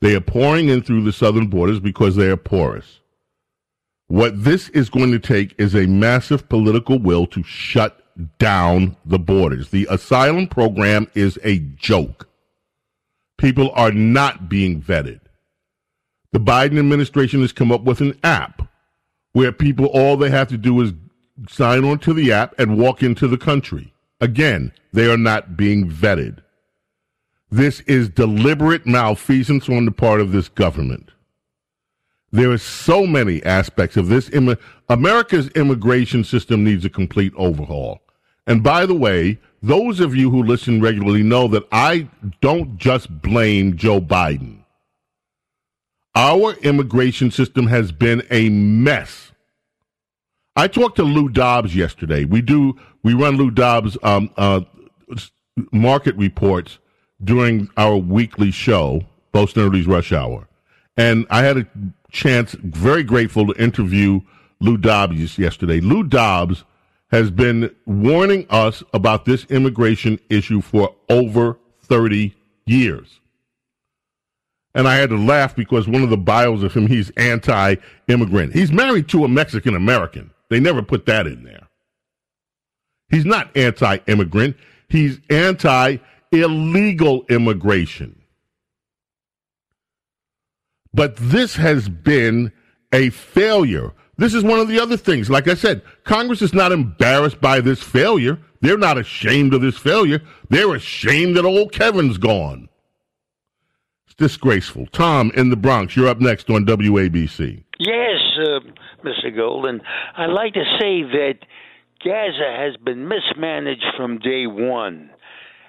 [0.00, 3.00] They are pouring in through the southern borders because they are porous.
[4.08, 8.02] What this is going to take is a massive political will to shut
[8.38, 9.68] down the borders.
[9.68, 12.28] The asylum program is a joke.
[13.36, 15.20] People are not being vetted.
[16.32, 18.62] The Biden administration has come up with an app
[19.32, 20.92] where people all they have to do is
[21.48, 23.92] sign on to the app and walk into the country.
[24.20, 26.38] Again, they are not being vetted.
[27.50, 31.10] This is deliberate malfeasance on the part of this government.
[32.30, 34.30] There are so many aspects of this.
[34.88, 38.00] America's immigration system needs a complete overhaul.
[38.46, 42.08] And by the way, those of you who listen regularly know that I
[42.40, 44.58] don't just blame Joe Biden.
[46.14, 49.32] Our immigration system has been a mess.
[50.56, 52.24] I talked to Lou Dobbs yesterday.
[52.24, 54.62] We do we run Lou Dobbs um, uh,
[55.70, 56.78] market reports
[57.22, 60.48] during our weekly show, Bo Snerdley's Rush Hour,
[60.96, 61.66] and I had a
[62.10, 64.20] chance, very grateful to interview
[64.60, 65.80] Lou Dobbs yesterday.
[65.80, 66.64] Lou Dobbs
[67.10, 72.34] has been warning us about this immigration issue for over 30
[72.66, 73.20] years.
[74.74, 77.76] And I had to laugh because one of the bios of him, he's anti
[78.06, 78.52] immigrant.
[78.52, 80.30] He's married to a Mexican American.
[80.50, 81.66] They never put that in there.
[83.10, 84.56] He's not anti immigrant,
[84.88, 85.96] he's anti
[86.30, 88.17] illegal immigration.
[90.94, 92.52] But this has been
[92.92, 93.92] a failure.
[94.16, 95.30] This is one of the other things.
[95.30, 98.38] Like I said, Congress is not embarrassed by this failure.
[98.60, 100.20] They're not ashamed of this failure.
[100.50, 102.68] They're ashamed that old Kevin's gone.
[104.06, 104.86] It's disgraceful.
[104.86, 107.62] Tom in the Bronx, you're up next on WABC.
[107.78, 108.60] Yes, uh,
[109.04, 109.34] Mr.
[109.34, 109.80] Golden.
[110.16, 111.34] I'd like to say that
[112.04, 115.10] Gaza has been mismanaged from day one,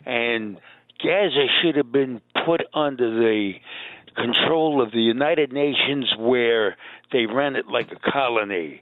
[0.06, 0.58] and
[1.04, 3.54] Gaza should have been put under the
[4.20, 6.78] control of the United Nations where
[7.12, 8.82] they ran it like a colony.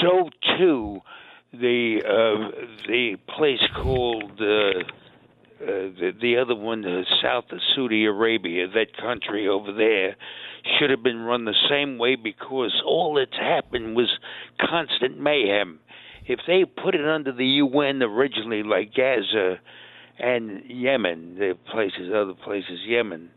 [0.00, 1.00] So too
[1.52, 4.84] the uh, the place called uh,
[5.60, 10.16] uh, the, the other one, uh, south of Saudi Arabia, that country over there,
[10.78, 14.08] should have been run the same way because all that's happened was
[14.60, 15.80] constant mayhem.
[16.26, 19.58] If they put it under the UN originally, like Gaza
[20.20, 23.30] and Yemen, the places, other places, Yemen,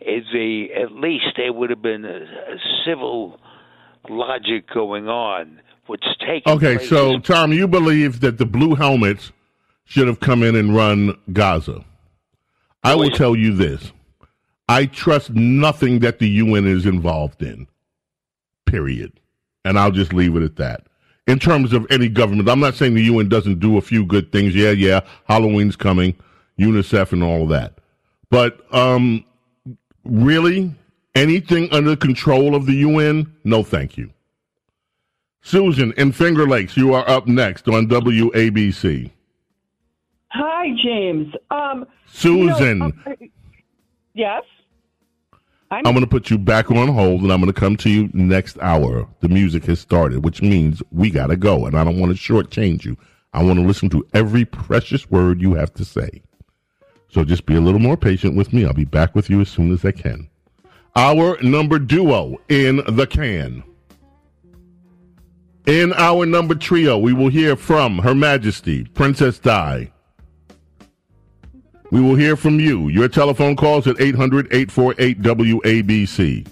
[0.00, 3.38] if they, at least there would have been a, a civil
[4.08, 5.60] logic going on.
[5.86, 9.32] What's taking Okay, place so Tom, you believe that the blue helmets
[9.84, 11.84] should have come in and run Gaza.
[12.82, 13.92] I will tell you this.
[14.68, 17.66] I trust nothing that the UN is involved in.
[18.66, 19.12] Period.
[19.64, 20.86] And I'll just leave it at that.
[21.26, 24.32] In terms of any government, I'm not saying the UN doesn't do a few good
[24.32, 24.54] things.
[24.54, 26.14] Yeah, yeah, Halloween's coming,
[26.58, 27.78] UNICEF and all of that.
[28.30, 29.24] But um
[30.04, 30.74] really
[31.14, 33.32] anything under control of the UN?
[33.44, 34.10] No, thank you.
[35.42, 39.10] Susan in Finger Lakes, you are up next on WABC.
[40.28, 41.34] Hi, James.
[41.50, 42.56] Um, Susan.
[42.58, 43.14] you know, uh,
[44.14, 44.42] yes.
[45.70, 48.08] I'm going to put you back on hold and I'm going to come to you
[48.12, 49.08] next hour.
[49.20, 51.66] The music has started, which means we got to go.
[51.66, 52.96] And I don't want to shortchange you.
[53.32, 56.22] I want to listen to every precious word you have to say.
[57.14, 58.66] So just be a little more patient with me.
[58.66, 60.28] I'll be back with you as soon as I can.
[60.96, 63.62] Our number duo in the can.
[65.64, 69.92] In our number trio, we will hear from Her Majesty, Princess Di.
[71.92, 72.88] We will hear from you.
[72.88, 76.48] Your telephone calls at 800 848 WABC.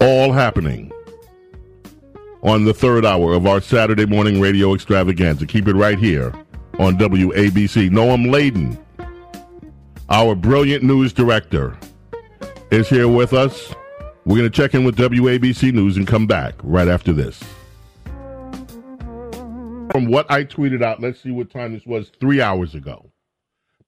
[0.00, 0.92] All happening
[2.44, 5.46] on the third hour of our Saturday morning radio extravaganza.
[5.46, 6.32] Keep it right here
[6.80, 7.90] on WABC.
[7.90, 8.78] Noam Laden,
[10.08, 11.76] our brilliant news director,
[12.70, 13.74] is here with us.
[14.24, 17.38] We're going to check in with WABC News and come back right after this.
[19.92, 23.10] From what I tweeted out, let's see what time this was three hours ago.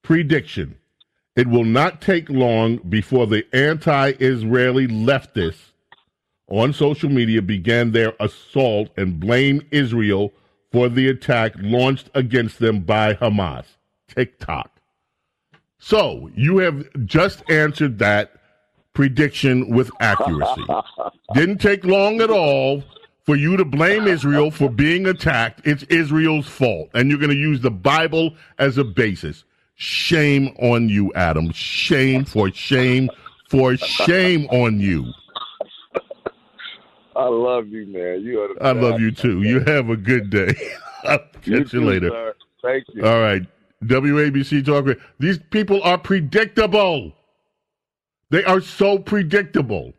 [0.02, 0.76] Prediction
[1.34, 5.72] it will not take long before the anti Israeli leftists
[6.48, 10.34] on social media began their assault and blame Israel
[10.72, 13.64] for the attack launched against them by Hamas.
[14.08, 14.70] TikTok.
[15.78, 18.32] So you have just answered that
[18.94, 20.64] prediction with accuracy.
[21.34, 22.84] Didn't take long at all
[23.24, 25.60] for you to blame Israel for being attacked.
[25.64, 26.90] It's Israel's fault.
[26.94, 29.44] And you're going to use the Bible as a basis.
[29.74, 31.50] Shame on you, Adam.
[31.52, 33.10] Shame for shame
[33.48, 35.12] for shame on you.
[37.14, 38.22] I love you, man.
[38.22, 39.42] You are the I love you too.
[39.42, 40.54] You have a good day.
[41.04, 42.08] I'll catch you, too, later.
[42.08, 42.34] sir.
[42.62, 43.04] Thank you.
[43.04, 43.42] All right.
[43.84, 44.96] WABC Talk.
[45.18, 47.12] These people are predictable.
[48.30, 49.92] They are so predictable.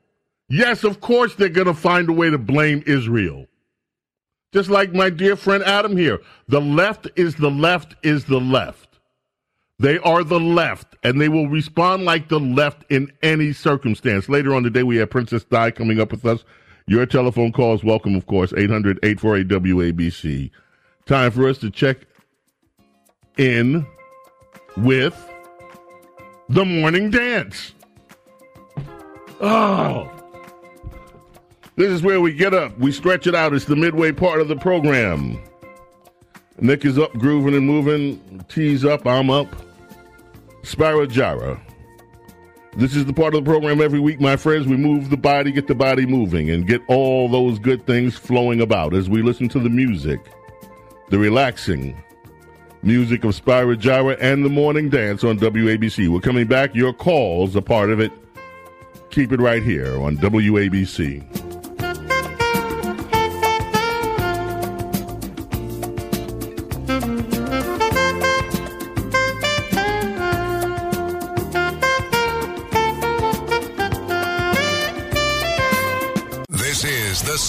[0.49, 3.48] Yes, of course they're going to find a way to blame Israel.
[4.53, 6.19] Just like my dear friend Adam here.
[6.48, 8.99] The left is the left is the left.
[9.80, 14.30] They are the left, and they will respond like the left in any circumstance.
[14.30, 16.44] Later on today, we have Princess Di coming up with us.
[16.85, 20.51] Your telephone calls welcome, of course, 800 848 WABC.
[21.05, 21.97] Time for us to check
[23.38, 23.85] in
[24.77, 25.15] with
[26.49, 27.73] the morning dance.
[29.39, 30.10] Oh.
[31.76, 32.77] This is where we get up.
[32.77, 33.53] We stretch it out.
[33.53, 35.41] It's the midway part of the program.
[36.60, 38.45] Nick is up, grooving and moving.
[38.47, 39.47] T's up, I'm up.
[40.61, 41.60] Spyro Gyra.
[42.75, 44.65] This is the part of the program every week, my friends.
[44.65, 48.61] We move the body, get the body moving, and get all those good things flowing
[48.61, 50.19] about as we listen to the music,
[51.09, 51.95] the relaxing
[52.81, 56.09] music of Spyro Gyra and the morning dance on WABC.
[56.09, 56.73] We're coming back.
[56.73, 58.11] Your calls a part of it.
[59.11, 61.52] Keep it right here on WABC.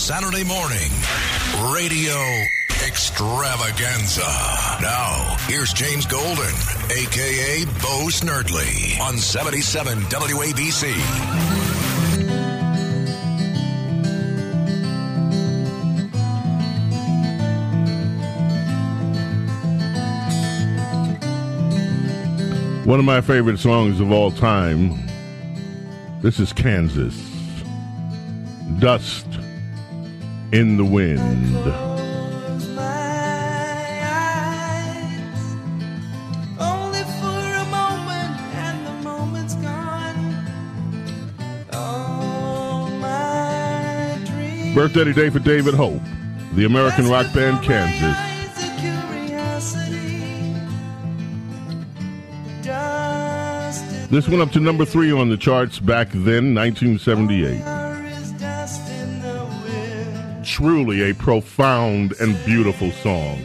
[0.05, 0.91] Saturday morning
[1.73, 2.13] radio
[2.87, 4.21] extravaganza.
[4.83, 6.55] Now, here's James Golden,
[6.91, 10.93] aka Bo Snerdley, on 77 WABC.
[22.85, 25.03] One of my favorite songs of all time.
[26.21, 27.17] This is Kansas.
[28.81, 29.27] Dust
[30.55, 31.21] in the Wind.
[36.61, 40.47] Only for a moment, and the moment's gone.
[41.73, 46.01] All my dreams Birthday today for David Hope,
[46.53, 48.17] the American rock band Kansas.
[48.63, 50.55] of curiosity.
[52.63, 57.74] Dust in This went up to number three on the charts back then, 1978.
[60.65, 63.39] Truly a profound and beautiful song.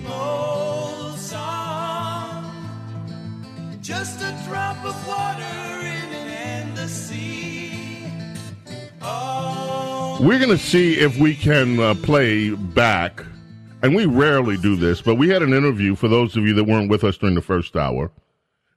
[3.82, 8.10] Just a drop of water in sea.
[9.02, 13.22] Oh, We're going to see if we can uh, play back,
[13.82, 16.64] and we rarely do this, but we had an interview for those of you that
[16.64, 18.14] weren't with us during the first hour.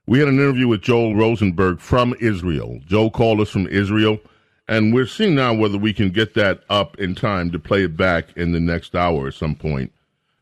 [0.05, 2.81] We had an interview with Joel Rosenberg from Israel.
[2.87, 4.19] Joel called us from Israel,
[4.67, 7.97] and we're seeing now whether we can get that up in time to play it
[7.97, 9.91] back in the next hour at some point,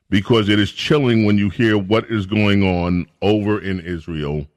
[0.09, 4.47] because it is chilling when you hear what is going on over in Israel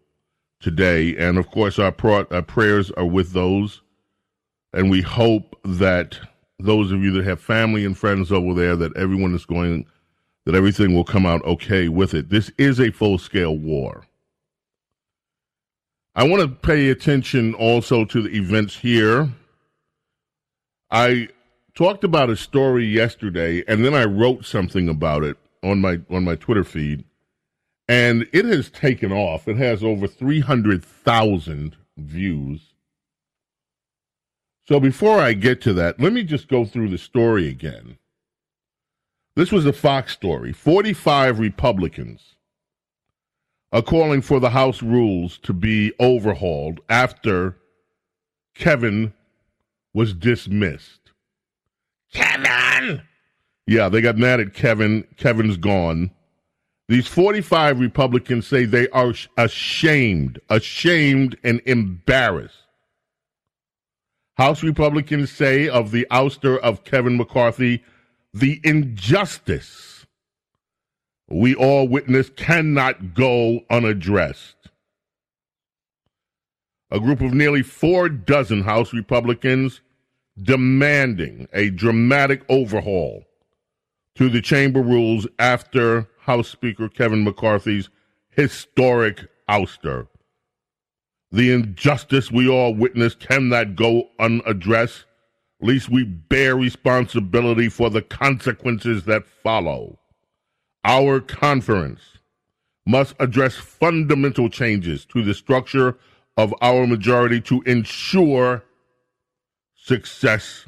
[0.61, 1.17] today.
[1.17, 1.95] And of course, our,
[2.31, 3.81] our prayers are with those.
[4.73, 6.19] And we hope that
[6.59, 9.87] those of you that have family and friends over there that everyone is going
[10.45, 12.29] that everything will come out okay with it.
[12.29, 14.05] This is a full scale war.
[16.15, 19.31] I want to pay attention also to the events here
[20.95, 21.29] i
[21.75, 26.25] talked about a story yesterday and then i wrote something about it on my on
[26.25, 27.05] my twitter feed
[27.89, 32.75] and it has taken off it has over 300,000 views
[34.67, 37.99] so before I get to that, let me just go through the story again.
[39.37, 40.53] This was a Fox story.
[40.53, 42.37] 45 Republicans
[43.73, 47.59] are calling for the House rules to be overhauled after
[48.55, 49.13] Kevin
[49.95, 51.13] was dismissed.
[52.13, 53.03] Kevin!
[53.67, 55.05] Yeah, they got mad at Kevin.
[55.17, 56.11] Kevin's gone.
[56.89, 62.65] These 45 Republicans say they are ashamed, ashamed, and embarrassed
[64.37, 67.85] House Republicans say of the ouster of Kevin McCarthy,
[68.33, 70.07] the injustice
[71.29, 74.57] we all witness cannot go unaddressed.
[76.91, 79.81] A group of nearly four dozen House Republicans
[80.43, 83.25] demanding a dramatic overhaul
[84.17, 87.89] to the chamber rules after House Speaker Kevin McCarthy's
[88.31, 90.09] historic ouster.
[91.31, 95.05] The injustice we all witness cannot go unaddressed.
[95.61, 99.99] Least we bear responsibility for the consequences that follow.
[100.85, 102.01] Our conference
[102.87, 105.97] must address fundamental changes to the structure
[106.37, 108.63] of our majority to ensure
[109.85, 110.65] success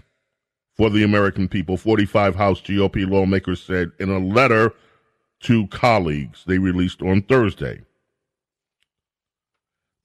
[0.75, 1.77] for the American people.
[1.77, 4.75] 45 House GOP lawmakers said in a letter
[5.41, 7.81] to colleagues they released on Thursday.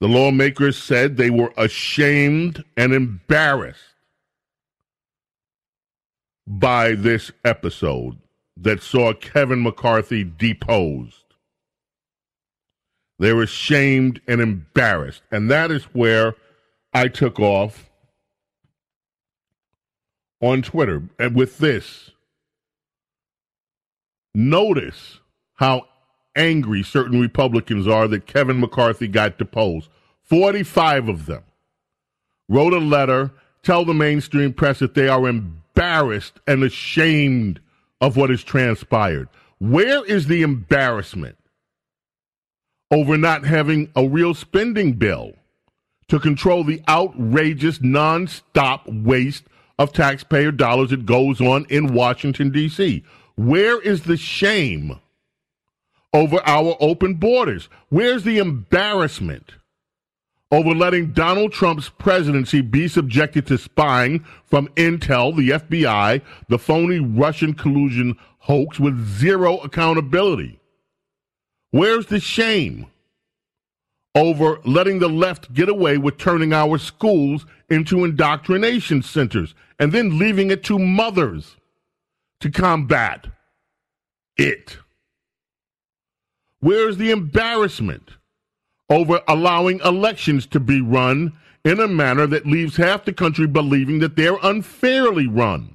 [0.00, 3.80] The lawmakers said they were ashamed and embarrassed
[6.46, 8.18] by this episode
[8.56, 11.16] that saw Kevin McCarthy deposed.
[13.18, 15.22] They're ashamed and embarrassed.
[15.30, 16.34] And that is where
[16.92, 17.91] I took off
[20.42, 21.02] on Twitter.
[21.18, 22.10] And with this,
[24.34, 25.20] notice
[25.54, 25.86] how
[26.36, 29.88] angry certain Republicans are that Kevin McCarthy got deposed.
[30.24, 31.42] 45 of them
[32.48, 33.30] wrote a letter,
[33.62, 37.60] tell the mainstream press that they are embarrassed and ashamed
[38.00, 39.28] of what has transpired.
[39.58, 41.38] Where is the embarrassment
[42.90, 45.34] over not having a real spending bill
[46.08, 49.44] to control the outrageous, nonstop waste
[49.78, 53.04] of taxpayer dollars that goes on in Washington, D.C.?
[53.36, 54.98] Where is the shame
[56.12, 57.68] over our open borders?
[57.88, 59.52] Where's the embarrassment
[60.50, 67.00] over letting Donald Trump's presidency be subjected to spying from Intel, the FBI, the phony
[67.00, 70.60] Russian collusion hoax with zero accountability?
[71.70, 72.86] Where's the shame
[74.14, 80.18] over letting the left get away with turning our schools into indoctrination centers and then
[80.18, 81.56] leaving it to mothers
[82.40, 83.26] to combat
[84.36, 84.78] it?
[86.60, 88.10] Where's the embarrassment
[88.88, 91.32] over allowing elections to be run
[91.64, 95.74] in a manner that leaves half the country believing that they're unfairly run?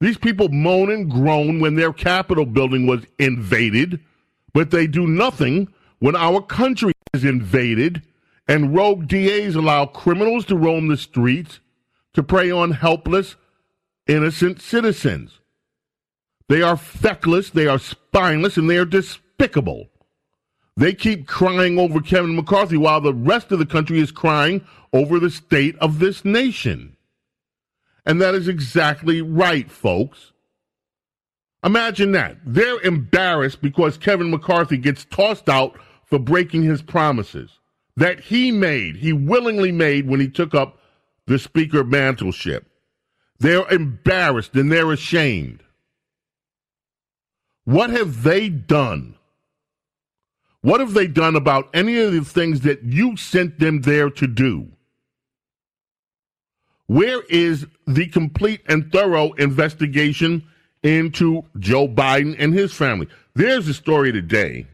[0.00, 4.00] These people moan and groan when their Capitol building was invaded,
[4.52, 8.02] but they do nothing when our country is invaded
[8.52, 11.60] and rogue DAs allow criminals to roam the streets
[12.12, 13.36] to prey on helpless,
[14.06, 15.40] innocent citizens.
[16.50, 19.88] They are feckless, they are spineless, and they are despicable.
[20.76, 24.62] They keep crying over Kevin McCarthy while the rest of the country is crying
[24.92, 26.98] over the state of this nation.
[28.04, 30.32] And that is exactly right, folks.
[31.64, 32.36] Imagine that.
[32.44, 37.60] They're embarrassed because Kevin McCarthy gets tossed out for breaking his promises
[37.96, 40.78] that he made, he willingly made when he took up
[41.26, 42.64] the speaker mantleship.
[43.38, 45.62] They're embarrassed and they're ashamed.
[47.64, 49.16] What have they done?
[50.62, 54.26] What have they done about any of the things that you sent them there to
[54.26, 54.68] do?
[56.86, 60.44] Where is the complete and thorough investigation
[60.82, 63.08] into Joe Biden and his family?
[63.34, 64.66] There's a story today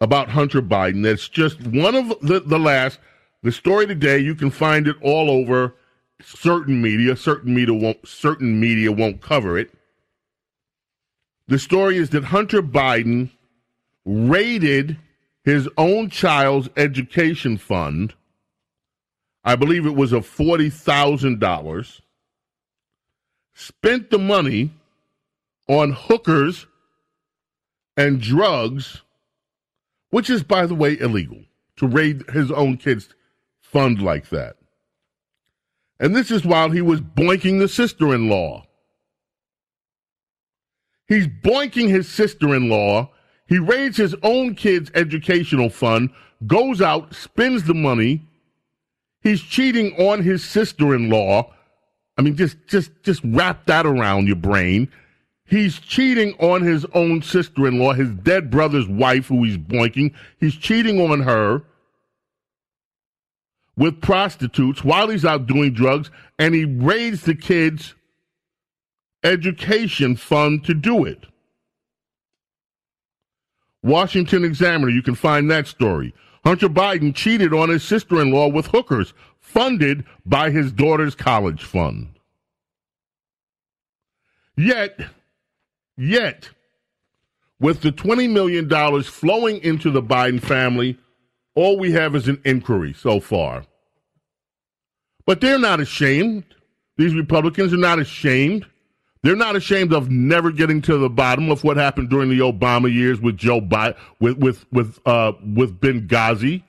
[0.00, 2.98] about Hunter Biden that's just one of the, the last.
[3.42, 5.74] The story today, you can find it all over
[6.22, 7.16] certain media.
[7.16, 9.72] Certain media won't certain media won't cover it.
[11.48, 13.30] The story is that Hunter Biden
[14.04, 14.98] raided
[15.42, 18.14] his own child's education fund
[19.42, 22.00] I believe it was of $40,000,
[23.54, 24.70] spent the money
[25.66, 26.66] on hookers
[27.96, 29.00] and drugs,
[30.10, 31.42] which is, by the way, illegal
[31.76, 33.08] to raid his own kid's
[33.60, 34.56] fund like that.
[35.98, 38.66] And this is while he was boinking the sister in law.
[41.06, 43.10] He's boinking his sister in law.
[43.46, 46.10] He raids his own kid's educational fund,
[46.46, 48.28] goes out, spends the money,
[49.22, 51.52] He's cheating on his sister-in-law.
[52.16, 54.90] I mean, just just just wrap that around your brain.
[55.50, 60.14] He's cheating on his own sister-in-law, his dead brother's wife, who he's boinking.
[60.38, 61.64] He's cheating on her
[63.76, 66.08] with prostitutes while he's out doing drugs,
[66.38, 67.94] and he raised the kids'
[69.24, 71.26] education fund to do it.
[73.82, 76.14] Washington Examiner, you can find that story.
[76.44, 81.64] Hunter Biden cheated on his sister in law with hookers funded by his daughter's college
[81.64, 82.10] fund.
[84.56, 85.00] Yet,
[86.00, 86.50] yet,
[87.60, 88.68] with the $20 million
[89.02, 90.98] flowing into the Biden family,
[91.54, 93.64] all we have is an inquiry so far.
[95.26, 96.44] But they're not ashamed.
[96.96, 98.66] These Republicans are not ashamed
[99.22, 102.92] they're not ashamed of never getting to the bottom of what happened during the Obama
[102.92, 106.62] years with Joe Biden, with with with uh, with Benghazi,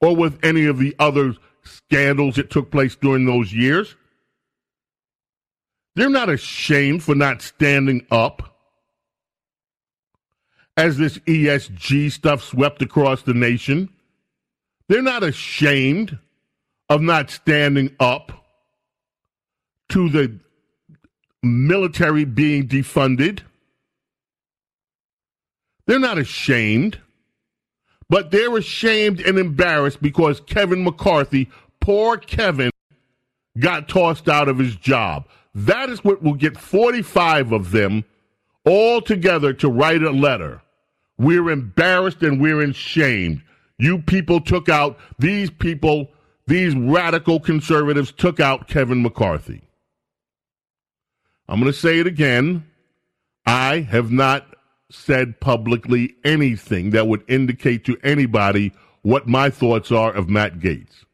[0.00, 1.34] or with any of the other
[1.64, 3.96] scandals that took place during those years.
[5.96, 8.47] They're not ashamed for not standing up
[10.78, 13.88] as this ESG stuff swept across the nation.
[14.88, 16.16] They're not ashamed
[16.88, 18.46] of not standing up
[19.88, 20.38] to the
[21.42, 23.40] military being defunded.
[25.88, 27.00] They're not ashamed,
[28.08, 31.50] but they're ashamed and embarrassed because Kevin McCarthy,
[31.80, 32.70] poor Kevin,
[33.58, 35.26] got tossed out of his job.
[35.56, 38.04] That is what will get 45 of them
[38.64, 40.62] all together to write a letter.
[41.18, 43.42] We're embarrassed and we're ashamed.
[43.78, 46.10] You people took out, these people,
[46.46, 49.62] these radical conservatives took out Kevin McCarthy.
[51.48, 52.66] I'm going to say it again.
[53.46, 54.46] I have not
[54.90, 58.72] said publicly anything that would indicate to anybody
[59.02, 61.04] what my thoughts are of Matt Gaetz.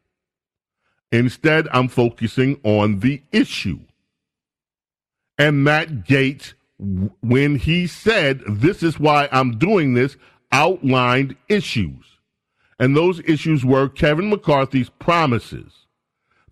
[1.11, 3.79] Instead, I'm focusing on the issue.
[5.37, 10.17] And Matt Gaetz, when he said, This is why I'm doing this,
[10.51, 12.05] outlined issues.
[12.79, 15.73] And those issues were Kevin McCarthy's promises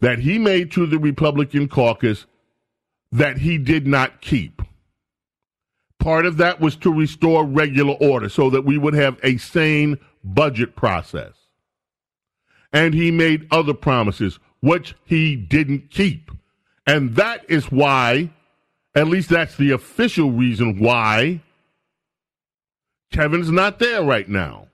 [0.01, 2.25] that he made to the Republican caucus
[3.11, 4.61] that he did not keep.
[5.99, 9.99] Part of that was to restore regular order so that we would have a sane
[10.23, 11.33] budget process.
[12.73, 16.31] and he made other promises, which he didn't keep.
[16.87, 18.31] And that is why,
[18.95, 21.41] at least that's the official reason why,
[23.11, 24.67] Kevin's not there right now.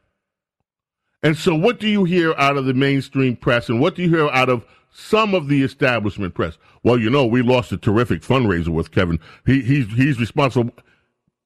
[1.21, 4.09] And so, what do you hear out of the mainstream press and what do you
[4.09, 6.57] hear out of some of the establishment press?
[6.83, 9.19] Well, you know, we lost a terrific fundraiser with Kevin.
[9.45, 10.73] He, he's, he's responsible.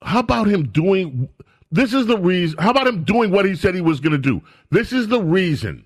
[0.04, 1.30] How about him doing
[1.74, 2.60] this is the reason.
[2.60, 4.44] How about him doing what he said he was going to do?
[4.70, 5.84] This is the reason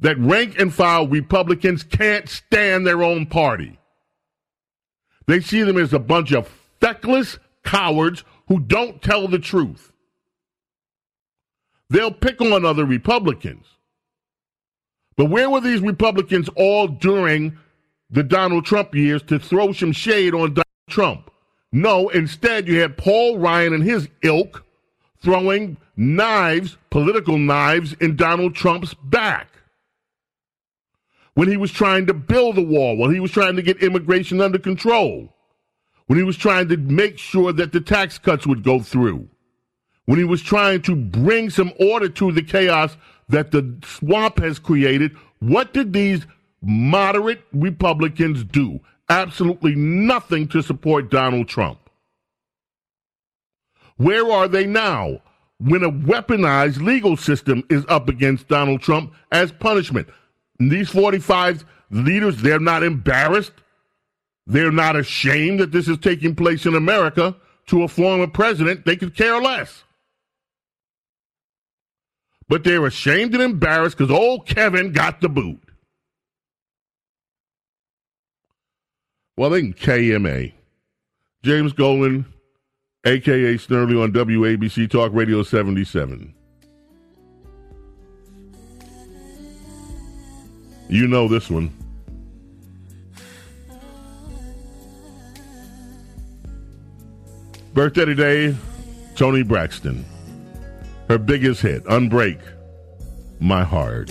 [0.00, 3.77] that rank and file Republicans can't stand their own party.
[5.28, 6.48] They see them as a bunch of
[6.80, 9.92] feckless cowards who don't tell the truth.
[11.90, 13.66] They'll pick on other Republicans.
[15.18, 17.58] But where were these Republicans all during
[18.10, 21.30] the Donald Trump years to throw some shade on Donald Trump?
[21.72, 24.64] No, instead, you had Paul Ryan and his ilk
[25.20, 29.47] throwing knives, political knives, in Donald Trump's back.
[31.38, 34.40] When he was trying to build a wall, when he was trying to get immigration
[34.40, 35.32] under control,
[36.08, 39.28] when he was trying to make sure that the tax cuts would go through,
[40.06, 42.96] when he was trying to bring some order to the chaos
[43.28, 46.26] that the swamp has created, what did these
[46.60, 48.80] moderate Republicans do?
[49.08, 51.78] Absolutely nothing to support Donald Trump.
[53.96, 55.20] Where are they now
[55.60, 60.08] when a weaponized legal system is up against Donald Trump as punishment?
[60.58, 63.52] These 45 leaders, they're not embarrassed.
[64.46, 67.36] They're not ashamed that this is taking place in America
[67.66, 68.84] to a former president.
[68.84, 69.84] They could care less.
[72.48, 75.60] But they're ashamed and embarrassed because old Kevin got the boot.
[79.36, 80.54] Well, then KMA.
[81.44, 82.24] James Golden,
[83.04, 86.34] aka Snerdley on WABC Talk Radio 77.
[90.88, 91.70] You know this one.
[97.74, 98.56] Birthday today,
[99.14, 100.04] Toni Braxton.
[101.08, 102.40] Her biggest hit, Unbreak
[103.38, 104.10] My Heart.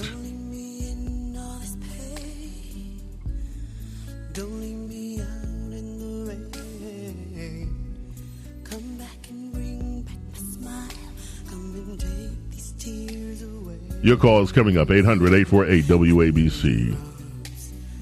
[14.07, 16.95] Your call is coming up 800 848 WABC.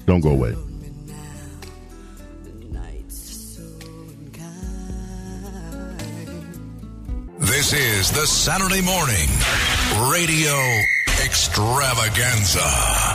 [0.06, 0.54] Don't go away.
[7.40, 9.28] This is the Saturday morning
[10.08, 10.54] radio
[11.24, 12.60] extravaganza.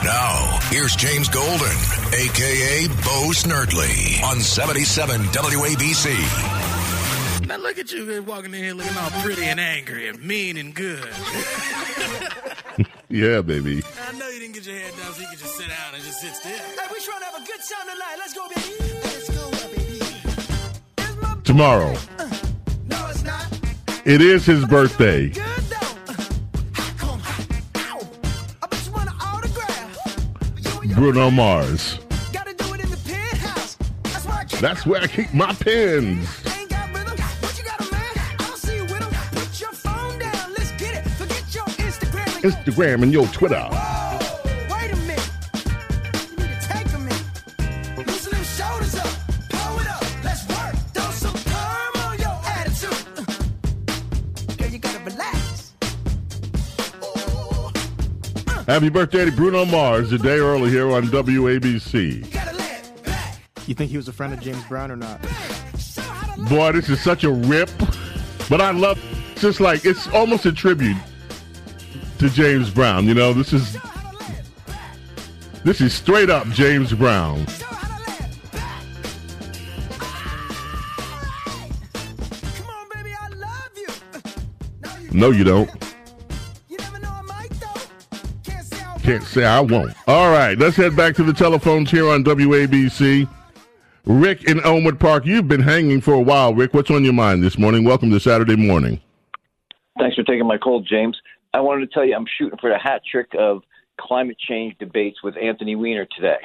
[0.03, 1.77] Now, here's James Golden,
[2.13, 6.70] aka Bo Snerdley, on 77 WABC.
[7.51, 10.73] Now look at you walking in here looking all pretty and angry and mean and
[10.73, 11.03] good.
[13.09, 13.83] Yeah, baby.
[14.07, 16.01] I know you didn't get your hair done so you could just sit down and
[16.01, 16.51] just sit still.
[16.51, 18.15] Hey, we trying to have a good time tonight.
[18.17, 18.71] Let's go, baby.
[19.03, 19.51] Let's go,
[21.27, 21.41] baby.
[21.43, 21.93] Tomorrow.
[22.87, 23.11] No,
[24.05, 25.33] It is his birthday.
[30.95, 31.99] Bruno Mars.
[34.61, 36.40] That's where I keep my pins.
[42.41, 43.67] Instagram and your Twitter.
[58.67, 62.25] Happy birthday to Bruno Mars a day early here on WABC.
[63.67, 65.21] You think he was a friend of James Brown or not?
[66.49, 67.69] Boy, this is such a rip,
[68.49, 68.97] but I love.
[69.33, 70.95] It's just like it's almost a tribute
[72.21, 73.07] to James Brown.
[73.07, 73.75] You know, this is
[75.63, 77.47] this is straight up James Brown.
[85.11, 85.67] No, you don't.
[89.01, 89.91] Can't say I won't.
[90.07, 93.27] All right, let's head back to the telephones here on WABC.
[94.05, 96.53] Rick in Elmwood Park, you've been hanging for a while.
[96.53, 97.83] Rick, what's on your mind this morning?
[97.83, 99.01] Welcome to Saturday morning.
[99.97, 101.17] Thanks for taking my call, James.
[101.53, 103.61] I wanted to tell you I'm shooting for the hat trick of
[103.99, 106.37] climate change debates with Anthony Weiner today.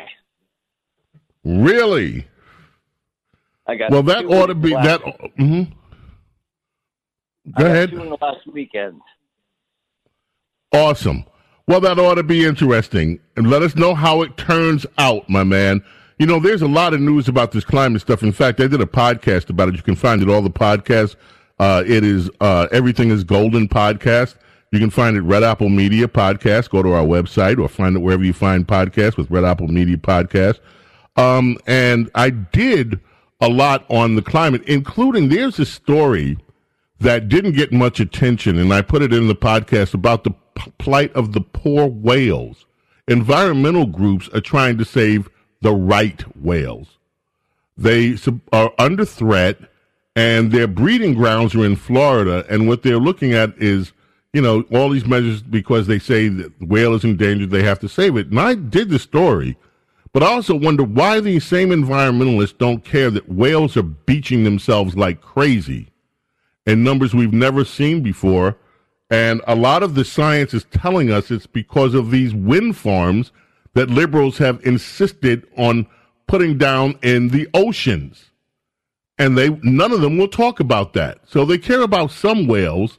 [1.45, 2.27] Really?
[3.67, 5.01] I got Well, that ought to be that.
[5.37, 5.63] hmm
[7.55, 7.91] I Go ahead.
[7.91, 9.01] Two in the last weekend.
[10.73, 11.25] Awesome.
[11.69, 13.21] Well, that ought to be interesting.
[13.37, 15.83] And let us know how it turns out, my man.
[16.19, 18.23] You know, there's a lot of news about this climate stuff.
[18.23, 19.77] In fact, I did a podcast about it.
[19.77, 21.15] You can find it all the podcasts.
[21.59, 24.35] Uh, it is uh, Everything is Golden podcast.
[24.73, 26.71] You can find it Red Apple Media Podcast.
[26.71, 29.97] Go to our website or find it wherever you find podcasts with Red Apple Media
[29.97, 30.59] Podcast.
[31.17, 33.01] Um, and I did
[33.41, 36.39] a lot on the climate, including there's a story
[37.01, 40.73] that didn't get much attention, and I put it in the podcast about the p-
[40.79, 42.65] plight of the poor whales.
[43.07, 45.29] Environmental groups are trying to save
[45.61, 46.99] the right whales.
[47.77, 49.59] They sub- are under threat,
[50.15, 52.47] and their breeding grounds are in Florida.
[52.49, 53.93] And what they're looking at is,
[54.37, 57.79] you know, all these measures because they say that the whale is endangered, they have
[57.79, 58.27] to save it.
[58.27, 59.57] And I did the story,
[60.13, 64.95] but I also wonder why these same environmentalists don't care that whales are beaching themselves
[64.95, 65.89] like crazy
[66.67, 68.59] in numbers we've never seen before.
[69.09, 73.33] And a lot of the science is telling us it's because of these wind farms
[73.73, 75.87] that liberals have insisted on
[76.27, 78.33] putting down in the oceans.
[79.17, 81.21] And they none of them will talk about that.
[81.27, 82.99] So they care about some whales,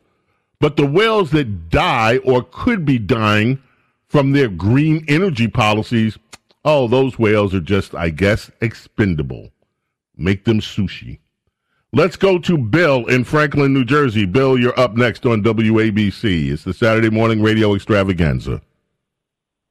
[0.59, 3.61] but the whales that die or could be dying
[4.07, 6.17] from their green energy policies,
[6.65, 9.51] oh, those whales are just, I guess, expendable.
[10.15, 11.19] Make them sushi.
[11.93, 14.25] Let's go to Bill in Franklin, New Jersey.
[14.25, 16.51] Bill, you're up next on WABC.
[16.51, 18.61] It's the Saturday morning radio extravaganza.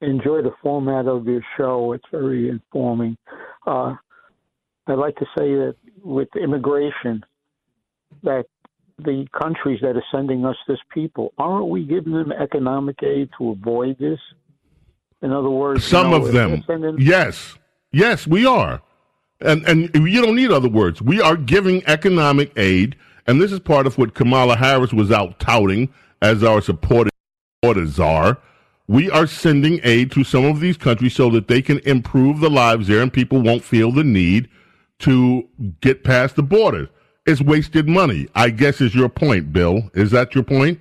[0.01, 1.93] enjoy the format of your show.
[1.93, 3.17] It's very informing.
[3.67, 3.97] Uh,
[4.87, 7.25] I'd like to say that with immigration,
[8.23, 8.47] that
[8.99, 13.51] the countries that are sending us this people, aren't we giving them economic aid to
[13.51, 14.19] avoid this?
[15.23, 16.63] In other words, you Some know, of them.
[16.67, 17.59] sending- Yes.
[17.93, 18.83] Yes, we are.
[19.41, 21.03] And and you don't need other words.
[21.03, 22.97] We are giving economic aid,
[23.27, 25.91] and this is part of what Kamala Harris was out touting
[26.23, 27.11] as our supporters
[28.01, 28.39] are.
[28.89, 32.49] We are sending aid to some of these countries so that they can improve the
[32.49, 34.49] lives there and people won't feel the need
[35.01, 35.47] to
[35.83, 36.89] get past the border.
[37.27, 39.91] It's wasted money, I guess is your point, Bill.
[39.95, 40.81] Is that your point?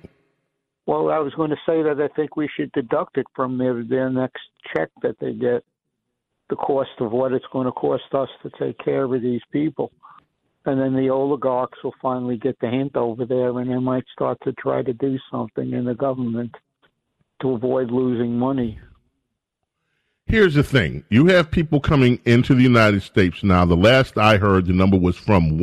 [0.86, 3.82] Well, I was going to say that I think we should deduct it from their
[3.82, 4.42] their next
[4.72, 5.64] check that they get,
[6.48, 9.90] the cost of what it's going to cost us to take care of these people,
[10.64, 14.38] and then the oligarchs will finally get the hint over there, and they might start
[14.44, 16.54] to try to do something in the government
[17.42, 18.78] to avoid losing money.
[20.26, 21.04] Here's the thing.
[21.08, 23.64] You have people coming into the United States now.
[23.64, 25.58] The last I heard, the number was from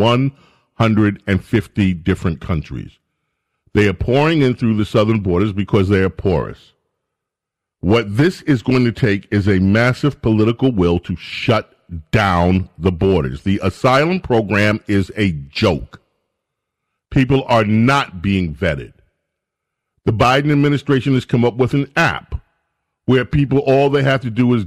[0.77, 2.97] 150 different countries.
[3.73, 6.73] They are pouring in through the southern borders because they are porous.
[7.79, 11.75] What this is going to take is a massive political will to shut
[12.11, 13.43] down the borders.
[13.43, 16.01] The asylum program is a joke.
[17.11, 18.93] People are not being vetted.
[20.05, 22.41] The Biden administration has come up with an app
[23.05, 24.65] where people all they have to do is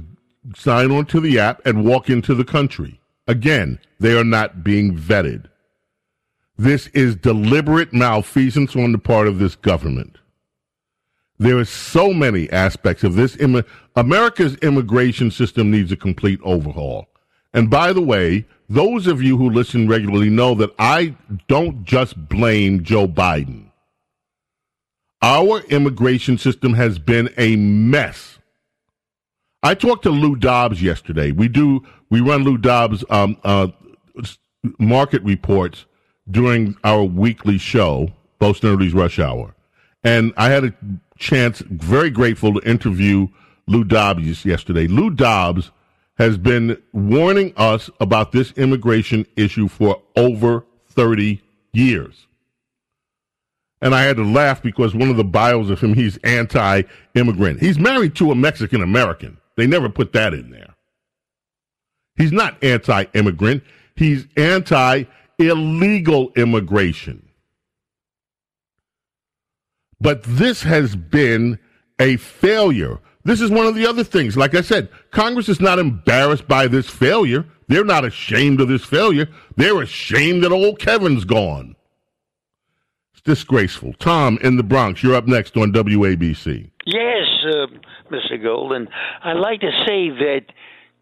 [0.55, 2.99] sign on to the app and walk into the country.
[3.27, 5.45] Again, they are not being vetted.
[6.57, 10.17] This is deliberate malfeasance on the part of this government.
[11.39, 13.37] There are so many aspects of this.
[13.95, 17.07] America's immigration system needs a complete overhaul.
[17.53, 21.15] And by the way, those of you who listen regularly know that I
[21.47, 23.71] don't just blame Joe Biden.
[25.21, 28.39] Our immigration system has been a mess.
[29.63, 31.31] I talked to Lou Dobbs yesterday.
[31.31, 33.69] We do we run Lou Dobbs um, uh,
[34.79, 35.85] market reports
[36.29, 38.09] during our weekly show,
[38.39, 39.55] Bo Snerdley's Rush Hour,
[40.03, 40.73] and I had a
[41.17, 41.59] chance.
[41.59, 43.27] Very grateful to interview
[43.67, 44.87] Lou Dobbs yesterday.
[44.87, 45.71] Lou Dobbs
[46.17, 51.41] has been warning us about this immigration issue for over thirty
[51.73, 52.27] years.
[53.81, 56.83] And I had to laugh because one of the bios of him, he's anti
[57.13, 57.59] immigrant.
[57.59, 59.37] He's married to a Mexican American.
[59.55, 60.75] They never put that in there.
[62.15, 63.63] He's not anti immigrant,
[63.95, 65.03] he's anti
[65.39, 67.27] illegal immigration.
[69.99, 71.59] But this has been
[71.99, 72.99] a failure.
[73.23, 74.37] This is one of the other things.
[74.37, 77.45] Like I said, Congress is not embarrassed by this failure.
[77.67, 79.27] They're not ashamed of this failure.
[79.57, 81.75] They're ashamed that old Kevin's gone.
[83.13, 83.93] It's disgraceful.
[83.93, 86.71] Tom in the Bronx, you're up next on WABC.
[86.85, 87.67] Yes, uh,
[88.11, 88.41] Mr.
[88.41, 88.87] Golden.
[89.23, 90.45] I'd like to say that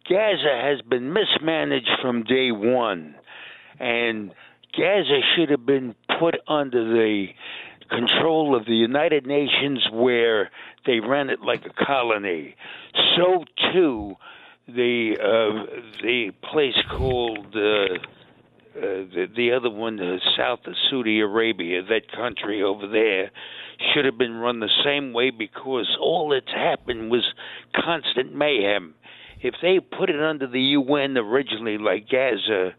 [0.10, 3.16] Gaza has been mismanaged from day one,
[3.80, 4.32] and
[4.78, 7.28] Gaza should have been put under the
[7.90, 10.50] control of the United Nations where
[10.86, 12.56] they ran it like a colony.
[13.16, 14.16] So too
[14.68, 18.00] the uh, the place called uh,
[18.76, 23.32] uh, the, the other one, uh, south of Saudi Arabia, that country over there,
[23.94, 27.24] should have been run the same way because all that's happened was
[27.74, 28.94] constant mayhem.
[29.42, 32.74] If they put it under the UN originally, like Gaza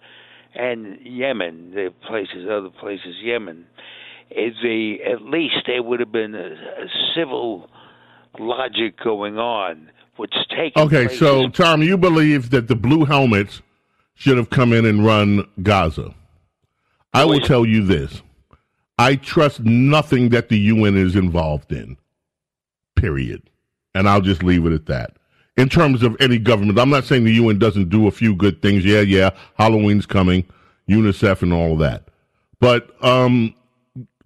[0.58, 3.66] and Yemen, the places, other places, Yemen,
[4.30, 7.68] if they at least there would have been a, a civil
[8.38, 9.90] logic going on.
[10.16, 13.60] What's taking Okay, place so Tom, you believe that the blue helmets
[14.14, 16.14] should have come in and run Gaza.
[17.12, 18.22] I will tell you this.
[18.98, 21.98] I trust nothing that the UN is involved in.
[22.94, 23.42] Period.
[23.94, 25.15] And I'll just leave it at that.
[25.56, 28.60] In terms of any government, I'm not saying the UN doesn't do a few good
[28.60, 28.84] things.
[28.84, 30.44] Yeah, yeah, Halloween's coming,
[30.88, 32.04] UNICEF and all of that.
[32.60, 33.54] But um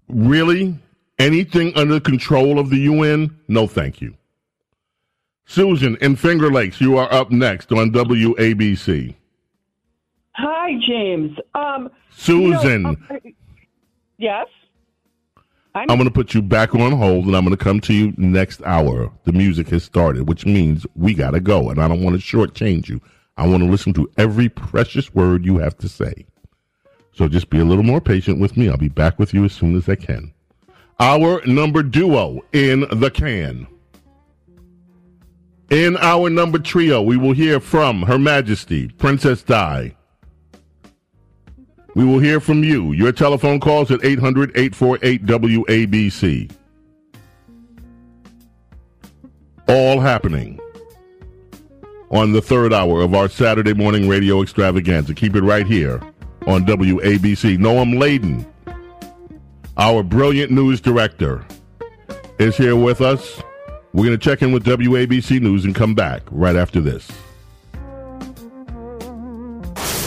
[0.08, 0.76] really
[1.18, 3.36] anything under the control of the UN?
[3.48, 4.16] No, thank you.
[5.46, 9.14] Susan in Finger Lakes, you are up next on WABC.
[10.32, 11.36] Hi, James.
[11.54, 12.62] Um, Susan.
[12.62, 13.18] you know, uh,
[14.16, 14.46] yes.
[15.74, 18.12] I'm going to put you back on hold and I'm going to come to you
[18.16, 19.12] next hour.
[19.24, 21.70] The music has started, which means we got to go.
[21.70, 23.00] And I don't want to shortchange you.
[23.36, 26.26] I want to listen to every precious word you have to say.
[27.12, 28.68] So just be a little more patient with me.
[28.68, 30.32] I'll be back with you as soon as I can.
[30.98, 33.66] Our number duo in the can.
[35.70, 39.94] In our number trio, we will hear from Her Majesty, Princess Di.
[41.94, 42.92] We will hear from you.
[42.92, 46.50] Your telephone calls at 800 848 WABC.
[49.68, 50.60] All happening
[52.10, 55.14] on the third hour of our Saturday morning radio extravaganza.
[55.14, 56.00] Keep it right here
[56.46, 57.58] on WABC.
[57.58, 58.46] Noam Laden,
[59.76, 61.44] our brilliant news director,
[62.38, 63.40] is here with us.
[63.92, 67.10] We're going to check in with WABC News and come back right after this.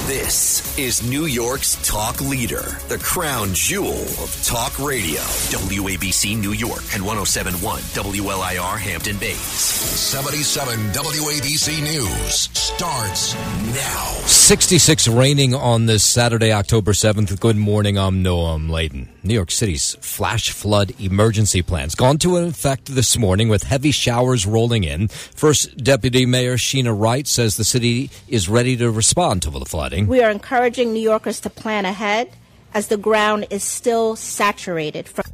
[0.08, 5.20] This is New York's talk leader, the crown jewel of talk radio.
[5.54, 9.38] WABC New York and 1071 WLIR Hampton Bays.
[9.38, 13.36] 77 WABC News starts
[13.76, 14.06] now.
[14.26, 17.40] 66 raining on this Saturday, October 7th.
[17.40, 18.00] Good morning.
[18.00, 19.10] I'm Noam Laden.
[19.26, 24.46] New York City's flash flood emergency plans gone to effect this morning with heavy showers
[24.46, 25.08] rolling in.
[25.08, 30.08] First Deputy Mayor Sheena Wright says the city is ready to respond to the flooding.
[30.08, 30.30] We are
[30.64, 32.30] encouraging New Yorkers to plan ahead
[32.74, 35.10] as the ground is still saturated.
[35.10, 35.26] From-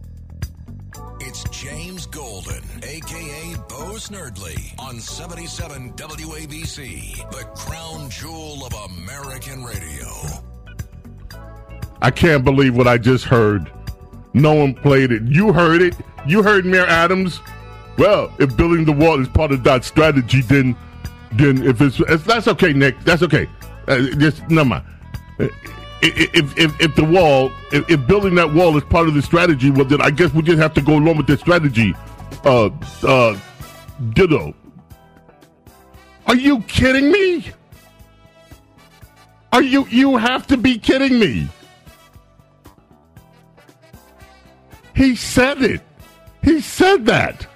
[1.22, 10.08] It's James Golden, aka Bo Snerdley, on 77 WABC, the crown jewel of American radio.
[12.02, 13.72] I can't believe what I just heard.
[14.34, 15.22] No one played it.
[15.28, 15.96] You heard it.
[16.26, 17.40] You heard Mayor Adams.
[18.00, 20.76] Well, if building the wall is part of that strategy, then
[21.34, 23.00] then if it's, if that's okay, Nick.
[23.02, 23.48] That's okay.
[23.88, 24.86] Uh, just never mind.
[25.40, 29.70] If, if, if the wall, if, if building that wall is part of the strategy,
[29.70, 31.94] well, then I guess we just have to go along with the strategy.
[32.46, 32.70] Uh,
[33.04, 33.38] uh,
[34.14, 34.54] ditto.
[36.28, 37.52] Are you kidding me?
[39.52, 41.50] Are you, you have to be kidding me.
[44.96, 45.82] He said it.
[46.44, 47.48] He said that.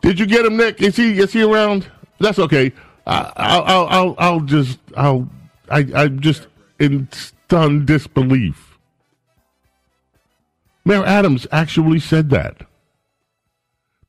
[0.00, 0.80] Did you get him, Nick?
[0.80, 1.86] Is he is he around?
[2.18, 2.72] That's okay.
[3.10, 5.28] I, I'll, I'll I'll just I'll
[5.68, 6.46] I I'm just
[6.78, 8.78] in stunned disbelief.
[10.84, 12.66] Mayor Adams actually said that.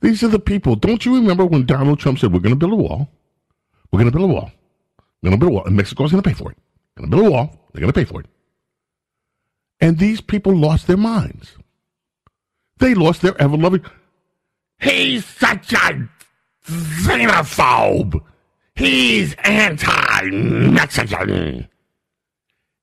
[0.01, 0.75] These are the people.
[0.75, 3.09] Don't you remember when Donald Trump said, "We're going to build a wall.
[3.91, 4.51] We're going to build a wall.
[5.21, 6.57] We're going to build a wall, and Mexico's going to pay for it.
[6.97, 7.69] Going to build a wall.
[7.73, 8.27] They're going to pay for it."
[9.79, 11.57] And these people lost their minds.
[12.77, 13.83] They lost their ever loving.
[14.79, 16.07] He's such a
[16.67, 18.23] xenophobe.
[18.81, 21.67] He's anti Mexican.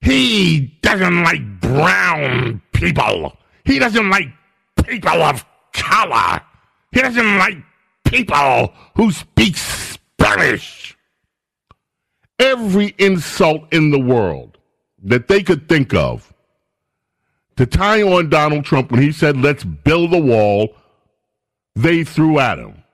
[0.01, 3.37] He doesn't like brown people.
[3.65, 4.29] He doesn't like
[4.85, 6.41] people of color.
[6.93, 7.57] He doesn't like
[8.05, 10.97] people who speak Spanish.
[12.39, 14.57] Every insult in the world
[15.03, 16.33] that they could think of
[17.57, 20.77] to tie on Donald Trump when he said, let's build a wall,
[21.75, 22.85] they threw at him.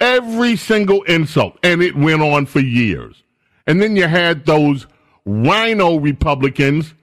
[0.00, 1.58] Every single insult.
[1.62, 3.22] And it went on for years.
[3.66, 4.86] And then you had those
[5.24, 6.94] RINO Republicans.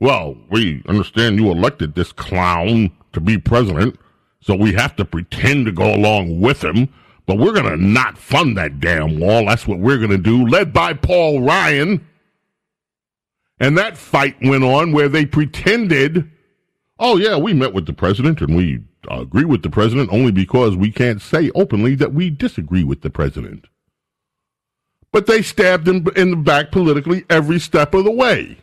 [0.00, 3.98] Well, we understand you elected this clown to be president,
[4.40, 6.88] so we have to pretend to go along with him.
[7.26, 9.46] But we're going to not fund that damn wall.
[9.46, 12.06] That's what we're going to do, led by Paul Ryan.
[13.60, 16.30] And that fight went on where they pretended,
[16.98, 18.80] oh, yeah, we met with the president and we
[19.10, 23.10] agree with the president only because we can't say openly that we disagree with the
[23.10, 23.66] president.
[25.12, 28.58] But they stabbed him in the back politically every step of the way.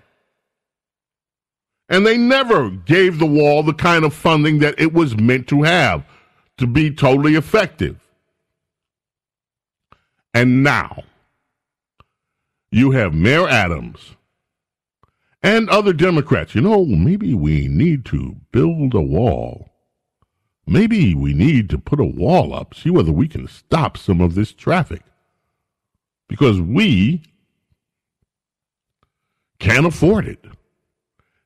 [1.89, 5.63] And they never gave the wall the kind of funding that it was meant to
[5.63, 6.03] have
[6.57, 7.99] to be totally effective.
[10.33, 11.03] And now
[12.71, 14.15] you have Mayor Adams
[15.41, 19.69] and other Democrats, you know, maybe we need to build a wall.
[20.67, 24.33] Maybe we need to put a wall up, see whether we can stop some of
[24.35, 25.01] this traffic.
[26.27, 27.21] Because we
[29.59, 30.43] can't afford it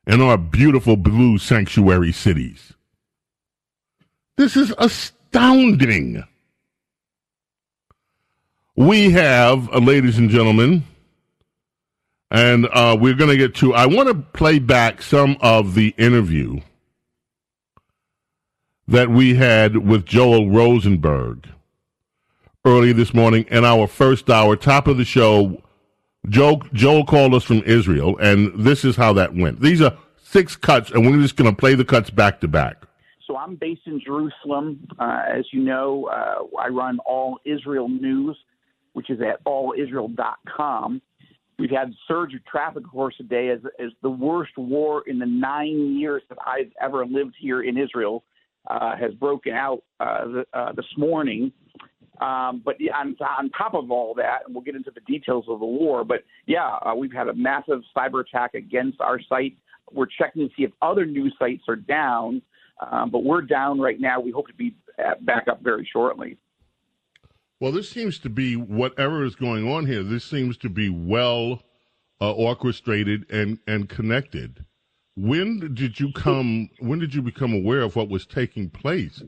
[0.07, 2.73] in our beautiful blue sanctuary cities.
[4.37, 6.23] This is astounding.
[8.75, 10.85] We have, uh, ladies and gentlemen,
[12.31, 13.73] and uh, we're going to get to.
[13.73, 16.61] I want to play back some of the interview
[18.89, 21.47] that we had with Joel Rosenberg
[22.65, 25.61] early this morning in our first hour, top of the show.
[26.27, 29.61] Joe, Joel called us from Israel, and this is how that went.
[29.61, 32.83] These are six cuts, and we're just going to play the cuts back to back.
[33.27, 34.87] So I'm based in Jerusalem.
[34.97, 38.35] Uh, as you know, uh, I run All Israel News,
[38.93, 41.01] which is at allisrael.com.
[41.59, 45.27] We've had surge of traffic, of course, today as, as the worst war in the
[45.27, 48.23] nine years that I've ever lived here in Israel
[48.67, 51.51] uh, has broken out uh, uh, this morning.
[52.21, 55.59] Um, but on, on top of all that, and we'll get into the details of
[55.59, 59.55] the war, but yeah, uh, we've had a massive cyber attack against our site.
[59.91, 62.41] We're checking to see if other news sites are down,
[62.91, 64.19] um, but we're down right now.
[64.19, 64.75] We hope to be
[65.21, 66.37] back up very shortly.
[67.59, 70.03] Well, this seems to be whatever is going on here.
[70.03, 71.61] This seems to be well
[72.21, 74.65] uh, orchestrated and and connected.
[75.19, 76.69] When did you come?
[76.79, 79.21] When did you become aware of what was taking place,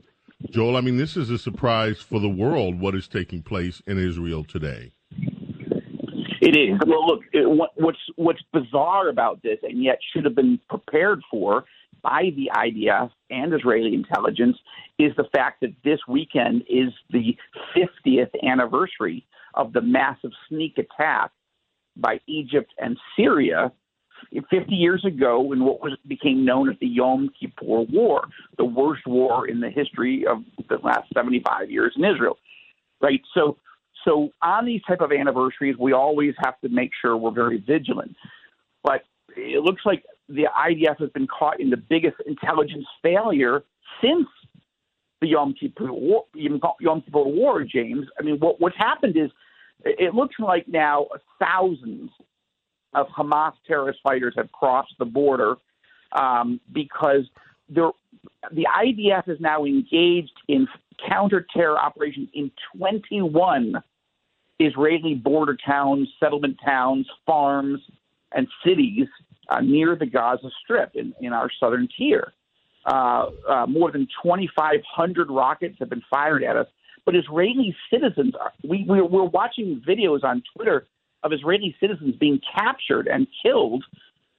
[0.50, 0.78] Joel?
[0.78, 2.80] I mean, this is a surprise for the world.
[2.80, 4.92] What is taking place in Israel today?
[6.40, 6.78] It is.
[6.86, 11.20] Well, look, it, what, what's what's bizarre about this, and yet should have been prepared
[11.30, 11.64] for
[12.00, 14.56] by the IDF and Israeli intelligence,
[14.98, 17.36] is the fact that this weekend is the
[17.76, 21.32] 50th anniversary of the massive sneak attack
[21.96, 23.70] by Egypt and Syria
[24.50, 28.26] 50 years ago in what was became known as the Yom Kippur War,
[28.56, 32.38] the worst war in the history of the last 75 years in Israel.
[33.00, 33.20] Right?
[33.34, 33.56] So
[34.04, 38.16] so on these type of anniversaries, we always have to make sure we're very vigilant.
[38.82, 39.02] But
[39.36, 43.62] it looks like the IDF has been caught in the biggest intelligence failure
[44.02, 44.26] since
[45.20, 48.06] the Yom Kippur War, Yom Kippur War James.
[48.18, 49.30] I mean, what, what's happened is
[49.84, 51.06] it looks like now
[51.38, 52.10] thousands
[52.94, 55.56] of Hamas terrorist fighters have crossed the border
[56.12, 57.24] um, because
[57.70, 57.92] the
[58.50, 60.68] IDF is now engaged in
[61.08, 63.82] counter-terror operations in 21
[64.58, 67.80] Israeli border towns, settlement towns, farms,
[68.32, 69.08] and cities
[69.48, 72.32] uh, near the Gaza Strip in, in our southern tier.
[72.84, 76.66] Uh, uh, more than 2,500 rockets have been fired at us.
[77.04, 80.86] But Israeli citizens, are, we, we're, we're watching videos on Twitter
[81.22, 83.84] of Israeli citizens being captured and killed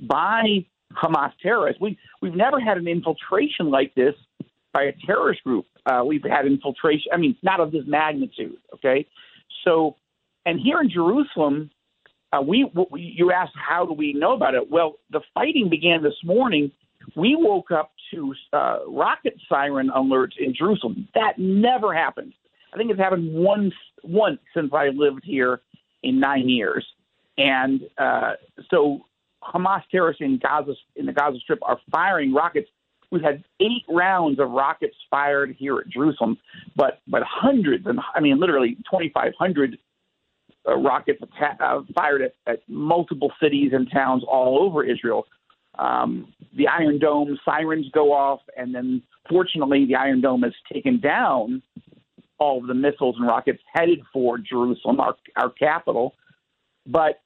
[0.02, 1.82] by Hamas terrorists.
[1.82, 4.16] We, we've never had an infiltration like this
[4.74, 5.66] by a terrorist group.
[5.86, 9.08] Uh, we've had infiltration, I mean, not of this magnitude, okay?
[9.64, 9.96] So
[10.46, 11.72] and here in Jerusalem,
[12.32, 14.70] uh, we you asked how do we know about it?
[14.70, 16.72] Well, the fighting began this morning.
[17.16, 21.08] We woke up to uh, rocket siren alerts in Jerusalem.
[21.16, 22.34] That never happened.
[22.74, 23.74] I think it's happened once
[24.04, 25.62] once since I lived here
[26.04, 26.86] in nine years.
[27.38, 28.34] And uh,
[28.70, 29.06] so
[29.44, 32.70] Hamas terrorists in Gaza in the Gaza Strip are firing rockets.
[33.12, 36.38] We've had eight rounds of rockets fired here at Jerusalem,
[36.76, 39.78] but but hundreds and I mean literally 2,500
[40.68, 45.26] uh, rockets atta- uh, fired at, at multiple cities and towns all over Israel.
[45.78, 51.00] Um, the Iron Dome sirens go off, and then fortunately, the Iron Dome is taken
[51.00, 51.62] down
[52.44, 56.14] all of the missiles and rockets headed for Jerusalem, our, our capital.
[56.86, 57.22] But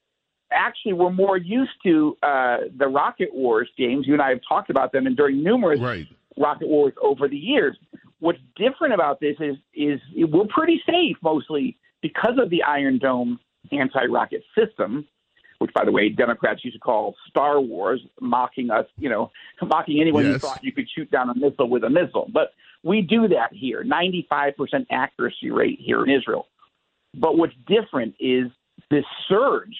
[0.51, 4.05] actually, we're more used to uh, the rocket wars, James.
[4.05, 6.05] You and I have talked about them, and during numerous right.
[6.37, 7.75] rocket wars over the years.
[8.19, 13.39] What's different about this is is we're pretty safe mostly because of the Iron Dome
[13.71, 15.07] anti rocket system,
[15.59, 19.31] which, by the way, Democrats used to call Star Wars, mocking us, you know,
[19.61, 20.33] mocking anyone Yes.
[20.33, 22.27] who thought you could shoot down a missile with a missile.
[22.31, 22.53] But
[22.83, 24.53] we do that here 95%
[24.91, 26.47] accuracy rate here in Israel.
[27.13, 28.47] But what's different is
[28.89, 29.75] this surge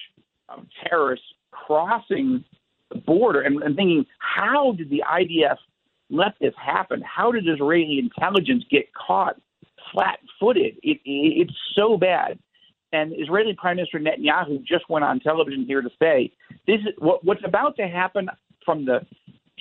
[0.48, 2.44] of terrorists crossing
[2.90, 5.56] the border and, and thinking, how did the IDF
[6.10, 7.02] let this happen?
[7.02, 9.40] How did Israeli intelligence get caught
[9.92, 10.76] flat footed?
[10.82, 12.38] It, it, it's so bad.
[12.92, 16.32] And Israeli Prime Minister Netanyahu just went on television here to say
[16.66, 18.30] this is what, what's about to happen
[18.64, 19.00] from the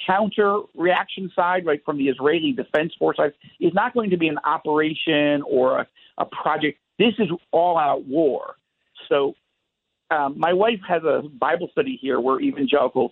[0.05, 4.27] counter reaction side, right from the Israeli Defense Force side, is not going to be
[4.27, 5.87] an operation or a,
[6.17, 6.79] a project.
[6.99, 8.55] This is all out war.
[9.09, 9.35] So
[10.09, 13.11] um, my wife has a Bible study here where evangelicals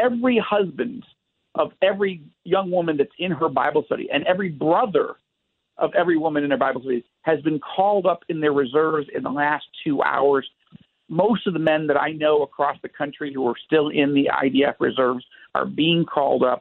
[0.00, 1.04] every husband
[1.54, 5.16] of every young woman that's in her Bible study and every brother
[5.78, 9.22] of every woman in their Bible study has been called up in their reserves in
[9.22, 10.48] the last two hours.
[11.10, 14.30] Most of the men that I know across the country who are still in the
[14.32, 15.24] IDF reserves
[15.54, 16.60] are being called up.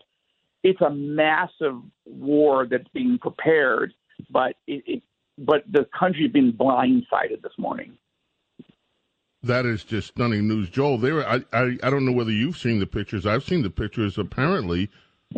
[0.64, 3.94] It's a massive war that's being prepared,
[4.30, 5.04] but it, it
[5.38, 7.98] but the country's been blindsided this morning.
[9.44, 10.98] That is just stunning news, Joel.
[10.98, 13.26] There, I, I, I don't know whether you've seen the pictures.
[13.26, 14.18] I've seen the pictures.
[14.18, 14.90] Apparently,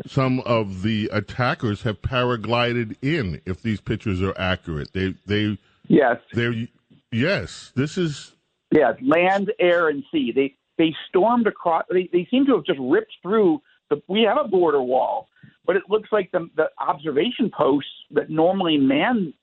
[0.08, 3.42] some of the attackers have paraglided in.
[3.46, 6.70] If these pictures are accurate, they, they, yes, they,
[7.12, 7.72] yes.
[7.76, 8.32] This is
[8.72, 10.32] yes, land, air, and sea.
[10.34, 11.84] They they stormed across.
[11.92, 14.02] They they seem to have just ripped through the.
[14.08, 15.28] We have a border wall,
[15.66, 19.34] but it looks like the the observation posts that normally man,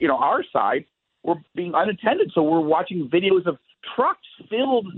[0.00, 0.84] you know, our side
[1.22, 2.32] were being unattended.
[2.34, 3.58] So we're watching videos of
[3.94, 4.88] trucks filled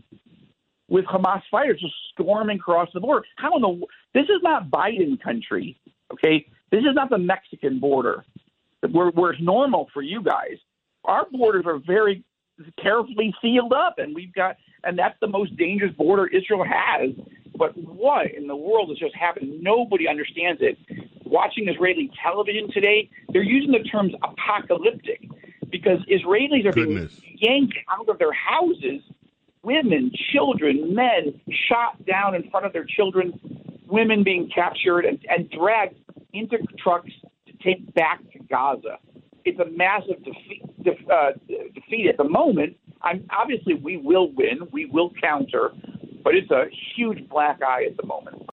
[0.89, 3.25] with Hamas fighters just storming across the border.
[3.37, 5.79] How in the this is not Biden country,
[6.13, 6.47] okay?
[6.71, 8.25] This is not the Mexican border,
[8.91, 10.59] where where it's normal for you guys.
[11.05, 12.23] Our borders are very
[12.83, 17.11] carefully sealed up, and we've got, and that's the most dangerous border Israel has.
[17.57, 19.63] But what in the world has just happened?
[19.63, 20.79] Nobody understands it.
[21.25, 25.29] Watching Israeli television today, they're using the terms apocalyptic
[25.71, 27.15] because Israelis are Goodness.
[27.21, 29.03] being yanked out of their houses.
[29.63, 33.39] Women, children, men shot down in front of their children,
[33.87, 35.97] women being captured and, and dragged
[36.33, 37.11] into trucks
[37.47, 38.99] to take back to Gaza.
[39.45, 41.33] It's a massive defeat, def, uh,
[41.75, 42.77] defeat at the moment.
[43.03, 45.73] I'm obviously we will win, we will counter,
[46.23, 48.49] but it's a huge black eye at the moment.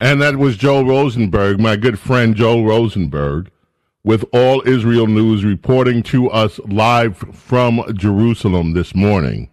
[0.00, 3.50] And that was Joel Rosenberg, my good friend Joel Rosenberg,
[4.04, 9.50] with All Israel News reporting to us live from Jerusalem this morning.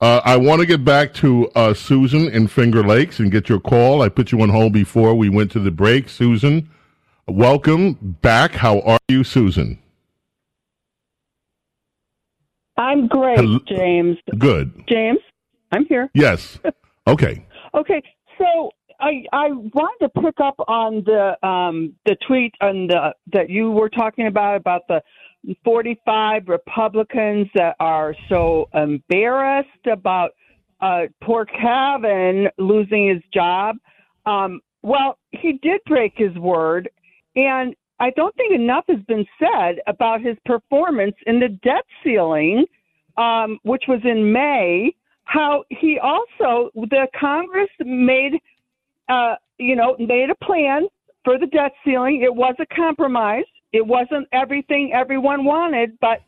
[0.00, 3.60] Uh, I want to get back to uh, Susan in Finger Lakes and get your
[3.60, 4.02] call.
[4.02, 6.08] I put you on hold before we went to the break.
[6.08, 6.68] Susan,
[7.28, 8.52] welcome back.
[8.52, 9.78] How are you, Susan?
[12.82, 14.16] I'm great, Hello- James.
[14.38, 14.84] Good.
[14.88, 15.20] James,
[15.70, 16.10] I'm here.
[16.14, 16.58] Yes.
[17.06, 17.46] Okay.
[17.74, 18.02] Okay,
[18.36, 18.68] so
[19.00, 23.70] I I wanted to pick up on the um the tweet on the that you
[23.70, 25.00] were talking about about the
[25.64, 30.32] 45 Republicans that are so embarrassed about
[30.82, 33.76] uh poor Kevin losing his job.
[34.26, 36.90] Um well, he did break his word
[37.36, 42.66] and I don't think enough has been said about his performance in the debt ceiling
[43.18, 48.34] um which was in May how he also the Congress made
[49.08, 50.88] uh, you know, made a plan
[51.24, 52.22] for the debt ceiling.
[52.24, 53.44] It was a compromise.
[53.72, 56.20] It wasn't everything everyone wanted, but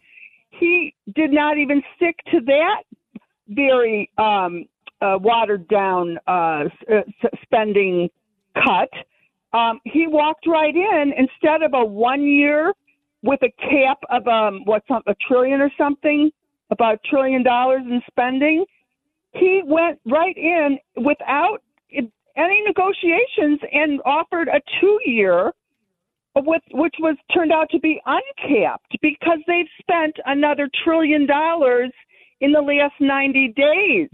[0.51, 2.85] he did not even stick to that
[3.49, 4.67] very um,
[5.03, 8.11] uh, watered down uh, s- uh, spending
[8.55, 8.91] cut.
[9.55, 12.73] Um, he walked right in instead of a one year
[13.23, 16.31] with a cap of um, what's a trillion or something,
[16.71, 18.65] about a trillion dollars in spending.
[19.33, 21.59] He went right in without
[22.37, 25.53] any negotiations and offered a two year
[26.37, 31.93] with which was turned out to be uncapped because they've spent another trillion dollars
[32.41, 34.09] in the last 90 days.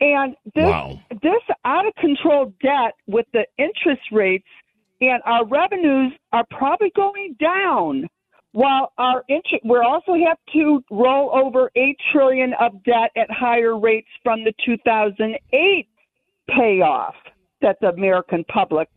[0.00, 1.00] And this Wow.
[1.22, 4.46] this out of control debt with the interest rates
[5.00, 8.08] and our revenues are probably going down
[8.52, 13.78] while our interest we also have to roll over 8 trillion of debt at higher
[13.78, 15.88] rates from the 2008
[16.48, 17.14] payoff
[17.60, 18.88] that the American public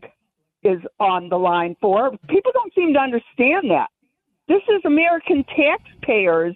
[0.63, 2.11] is on the line for.
[2.29, 3.89] People don't seem to understand that.
[4.47, 6.55] This is American taxpayers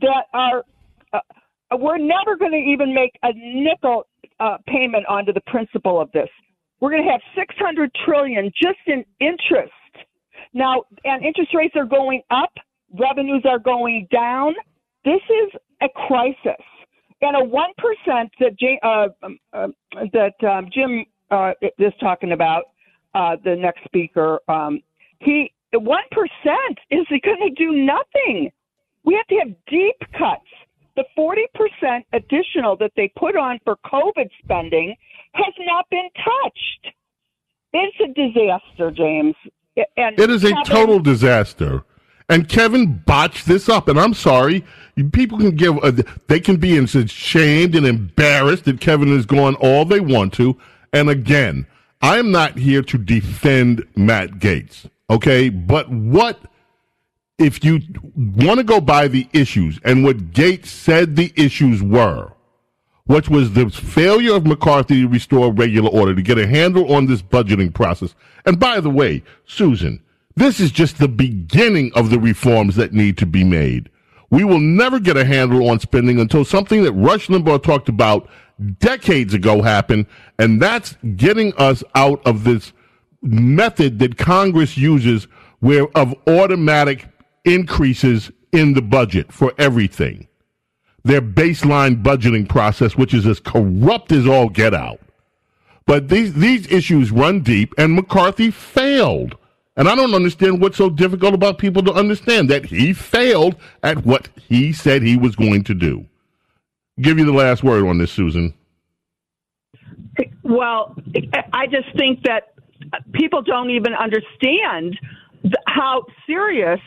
[0.00, 0.64] that are.
[1.12, 1.20] Uh,
[1.72, 4.06] we're never going to even make a nickel
[4.40, 6.28] uh, payment onto the principal of this.
[6.80, 9.72] We're going to have 600 trillion just in interest.
[10.52, 12.52] Now, and interest rates are going up,
[12.98, 14.54] revenues are going down.
[15.04, 16.62] This is a crisis.
[17.20, 19.06] And a one percent that J, uh,
[19.52, 19.68] uh,
[20.12, 22.64] that um, Jim uh, is talking about,
[23.14, 24.80] uh, the next speaker, um,
[25.20, 28.50] he one percent is going to do nothing.
[29.04, 30.44] We have to have deep cuts.
[30.96, 34.94] The forty percent additional that they put on for COVID spending
[35.34, 36.94] has not been touched.
[37.72, 39.34] It's a disaster, James.
[39.96, 41.82] And It is a total disaster.
[42.28, 43.88] And Kevin botched this up.
[43.88, 44.64] And I'm sorry,
[45.12, 45.92] people can give, a,
[46.28, 50.56] they can be ashamed and embarrassed that Kevin is going all they want to.
[50.92, 51.66] And again,
[52.00, 55.48] I am not here to defend Matt Gaetz, okay?
[55.48, 56.38] But what
[57.38, 57.80] if you
[58.16, 62.34] want to go by the issues and what Gaetz said the issues were?
[63.06, 67.06] which was the failure of McCarthy to restore regular order, to get a handle on
[67.06, 68.14] this budgeting process.
[68.46, 70.02] And by the way, Susan,
[70.36, 73.90] this is just the beginning of the reforms that need to be made.
[74.30, 78.28] We will never get a handle on spending until something that Rush Limbaugh talked about
[78.78, 80.06] decades ago happened,
[80.38, 82.72] and that's getting us out of this
[83.22, 85.28] method that Congress uses
[85.60, 87.06] where of automatic
[87.44, 90.28] increases in the budget for everything.
[91.02, 95.00] Their baseline budgeting process, which is as corrupt as all get out.
[95.86, 99.36] But these these issues run deep, and McCarthy failed.
[99.76, 104.06] And I don't understand what's so difficult about people to understand that he failed at
[104.06, 106.06] what he said he was going to do.
[107.00, 108.54] Give you the last word on this, Susan.
[110.44, 110.96] Well,
[111.52, 112.54] I just think that
[113.12, 114.96] people don't even understand
[115.44, 116.80] th- how serious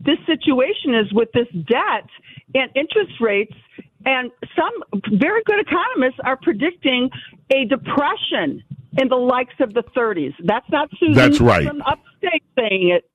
[0.00, 2.08] this situation is with this debt
[2.54, 3.54] and interest rates.
[4.04, 7.10] And some very good economists are predicting
[7.50, 8.62] a depression
[8.98, 10.34] in the likes of the 30s.
[10.44, 11.66] That's not Susan That's right.
[11.66, 13.08] from upstate saying it.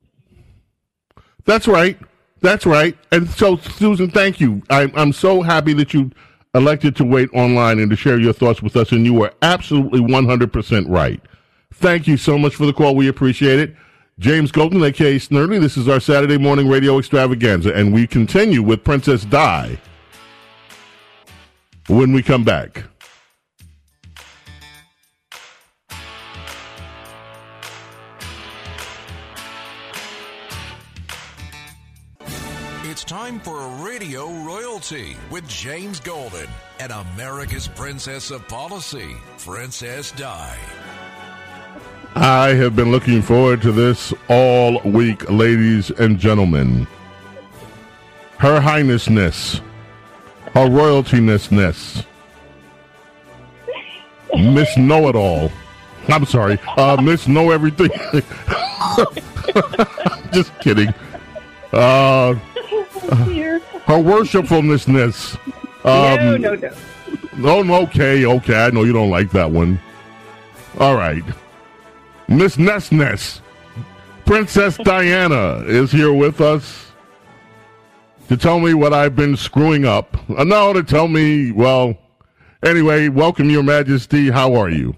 [1.45, 1.99] That's right.
[2.41, 2.97] That's right.
[3.11, 4.61] And so, Susan, thank you.
[4.69, 6.11] I, I'm so happy that you
[6.53, 8.91] elected to wait online and to share your thoughts with us.
[8.91, 11.21] And you were absolutely 100% right.
[11.73, 12.95] Thank you so much for the call.
[12.95, 13.75] We appreciate it.
[14.19, 18.83] James Golden, aka Snerdley, this is our Saturday morning radio extravaganza, and we continue with
[18.83, 19.77] Princess Di
[21.87, 22.83] when we come back.
[32.85, 36.47] It's time for a Radio Royalty with James Golden
[36.79, 40.57] and America's Princess of Policy, Princess Di.
[42.19, 46.87] I have been looking forward to this all week, ladies and gentlemen.
[48.39, 49.61] Her Highnessness,
[50.55, 52.03] Her Royaltynessness,
[54.35, 55.51] Miss Know It All.
[56.07, 57.91] I'm sorry, uh, Miss Know Everything.
[60.33, 60.89] Just kidding.
[61.71, 65.37] Uh, her worshipfulnessness.
[65.85, 66.73] Um, no, no, no.
[67.47, 68.55] Oh, no, okay, okay.
[68.65, 69.79] I know you don't like that one.
[70.79, 71.23] All right.
[72.27, 73.41] Miss Ness Ness,
[74.25, 76.91] Princess Diana is here with us
[78.27, 80.17] to tell me what I've been screwing up.
[80.29, 81.97] Uh, no, to tell me, well,
[82.65, 84.29] anyway, welcome, Your Majesty.
[84.29, 84.93] How are you?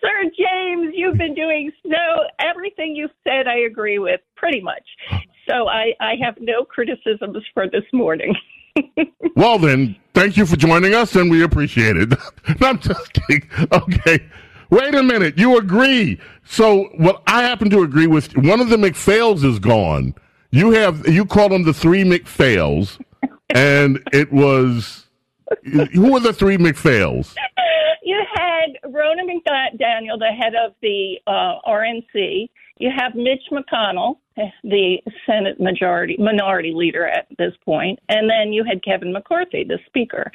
[0.00, 3.46] Sir James, you've been doing so, everything you've said.
[3.46, 4.82] I agree with pretty much.
[5.48, 8.34] So I, I have no criticisms for this morning.
[9.34, 12.10] Well, then, thank you for joining us, and we appreciate it.
[12.60, 13.48] no, I'm just kidding.
[13.72, 14.26] Okay.
[14.72, 15.36] Wait a minute.
[15.36, 16.18] You agree.
[16.44, 20.14] So, what I happen to agree with, one of the McPhails is gone.
[20.50, 22.98] You have, you call them the three McPhails,
[23.50, 25.04] and it was,
[25.92, 27.34] who were the three McPhails?
[28.02, 32.48] you had Ronna McDaniel, the head of the uh, RNC.
[32.78, 34.16] You have Mitch McConnell,
[34.64, 39.78] the Senate majority minority leader at this point, and then you had Kevin McCarthy, the
[39.86, 40.32] speaker.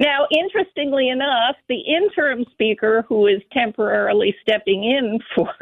[0.00, 5.52] Now, interestingly enough, the interim speaker who is temporarily stepping in for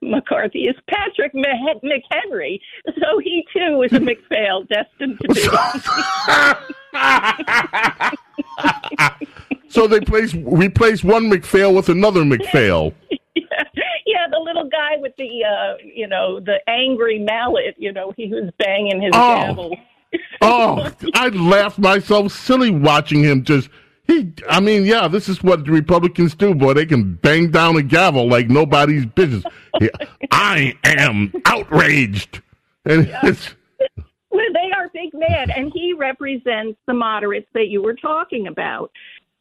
[0.00, 2.60] McCarthy is Patrick McHenry.
[3.00, 5.42] So he too is a McPhail destined to be.
[9.68, 12.92] So they place, replace one McPhail with another McPhail.
[13.34, 17.74] yeah, the little guy with the uh, you know the angry mallet.
[17.78, 19.34] You know, he was banging his Oh.
[19.46, 19.76] gavel.
[20.44, 23.68] Oh, I laughed myself silly watching him just.
[24.08, 26.74] He, I mean, yeah, this is what the Republicans do, boy.
[26.74, 29.44] They can bang down a gavel like nobody's business.
[30.32, 32.42] I am outraged,
[32.84, 33.54] and it's
[34.32, 38.90] Well, they are big mad, and he represents the moderates that you were talking about.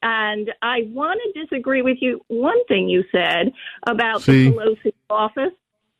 [0.03, 2.19] And I want to disagree with you.
[2.27, 3.53] One thing you said
[3.87, 4.49] about See?
[4.49, 5.53] the Pelosi office.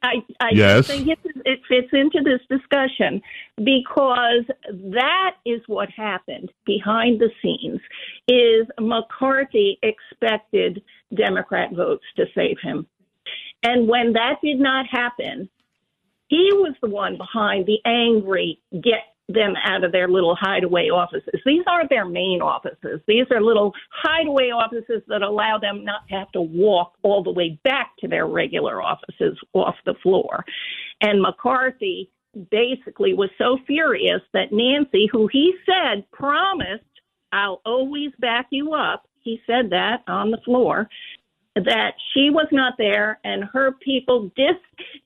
[0.03, 0.87] I, I Yes.
[0.87, 3.21] think it, it fits into this discussion
[3.57, 4.45] because
[4.91, 7.79] that is what happened behind the scenes.
[8.27, 10.81] Is McCarthy expected
[11.15, 12.87] Democrat votes to save him,
[13.63, 15.49] and when that did not happen,
[16.27, 21.39] he was the one behind the angry get them out of their little hideaway offices.
[21.45, 23.01] These aren't their main offices.
[23.07, 27.31] These are little hideaway offices that allow them not to have to walk all the
[27.31, 30.43] way back to their regular offices off the floor.
[31.01, 32.09] And McCarthy
[32.49, 36.83] basically was so furious that Nancy, who he said promised,
[37.33, 40.89] I'll always back you up, he said that on the floor
[41.55, 44.55] that she was not there and her people dis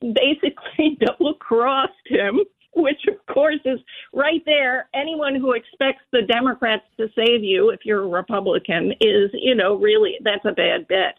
[0.00, 2.40] basically double crossed him
[2.82, 3.80] which of course is
[4.12, 4.88] right there.
[4.94, 9.76] Anyone who expects the Democrats to save you if you're a Republican is, you know,
[9.76, 11.18] really that's a bad bet.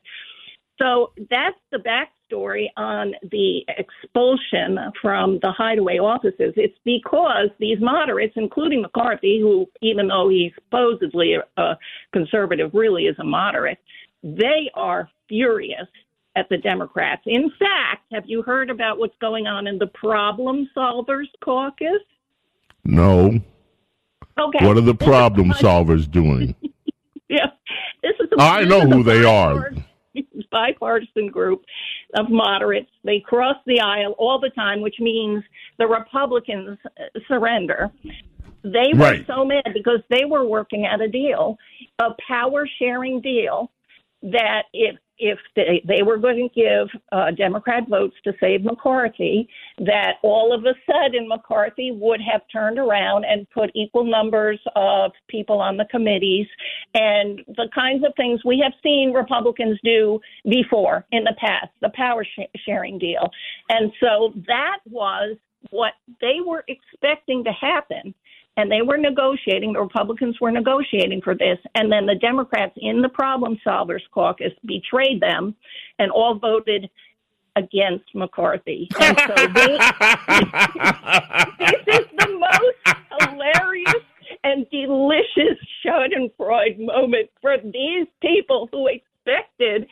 [0.79, 6.53] So that's the backstory on the expulsion from the hideaway offices.
[6.55, 11.77] It's because these moderates, including McCarthy, who, even though he's supposedly a
[12.13, 13.79] conservative, really is a moderate,
[14.21, 15.87] they are furious
[16.37, 17.23] at the Democrats.
[17.25, 22.01] In fact, have you heard about what's going on in the Problem Solvers Caucus?
[22.85, 23.39] No.
[24.39, 24.65] Okay.
[24.65, 26.55] What are the problem solvers doing?
[27.29, 27.47] Yeah,
[28.01, 28.29] this is.
[28.39, 29.73] A, I know who they are.
[30.49, 31.65] bipartisan- group
[32.15, 32.89] of moderates.
[33.03, 35.43] They cross the aisle all the time, which means
[35.77, 36.77] the Republicans
[37.27, 37.91] surrender.
[38.63, 39.27] They were Right.
[39.27, 41.57] so mad because they were working at a deal,
[41.99, 43.71] a power sharing deal,
[44.21, 49.49] that if if they, they were going to give uh, Democrat votes to save McCarthy,
[49.79, 55.11] that all of a sudden McCarthy would have turned around and put equal numbers of
[55.27, 56.45] people on the committees
[56.93, 61.89] and the kinds of things we have seen Republicans do before in the past, the
[61.95, 63.29] power sh- sharing deal.
[63.69, 65.37] And so that was
[65.71, 68.13] what they were expecting to happen
[68.57, 69.73] and they were negotiating.
[69.73, 74.51] The Republicans were negotiating for this, and then the Democrats in the Problem Solvers Caucus
[74.65, 75.55] betrayed them,
[75.99, 76.89] and all voted
[77.55, 78.89] against McCarthy.
[78.99, 79.77] And so they,
[81.59, 84.03] this is the most hilarious
[84.43, 89.87] and delicious Schadenfreude moment for these people who expected,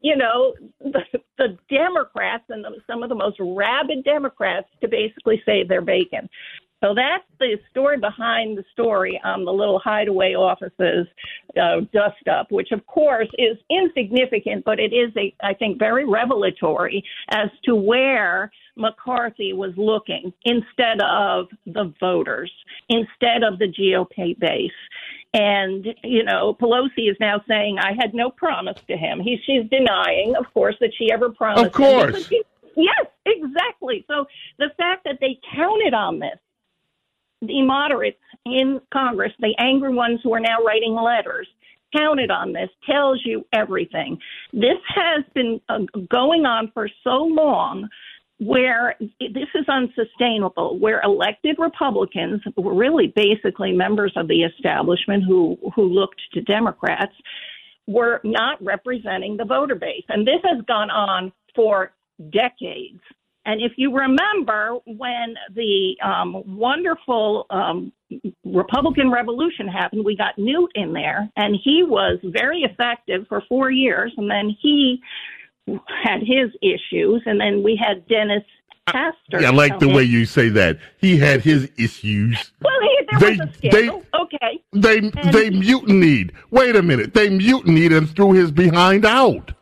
[0.00, 1.02] you know, the,
[1.38, 6.28] the Democrats and the, some of the most rabid Democrats to basically save their bacon.
[6.82, 11.06] So that's the story behind the story on the little hideaway offices
[11.60, 16.04] uh, dust up, which of course is insignificant, but it is, a, I think, very
[16.04, 22.52] revelatory as to where McCarthy was looking instead of the voters,
[22.88, 24.70] instead of the GOP base.
[25.32, 29.20] And, you know, Pelosi is now saying, I had no promise to him.
[29.20, 31.66] He, she's denying, of course, that she ever promised.
[31.66, 32.10] Of him.
[32.10, 32.32] course.
[32.76, 34.04] Yes, exactly.
[34.08, 34.26] So
[34.58, 36.38] the fact that they counted on this,
[37.46, 41.48] the moderates in Congress, the angry ones who are now writing letters,
[41.96, 44.18] counted on this, tells you everything.
[44.52, 47.88] This has been uh, going on for so long
[48.40, 55.84] where this is unsustainable, where elected Republicans really basically members of the establishment who, who
[55.84, 57.14] looked to Democrats
[57.86, 60.04] were not representing the voter base.
[60.08, 61.92] And this has gone on for
[62.32, 63.00] decades.
[63.46, 67.92] And if you remember when the um, wonderful um,
[68.44, 73.70] Republican Revolution happened, we got Newt in there, and he was very effective for four
[73.70, 75.00] years, and then he
[75.66, 78.44] had his issues, and then we had Dennis
[78.88, 79.40] Hastert.
[79.40, 80.78] Yeah, I like the way you say that.
[80.98, 82.52] He had his issues.
[82.60, 84.02] Well, he, there They- was a scandal.
[84.20, 84.62] okay.
[84.72, 85.00] They
[85.32, 86.32] they mutinied.
[86.50, 87.14] Wait a minute.
[87.14, 89.52] They mutinied and threw his behind out.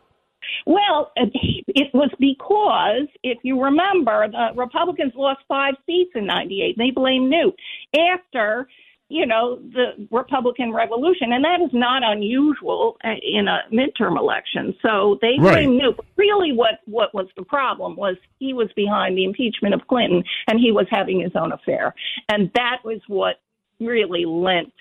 [0.65, 6.77] Well, it was because, if you remember, the Republicans lost five seats in 98.
[6.77, 7.55] They blame Newt
[8.13, 8.67] after,
[9.09, 11.33] you know, the Republican Revolution.
[11.33, 14.73] And that is not unusual uh, in a midterm election.
[14.81, 15.65] So they Right.
[15.65, 15.97] blame Newt.
[15.97, 20.23] But really, what, what was the problem was he was behind the impeachment of Clinton
[20.47, 21.93] and he was having his own affair.
[22.29, 23.41] And that was what
[23.79, 24.71] really lent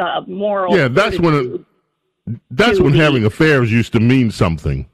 [0.00, 0.76] uh, moral.
[0.76, 4.86] Yeah, that's when it, that's when having affairs used to mean something.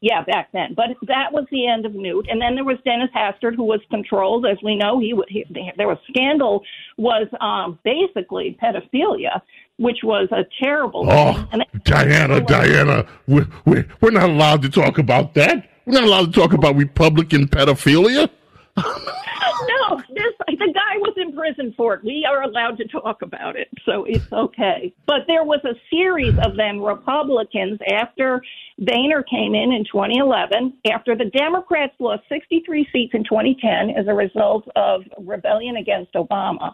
[0.00, 0.72] Yeah, back then.
[0.74, 2.26] But that was the end of Newt.
[2.30, 4.98] And then there was Dennis Hastert, who was controlled, as we know.
[4.98, 5.44] He, he
[5.76, 6.62] there was scandal
[6.96, 9.42] was um, basically pedophilia,
[9.76, 11.46] which was a terrible Oh,
[11.84, 15.68] Diana, Diana, we're, we're, we're not allowed to talk about that.
[15.84, 18.30] We're not allowed to talk about Republican pedophilia.
[18.76, 22.04] no, this the guy was in prison for it.
[22.04, 24.94] We are allowed to talk about it, so it's okay.
[25.06, 28.42] But there was a series of then Republicans after
[28.78, 34.14] Boehner came in in 2011, after the Democrats lost 63 seats in 2010 as a
[34.14, 36.72] result of rebellion against Obama,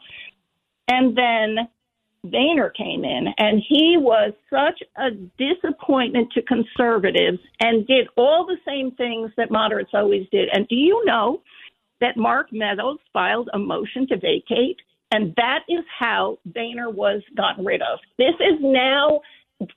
[0.88, 1.68] and then
[2.24, 8.58] Boehner came in, and he was such a disappointment to conservatives and did all the
[8.66, 10.48] same things that moderates always did.
[10.52, 11.42] And do you know
[12.00, 14.78] that Mark Meadows filed a motion to vacate?
[15.12, 18.00] And that is how Boehner was gotten rid of.
[18.18, 19.20] This is now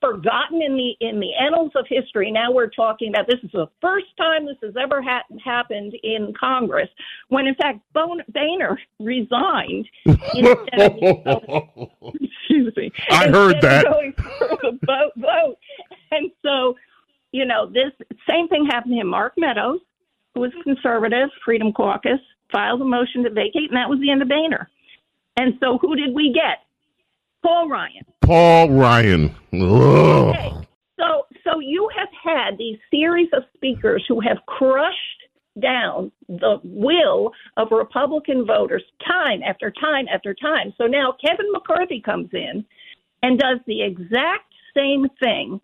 [0.00, 2.30] forgotten in the in the annals of history.
[2.30, 6.34] Now we're talking about this is the first time this has ever ha- happened in
[6.38, 6.88] Congress,
[7.28, 11.68] when in fact Bon- Boehner resigned instead of
[12.50, 12.92] excuse me.
[13.10, 13.84] I heard that.
[13.84, 15.56] Going for a vote, vote.
[16.10, 16.76] And so,
[17.32, 17.92] you know, this
[18.28, 19.06] same thing happened to him.
[19.06, 19.80] Mark Meadows,
[20.34, 22.20] who was conservative, Freedom Caucus,
[22.52, 24.68] filed a motion to vacate, and that was the end of Boehner.
[25.36, 26.58] And so, who did we get?
[27.42, 28.04] Paul Ryan.
[28.22, 29.34] Paul Ryan.
[29.52, 30.34] Ugh.
[30.34, 30.52] Okay.
[30.98, 34.98] So, so you have had these series of speakers who have crushed
[35.60, 40.72] down the will of Republican voters time after time after time.
[40.78, 42.64] So now Kevin McCarthy comes in
[43.22, 45.60] and does the exact same thing.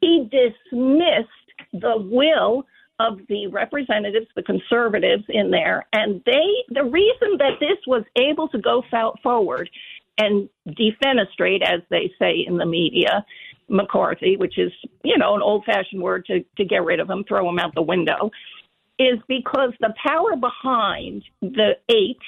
[0.00, 1.28] He dismissed
[1.72, 2.64] the will
[3.08, 8.48] of the representatives, the conservatives in there, and they the reason that this was able
[8.48, 8.82] to go
[9.22, 9.68] forward
[10.18, 13.24] and defenestrate, as they say in the media,
[13.68, 14.72] McCarthy, which is
[15.02, 17.82] you know an old-fashioned word to to get rid of him, throw him out the
[17.82, 18.30] window,
[18.98, 22.20] is because the power behind the eight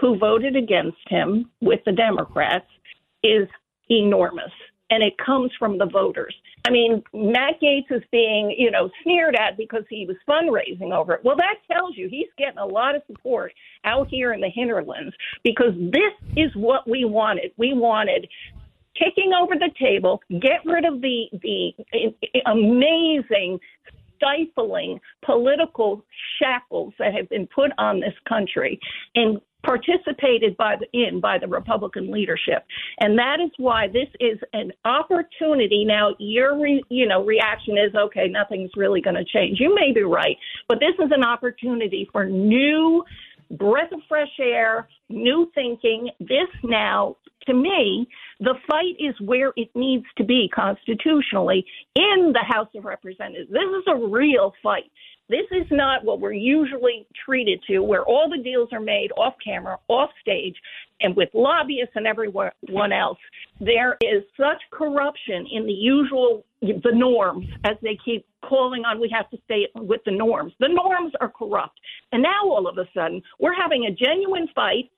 [0.00, 2.68] who voted against him with the Democrats
[3.22, 3.48] is
[3.88, 4.52] enormous.
[4.90, 6.34] And it comes from the voters.
[6.66, 11.14] I mean, Matt Gaetz is being, you know, sneered at because he was fundraising over
[11.14, 11.20] it.
[11.22, 13.52] Well, that tells you he's getting a lot of support
[13.84, 15.14] out here in the hinterlands
[15.44, 17.52] because this is what we wanted.
[17.56, 18.26] We wanted
[18.98, 23.60] kicking over the table, get rid of the the eh, amazing
[24.16, 26.04] stifling political
[26.40, 28.80] shackles that have been put on this country
[29.14, 32.64] and participated by the, in by the Republican leadership,
[33.00, 35.84] and that is why this is an opportunity.
[35.84, 38.28] Now, your re, you know reaction is okay.
[38.28, 39.58] Nothing's really going to change.
[39.60, 40.36] You may be right,
[40.68, 43.04] but this is an opportunity for new
[43.50, 46.10] breath of fresh air, new thinking.
[46.20, 48.08] This now, to me,
[48.40, 51.64] the fight is where it needs to be constitutionally
[51.94, 53.50] in the House of Representatives.
[53.50, 54.90] This is a real fight.
[55.28, 59.34] This is not what we're usually treated to, where all the deals are made off
[59.44, 60.54] camera, off stage,
[61.00, 62.52] and with lobbyists and everyone
[62.92, 63.18] else.
[63.60, 69.10] There is such corruption in the usual, the norms, as they keep calling on, we
[69.12, 70.52] have to stay with the norms.
[70.60, 71.78] The norms are corrupt.
[72.12, 74.90] And now all of a sudden, we're having a genuine fight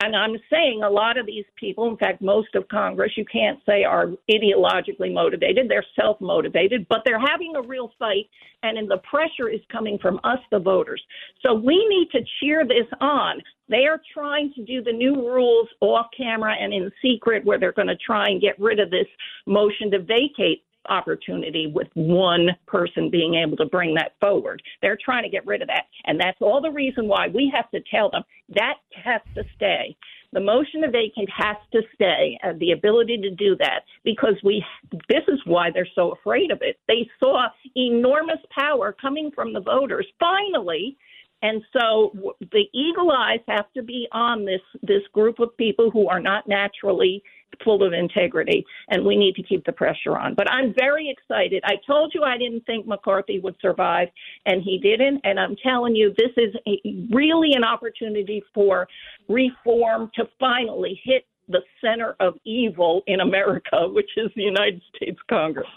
[0.00, 3.58] and I'm saying a lot of these people, in fact, most of Congress, you can't
[3.64, 5.70] say are ideologically motivated.
[5.70, 8.28] They're self motivated, but they're having a real fight,
[8.62, 11.02] and the pressure is coming from us, the voters.
[11.40, 13.40] So we need to cheer this on.
[13.70, 17.72] They are trying to do the new rules off camera and in secret, where they're
[17.72, 19.08] going to try and get rid of this
[19.46, 24.62] motion to vacate opportunity with one person being able to bring that forward.
[24.82, 25.84] They're trying to get rid of that.
[26.04, 28.22] And that's all the reason why we have to tell them
[28.54, 28.74] that
[29.04, 29.96] has to stay.
[30.32, 34.62] The motion to vacate has to stay, uh, the ability to do that, because we.
[35.08, 36.78] This is why they're so afraid of it.
[36.88, 40.06] They saw enormous power coming from the voters.
[40.18, 40.98] Finally,
[41.42, 46.08] and so the eagle eyes have to be on this this group of people who
[46.08, 47.22] are not naturally
[47.64, 50.34] full of integrity, and we need to keep the pressure on.
[50.34, 51.62] But I'm very excited.
[51.64, 54.08] I told you I didn't think McCarthy would survive,
[54.44, 55.20] and he didn't.
[55.24, 58.88] And I'm telling you, this is a, really an opportunity for
[59.28, 65.18] reform to finally hit the center of evil in America, which is the United States
[65.28, 65.68] Congress.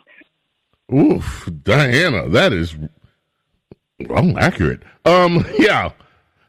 [0.94, 2.76] Oof, Diana, that is
[4.08, 4.82] well accurate.
[5.06, 5.92] Um, yeah.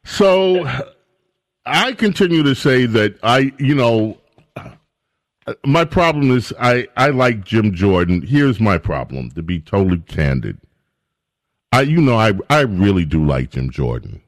[0.05, 0.69] So
[1.67, 4.19] I continue to say that I, you know,
[5.65, 8.23] my problem is I I like Jim Jordan.
[8.23, 10.59] Here's my problem to be totally candid.
[11.73, 14.23] I you know I I really do like Jim Jordan.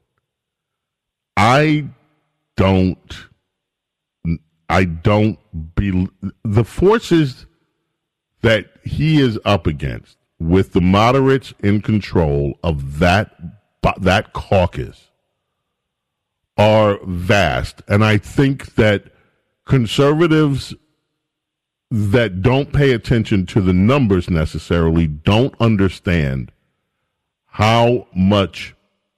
[1.37, 1.85] I
[2.55, 3.27] don't
[4.69, 5.37] I don't
[5.75, 6.09] be
[6.43, 7.45] the forces
[8.41, 10.17] that he is up against
[10.49, 13.31] with the moderates in control of that
[13.99, 15.09] that caucus
[16.57, 19.05] are vast and I think that
[19.65, 20.73] conservatives
[21.89, 26.51] that don't pay attention to the numbers necessarily don't understand
[27.45, 28.73] how much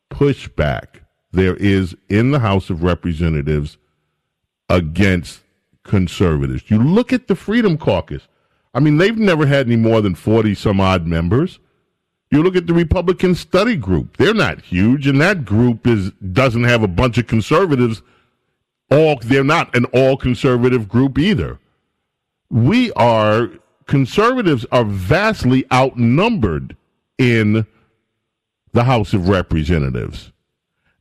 [0.09, 3.77] pushback there is in the House of Representatives
[4.69, 5.41] against
[5.83, 6.69] conservatives.
[6.69, 8.27] You look at the Freedom Caucus.
[8.75, 11.57] I mean, they've never had any more than 40 some odd members.
[12.29, 14.17] You look at the Republican Study Group.
[14.17, 18.03] They're not huge, and that group is doesn't have a bunch of conservatives.
[18.91, 21.59] All they're not an all conservative group either
[22.49, 23.49] we are
[23.85, 26.75] conservatives are vastly outnumbered
[27.17, 27.65] in
[28.73, 30.31] the House of Representatives.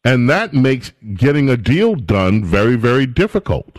[0.05, 3.79] And that makes getting a deal done very, very difficult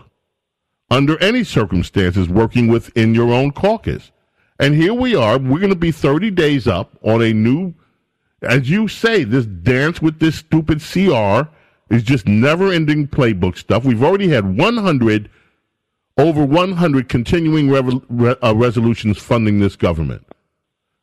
[0.90, 4.12] under any circumstances working within your own caucus.
[4.60, 7.74] And here we are, we're going to be 30 days up on a new,
[8.42, 11.50] as you say, this dance with this stupid CR
[11.94, 13.84] is just never ending playbook stuff.
[13.84, 15.30] We've already had 100
[16.18, 20.26] over 100 continuing re- uh, resolutions funding this government.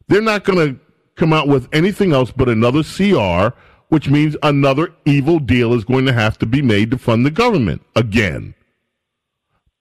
[0.09, 0.81] They're not going to
[1.15, 3.55] come out with anything else but another CR
[3.93, 7.31] which means another evil deal is going to have to be made to fund the
[7.31, 8.55] government again.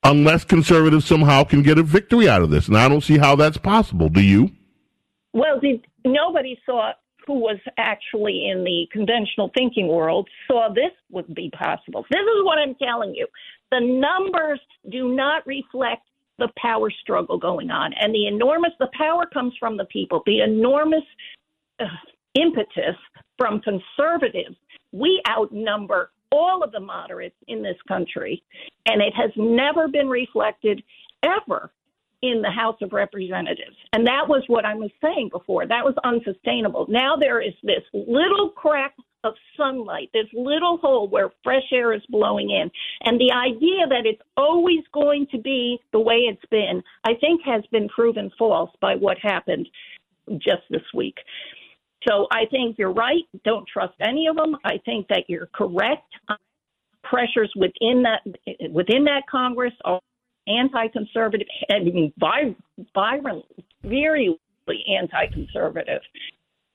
[0.04, 2.68] Unless conservatives somehow can get a victory out of this.
[2.68, 4.10] And I don't see how that's possible.
[4.10, 4.52] Do you?
[5.34, 6.94] Well, did, nobody saw
[7.28, 12.06] who was actually in the conventional thinking world saw this would be possible.
[12.10, 13.28] This is what I'm telling you.
[13.72, 16.02] The numbers do not reflect
[16.40, 17.94] the power struggle going on.
[18.00, 21.04] And the enormous, the power comes from the people, the enormous
[21.80, 21.86] uh,
[22.34, 22.96] impetus
[23.38, 24.56] from conservatives.
[24.92, 28.43] We outnumber all of the moderates in this country,
[28.85, 30.82] and it has never been reflected
[31.24, 31.72] ever
[32.22, 33.76] in the House of Representatives.
[33.93, 35.66] And that was what I was saying before.
[35.68, 36.85] That was unsustainable.
[36.88, 38.93] Now there is this little crack
[39.24, 42.72] of sunlight, this little hole where fresh air is blowing in.
[43.03, 47.42] And the idea that it's always going to be the way it's been, I think
[47.45, 49.68] has been proven false by what happened
[50.38, 51.18] just this week.
[52.08, 53.24] So I think you're right.
[53.46, 54.58] Don't trust any of them.
[54.66, 56.14] I think that you're correct.
[57.04, 58.22] Pressures within that
[58.72, 60.00] within that Congress are
[60.48, 61.48] anti-conservative.
[61.70, 62.14] Mean,
[62.94, 63.46] violent,
[63.84, 66.02] very anti-conservative.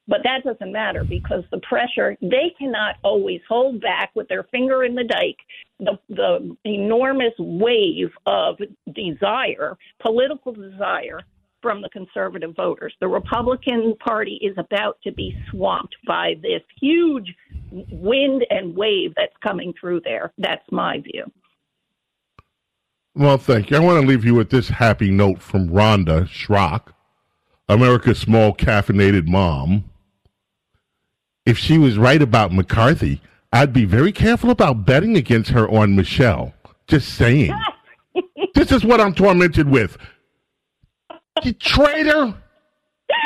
[0.09, 4.85] But that doesn't matter because the pressure they cannot always hold back with their finger
[4.85, 5.39] in the dike
[5.79, 8.57] the the enormous wave of
[8.95, 11.21] desire, political desire
[11.67, 12.95] from the conservative voters.
[13.01, 17.35] The Republican Party is about to be swamped by this huge
[17.73, 20.33] wind and wave that's coming through there.
[20.39, 21.25] That's my view.
[23.17, 23.79] Well, thank you.
[23.79, 26.93] I want to leave you with this happy note from Rhonda Schrock,
[27.69, 29.91] America's small caffeinated mom.
[31.45, 33.21] If she was right about McCarthy,
[33.53, 36.55] I'd be very careful about betting against her on Michelle.
[36.87, 37.59] Just saying.
[38.55, 39.99] this is what I'm tormented with.
[41.45, 42.35] You traitor!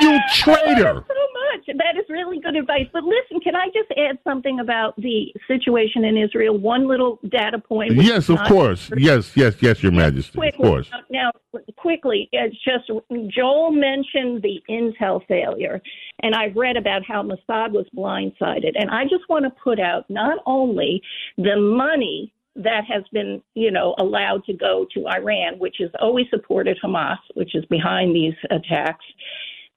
[0.01, 1.05] You traitor!
[1.07, 1.15] so
[1.57, 1.67] much.
[1.79, 2.87] That is really good advice.
[2.93, 6.59] But listen, can I just add something about the situation in Israel?
[6.59, 7.95] One little data point.
[7.95, 8.91] Yes, of course.
[8.97, 10.31] Yes, yes, yes, Your Majesty.
[10.31, 10.91] Of Quickly, course.
[10.93, 11.31] Uh, now,
[11.77, 12.91] quickly, it's just
[13.29, 15.81] Joel mentioned the Intel failure,
[16.23, 18.73] and I've read about how Mossad was blindsided.
[18.75, 21.03] And I just want to put out not only
[21.37, 26.27] the money that has been, you know, allowed to go to Iran, which has always
[26.31, 29.05] supported Hamas, which is behind these attacks.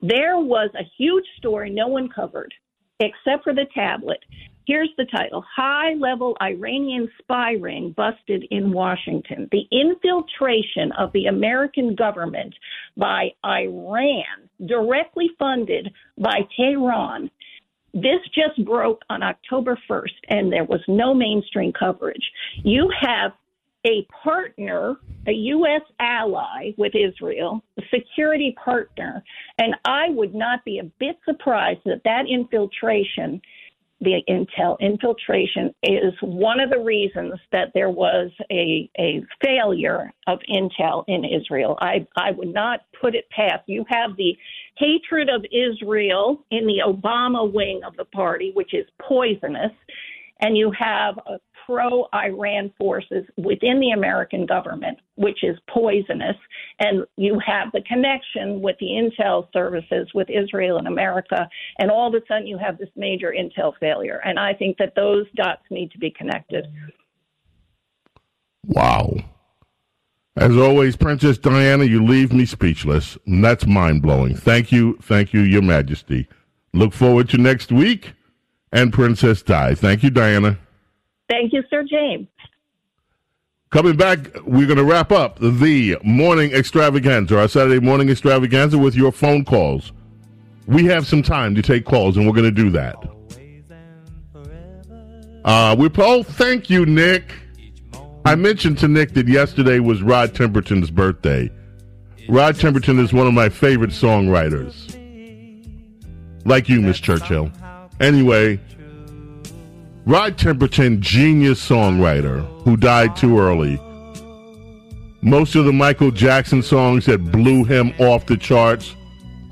[0.01, 2.53] There was a huge story no one covered,
[2.99, 4.19] except for the tablet.
[4.65, 9.49] Here's the title High level Iranian spy ring busted in Washington.
[9.51, 12.55] The infiltration of the American government
[12.95, 17.29] by Iran, directly funded by Tehran.
[17.93, 22.31] This just broke on October 1st, and there was no mainstream coverage.
[22.63, 23.33] You have
[23.85, 24.95] a partner,
[25.27, 25.81] a U.S.
[25.99, 29.23] ally with Israel, a security partner,
[29.59, 33.41] and I would not be a bit surprised that that infiltration,
[34.03, 40.39] the intel infiltration, is one of the reasons that there was a a failure of
[40.49, 41.77] intel in Israel.
[41.81, 43.63] I I would not put it past.
[43.67, 44.37] You have the
[44.77, 49.71] hatred of Israel in the Obama wing of the party, which is poisonous
[50.43, 56.35] and you have uh, pro Iran forces within the American government, which is poisonous,
[56.79, 61.47] and you have the connection with the intel services with Israel and America,
[61.79, 64.21] and all of a sudden you have this major intel failure.
[64.25, 66.67] And I think that those dots need to be connected.
[68.65, 69.15] Wow.
[70.35, 73.17] As always, Princess Diana, you leave me speechless.
[73.27, 74.35] And that's mind blowing.
[74.35, 76.27] Thank you, thank you, Your Majesty.
[76.73, 78.13] Look forward to next week
[78.71, 79.75] and Princess Di.
[79.75, 80.57] Thank you, Diana.
[81.29, 82.27] Thank you, Sir James.
[83.69, 88.95] Coming back, we're going to wrap up the morning extravaganza, our Saturday morning extravaganza with
[88.95, 89.91] your phone calls.
[90.67, 92.95] We have some time to take calls, and we're going to do that.
[95.43, 97.33] Uh, we oh, thank you, Nick.
[98.25, 101.49] I mentioned to Nick that yesterday was Rod Temperton's birthday.
[102.29, 104.95] Rod Temperton is one of my favorite songwriters,
[106.45, 107.51] like you, Miss Churchill.
[107.99, 108.59] Anyway,
[110.05, 113.79] Rod Temperton, genius songwriter who died too early.
[115.21, 118.97] Most of the Michael Jackson songs that blew him off the charts,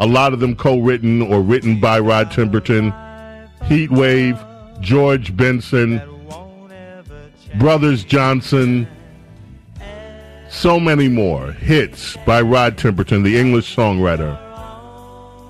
[0.01, 2.93] a lot of them co-written or written by Rod Temperton.
[3.67, 4.37] Heat Wave,
[4.81, 6.01] George Benson,
[7.57, 8.89] Brothers Johnson,
[10.49, 14.37] so many more hits by Rod Temperton, the English songwriter.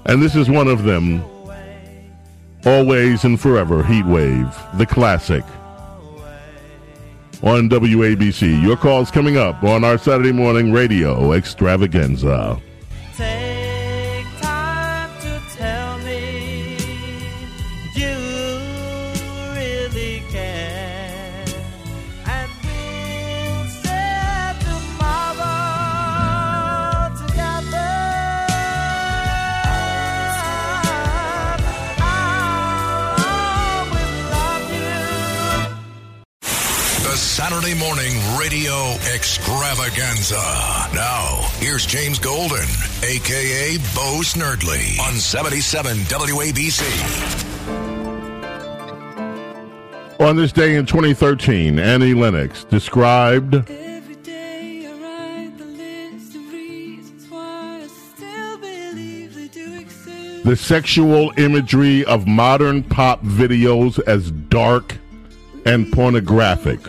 [0.05, 1.23] And this is one of them.
[2.65, 5.43] Always and Forever, Heat Wave, the classic.
[7.41, 8.61] On WABC.
[8.61, 12.61] Your call's coming up on our Saturday morning radio extravaganza.
[39.61, 40.41] Extravaganza.
[40.93, 42.65] Now, here's James Golden,
[43.03, 46.81] aka Bo Snerdley, on 77 WABC.
[50.19, 53.51] On this day in 2013, Annie Lennox described
[60.43, 64.98] the sexual imagery of modern pop videos as dark
[65.67, 66.80] and pornographic.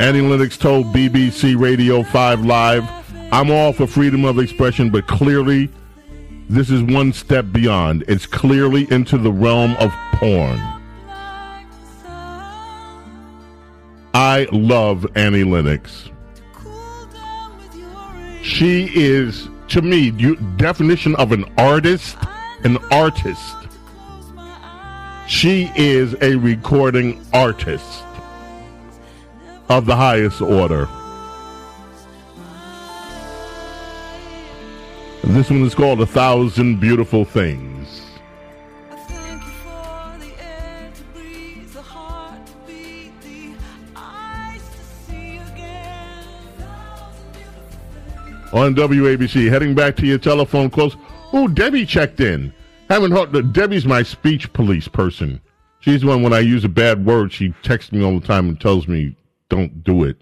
[0.00, 2.84] Annie Lennox told BBC Radio 5 Live,
[3.32, 5.70] I'm all for freedom of expression, but clearly
[6.48, 8.04] this is one step beyond.
[8.08, 10.58] It's clearly into the realm of porn.
[14.12, 16.10] I love Annie Lennox.
[18.42, 22.16] She is, to me, you, definition of an artist,
[22.64, 23.56] an artist.
[25.28, 28.03] She is a recording artist
[29.68, 30.88] of the highest order.
[35.24, 38.02] This one is called A Thousand Beautiful Things.
[48.52, 50.96] On WABC, heading back to your telephone calls.
[51.32, 52.54] Oh, Debbie checked in.
[52.88, 53.32] Haven't heard.
[53.32, 55.40] That Debbie's my speech police person.
[55.80, 58.48] She's the one when I use a bad word, she texts me all the time
[58.48, 59.16] and tells me
[59.48, 60.16] don't do it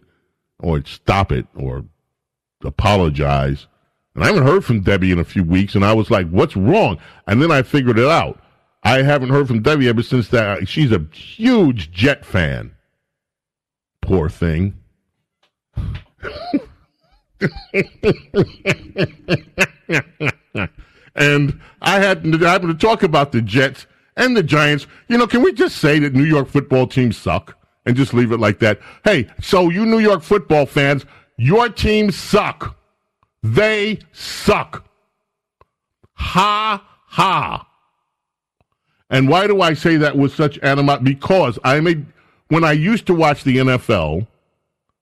[0.59, 1.85] or stop it or
[2.63, 3.67] apologize.
[4.15, 6.57] And I haven't heard from Debbie in a few weeks, and I was like, "What's
[6.57, 8.41] wrong?" And then I figured it out.
[8.83, 10.69] I haven't heard from Debbie ever since that.
[10.69, 12.75] She's a huge Jet fan.
[14.01, 14.75] Poor thing.
[21.15, 23.87] and I had I happened to talk about the Jets
[24.17, 24.87] and the Giants.
[25.09, 28.33] You know, can we just say that New York football teams suck and just leave
[28.33, 28.81] it like that?
[29.05, 31.05] Hey, so you New York football fans,
[31.37, 32.77] your teams suck.
[33.43, 34.85] They suck.
[36.15, 37.69] Ha ha.
[39.11, 41.15] And why do I say that with such animosity?
[41.15, 42.07] Because I made
[42.49, 44.27] when I used to watch the NFL,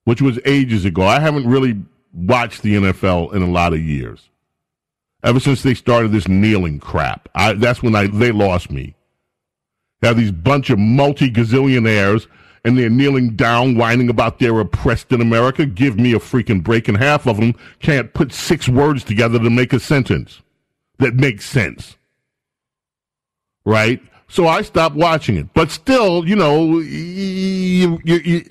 [0.05, 1.07] which was ages ago.
[1.07, 1.81] I haven't really
[2.13, 4.29] watched the NFL in a lot of years.
[5.23, 8.95] Ever since they started this kneeling crap, I, that's when I they lost me.
[10.03, 12.27] Have these bunch of multi gazillionaires
[12.65, 15.67] and they're kneeling down, whining about they're oppressed in America.
[15.67, 19.51] Give me a freaking break, and half of them can't put six words together to
[19.51, 20.43] make a sentence
[20.99, 21.97] that makes sense.
[23.65, 24.03] Right?
[24.29, 25.53] So I stopped watching it.
[25.55, 28.45] But still, you know, you, you, you,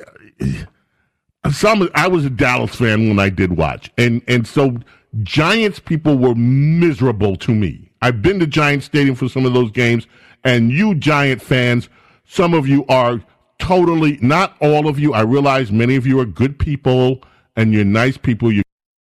[1.44, 4.78] uh, some I was a Dallas fan when I did watch, and and so
[5.24, 7.92] Giants people were miserable to me.
[8.02, 10.06] I've been to Giant Stadium for some of those games,
[10.44, 11.88] and you Giant fans,
[12.26, 13.22] some of you are
[13.60, 15.14] totally not all of you.
[15.14, 17.22] I realize many of you are good people
[17.56, 18.52] and you're nice people.
[18.52, 18.64] You're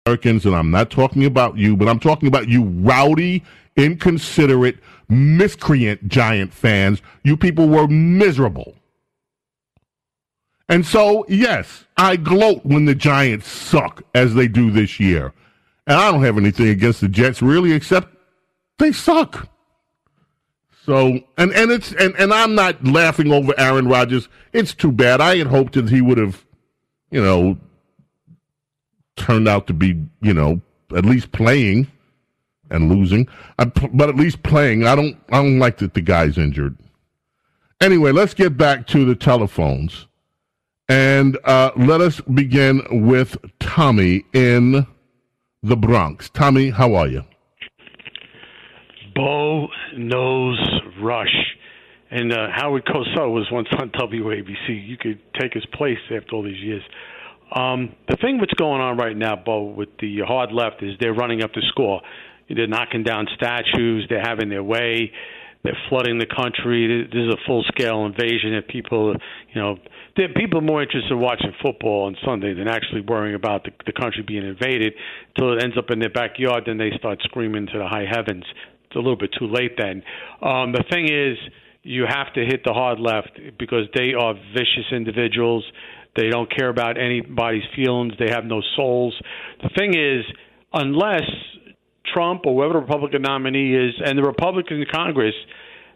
[0.06, 3.44] Americans, and I'm not talking about you, but I'm talking about you rowdy,
[3.76, 7.00] inconsiderate, miscreant Giant fans.
[7.22, 8.74] You people were miserable.
[10.68, 15.32] And so, yes, I gloat when the Giants suck as they do this year.
[15.86, 18.08] And I don't have anything against the Jets really, except
[18.78, 19.48] they suck.
[20.84, 24.28] So and and it's and, and I'm not laughing over Aaron Rodgers.
[24.52, 25.20] It's too bad.
[25.20, 26.44] I had hoped that he would have,
[27.10, 27.56] you know,
[29.16, 30.60] turned out to be, you know,
[30.96, 31.86] at least playing
[32.70, 33.28] and losing,
[33.58, 34.84] I, but at least playing.
[34.86, 36.76] I don't I don't like that the guy's injured.
[37.80, 40.08] Anyway, let's get back to the telephones,
[40.88, 44.86] and uh, let us begin with Tommy in
[45.62, 46.28] the Bronx.
[46.30, 47.24] Tommy, how are you?
[49.14, 50.58] Bo knows
[51.00, 51.56] Rush.
[52.10, 54.86] And uh, Howard Cosell was once on WABC.
[54.86, 56.82] You could take his place after all these years.
[57.54, 61.14] Um, the thing that's going on right now, Bo, with the hard left is they're
[61.14, 62.02] running up the score.
[62.48, 64.06] They're knocking down statues.
[64.10, 65.12] They're having their way.
[65.64, 67.06] They're flooding the country.
[67.06, 69.14] This is a full-scale invasion that people,
[69.54, 69.76] you know,
[70.16, 73.92] people are more interested in watching football on Sunday than actually worrying about the, the
[73.92, 74.92] country being invaded.
[75.36, 78.44] Until it ends up in their backyard, then they start screaming to the high heavens
[78.92, 80.02] it's a little bit too late then.
[80.42, 81.38] Um, the thing is,
[81.82, 85.64] you have to hit the hard left because they are vicious individuals.
[86.14, 88.12] They don't care about anybody's feelings.
[88.18, 89.18] They have no souls.
[89.62, 90.24] The thing is,
[90.74, 91.28] unless
[92.12, 95.34] Trump or whoever the Republican nominee is and the Republican Congress,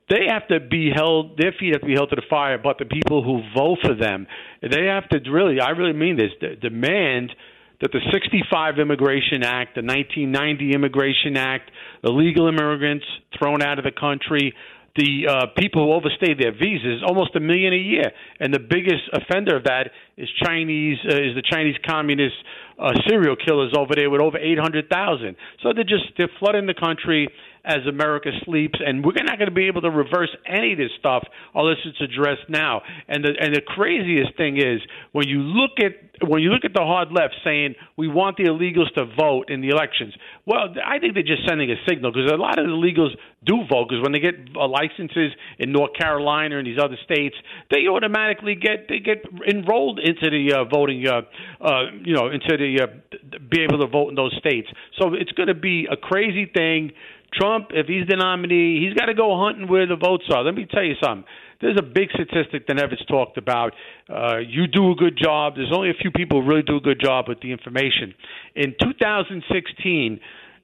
[0.09, 2.79] they have to be held, their feet have to be held to the fire, but
[2.79, 4.27] the people who vote for them,
[4.63, 7.33] they have to really, I really mean this, demand–
[7.81, 11.71] that the 65 Immigration Act, the 1990 Immigration Act,
[12.03, 13.05] illegal immigrants
[13.39, 14.55] thrown out of the country,
[14.97, 18.11] the uh, people who overstay their visas, almost a million a year.
[18.41, 22.37] And the biggest offender of that is Chinese uh, is the Chinese communist
[22.79, 25.37] uh, serial killers over there with over 800,000.
[25.63, 27.29] So they're just they're flooding the country
[27.67, 30.91] as America sleeps, and we're not going to be able to reverse any of this
[30.99, 32.83] stuff unless it's addressed now.
[33.09, 34.81] And the and the craziest thing is
[35.13, 38.45] when you look at when you look at the hard left saying we want the
[38.45, 40.15] illegals to vote in the elections.
[40.47, 43.11] Well, I think they're just sending a signal because a lot of the illegals
[43.45, 47.35] do vote because when they get uh, licenses in North Carolina and these other states,
[47.71, 51.23] they automatically get they get enrolled into the uh, voting, uh,
[51.61, 54.69] uh, you know, into the uh, be able to vote in those states.
[55.01, 56.93] So it's going to be a crazy thing.
[57.39, 60.43] Trump, if he's the nominee, he's got to go hunting where the votes are.
[60.43, 61.25] Let me tell you something.
[61.61, 63.73] There's a big statistic that never talked about.
[64.09, 65.55] Uh, you do a good job.
[65.57, 68.15] There's only a few people who really do a good job with the information.
[68.55, 70.21] In 2016,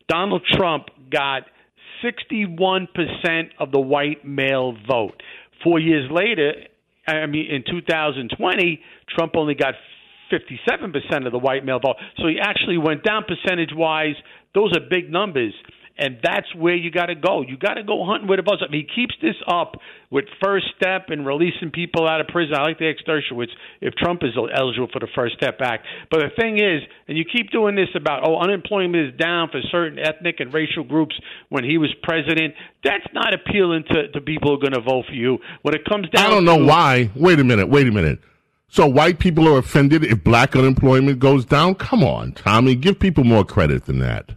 [0.09, 1.45] Donald Trump got
[2.05, 2.89] 61%
[3.59, 5.23] of the white male vote.
[5.63, 6.53] Four years later,
[7.07, 9.75] I mean, in 2020, Trump only got
[10.31, 11.97] 57% of the white male vote.
[12.19, 14.15] So he actually went down percentage wise.
[14.55, 15.55] Those are big numbers.
[15.99, 17.43] And that's where you got to go.
[17.43, 19.77] You got to go hunting with a mean, he keeps this up
[20.11, 22.55] with First Step and releasing people out of prison.
[22.55, 23.03] I like the ex
[23.81, 25.87] if Trump is eligible for the First Step Act.
[26.11, 29.61] But the thing is, and you keep doing this about, oh, unemployment is down for
[29.71, 31.15] certain ethnic and racial groups
[31.51, 32.55] when he was president.
[32.83, 35.39] That's not appealing to, to people who are going to vote for you.
[35.61, 37.11] When it comes down I don't know to, why.
[37.15, 37.69] Wait a minute.
[37.69, 38.19] Wait a minute.
[38.69, 41.75] So white people are offended if black unemployment goes down?
[41.75, 42.75] Come on, Tommy.
[42.75, 44.31] Give people more credit than that.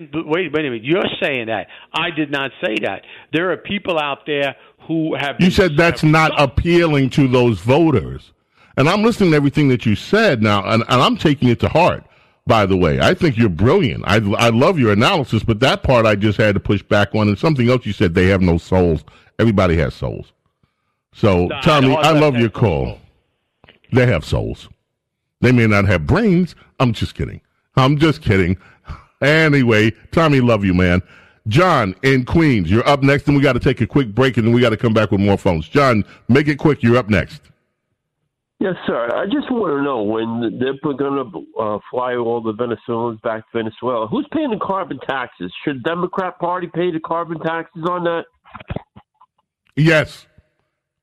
[0.00, 0.82] Wait, wait a minute.
[0.84, 1.68] You're saying that.
[1.92, 3.02] I did not say that.
[3.32, 4.56] There are people out there
[4.86, 5.36] who have.
[5.38, 8.32] You said that's not appealing to those voters.
[8.76, 11.68] And I'm listening to everything that you said now, and, and I'm taking it to
[11.68, 12.02] heart,
[12.46, 12.98] by the way.
[13.00, 14.04] I think you're brilliant.
[14.06, 17.28] I, I love your analysis, but that part I just had to push back on.
[17.28, 19.04] And something else you said, they have no souls.
[19.38, 20.32] Everybody has souls.
[21.12, 22.98] So, No, Tommy, don't- I love your call.
[23.92, 24.68] They have souls.
[25.42, 26.54] They may not have brains.
[26.78, 27.40] I'm just kidding.
[27.76, 28.56] I'm just kidding.
[29.20, 31.02] Anyway, Tommy, love you, man.
[31.48, 34.46] John in Queens, you're up next, and we got to take a quick break, and
[34.46, 35.68] then we got to come back with more phones.
[35.68, 36.82] John, make it quick.
[36.82, 37.42] You're up next.
[38.60, 39.08] Yes, sir.
[39.14, 43.50] I just want to know when they're going to uh, fly all the Venezuelans back
[43.50, 44.06] to Venezuela.
[44.06, 45.50] Who's paying the carbon taxes?
[45.64, 48.24] Should the Democrat Party pay the carbon taxes on that?
[49.76, 50.26] Yes.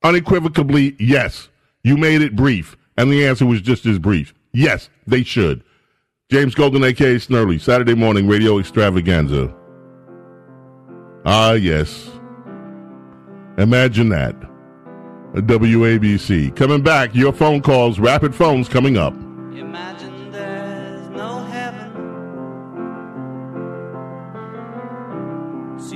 [0.03, 1.49] Unequivocally, yes.
[1.83, 4.35] You made it brief, and the answer was just as brief.
[4.53, 5.63] Yes, they should.
[6.29, 9.55] James Golden, aka Snerdley, Saturday morning radio extravaganza.
[11.23, 12.09] Ah, yes.
[13.57, 14.35] Imagine that.
[15.35, 16.53] A WABC.
[16.53, 19.13] Coming back, your phone calls, rapid phones coming up.
[19.53, 21.93] Imagine there's no heaven.
[25.79, 25.93] If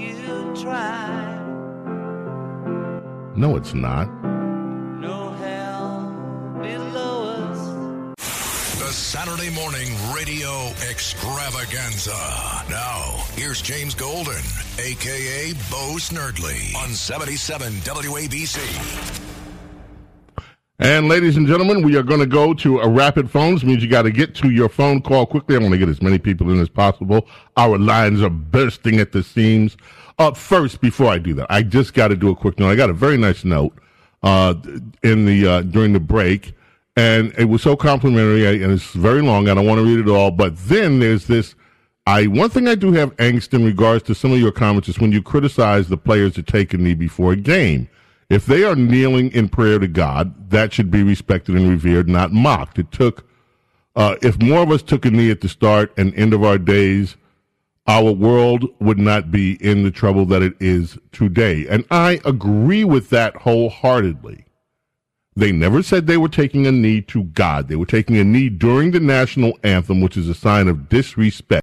[0.00, 1.38] you try.
[3.36, 4.08] No, it's not.
[9.46, 12.12] Saturday morning radio extravaganza.
[12.68, 14.42] Now, here's James Golden,
[14.78, 19.22] aka Bo Snerdley, on 77 WABC.
[20.78, 23.64] And ladies and gentlemen, we are going to go to a rapid phones.
[23.64, 25.54] Means you got to get to your phone call quickly.
[25.54, 27.28] I want to get as many people in as possible.
[27.56, 29.76] Our lines are bursting at the seams.
[30.18, 32.70] Up first, before I do that, I just got to do a quick note.
[32.70, 33.74] I got a very nice note
[34.22, 34.54] uh,
[35.02, 36.52] in the uh, during the break,
[36.96, 39.48] and it was so complimentary, and it's very long.
[39.48, 41.54] I don't want to read it all, but then there's this.
[42.06, 44.98] I one thing I do have angst in regards to some of your comments is
[44.98, 47.88] when you criticize the players that take a knee before a game.
[48.28, 52.32] If they are kneeling in prayer to God, that should be respected and revered, not
[52.32, 52.78] mocked.
[52.78, 53.24] It took,
[53.94, 56.58] uh, if more of us took a knee at the start and end of our
[56.58, 57.16] days,
[57.86, 61.68] our world would not be in the trouble that it is today.
[61.68, 64.45] And I agree with that wholeheartedly.
[65.36, 67.68] They never said they were taking a knee to God.
[67.68, 71.62] They were taking a knee during the national anthem, which is a sign of disrespect.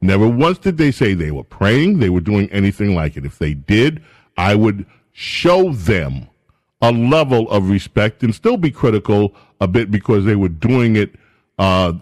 [0.00, 3.26] Never once did they say they were praying, they were doing anything like it.
[3.26, 4.02] If they did,
[4.38, 6.28] I would show them
[6.80, 11.14] a level of respect and still be critical a bit because they were doing it
[11.58, 11.92] uh,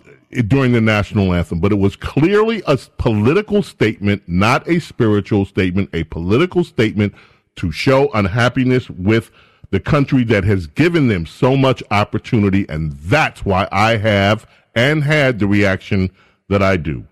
[0.46, 1.58] during the national anthem.
[1.58, 7.12] But it was clearly a political statement, not a spiritual statement, a political statement
[7.56, 9.32] to show unhappiness with
[9.70, 12.66] the country that has given them so much opportunity.
[12.68, 16.10] And that's why I have and had the reaction
[16.48, 17.04] that I do.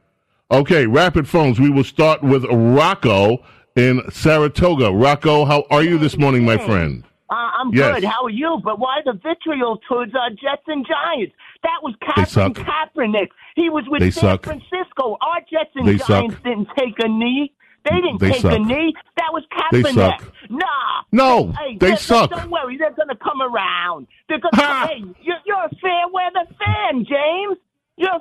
[0.51, 1.59] Okay, rapid phones.
[1.59, 3.39] We will start with Rocco
[3.75, 4.91] in Saratoga.
[4.93, 7.03] Rocco, how are you this morning, my friend?
[7.29, 7.97] Uh, I'm Yes.
[7.97, 8.05] good.
[8.05, 8.61] How are you?
[8.63, 11.35] But why the vitriol towards our Jets and Giants?
[11.65, 11.95] That was
[12.29, 12.53] suck.
[12.55, 13.29] Kaepernick.
[13.57, 14.45] He was with They San suck.
[14.45, 15.17] Francisco.
[15.21, 16.45] Our Jets and They Giants suck.
[16.45, 17.53] didn't take a knee.
[17.89, 18.53] They didn't They take suck.
[18.53, 18.95] a knee.
[19.17, 19.95] That was They Kaepernick.
[19.95, 20.33] suck.
[20.51, 20.67] Nah.
[21.13, 22.31] No, Hey, they suck.
[22.31, 24.07] Don't worry, they're gonna come around.
[24.29, 24.87] They're gonna.
[24.89, 27.59] hey, you're, you're a fair weather fan, James.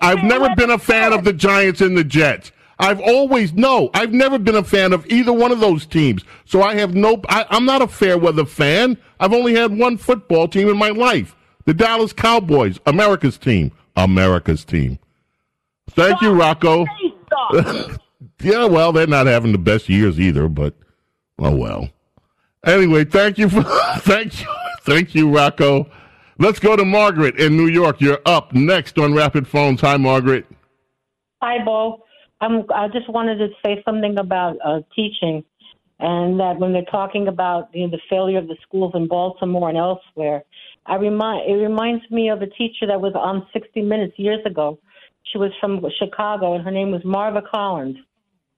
[0.01, 2.51] I've never been a fan of the Giants and the Jets.
[2.79, 3.89] I've always no.
[3.93, 6.23] I've never been a fan of either one of those teams.
[6.45, 7.21] So I have no.
[7.29, 8.97] I, I'm not a fair weather fan.
[9.19, 11.35] I've only had one football team in my life:
[11.65, 13.71] the Dallas Cowboys, America's team.
[13.95, 14.99] America's team.
[15.91, 16.85] Thank you, Rocco.
[18.41, 20.73] yeah, well, they're not having the best years either, but
[21.39, 21.89] oh well.
[22.65, 23.63] Anyway, thank you for
[23.99, 24.47] thank you,
[24.81, 25.89] thank you, Rocco.
[26.37, 28.01] Let's go to Margaret in New York.
[28.01, 29.79] You're up next on Rapid Phones.
[29.81, 30.45] Hi, Margaret.
[31.41, 32.03] Hi, Bo.
[32.41, 35.45] I'm, I just wanted to say something about uh, teaching,
[35.99, 39.69] and that when they're talking about you know, the failure of the schools in Baltimore
[39.69, 40.43] and elsewhere,
[40.85, 44.77] I remind it reminds me of a teacher that was on 60 Minutes years ago.
[45.31, 47.97] She was from Chicago, and her name was Marva Collins,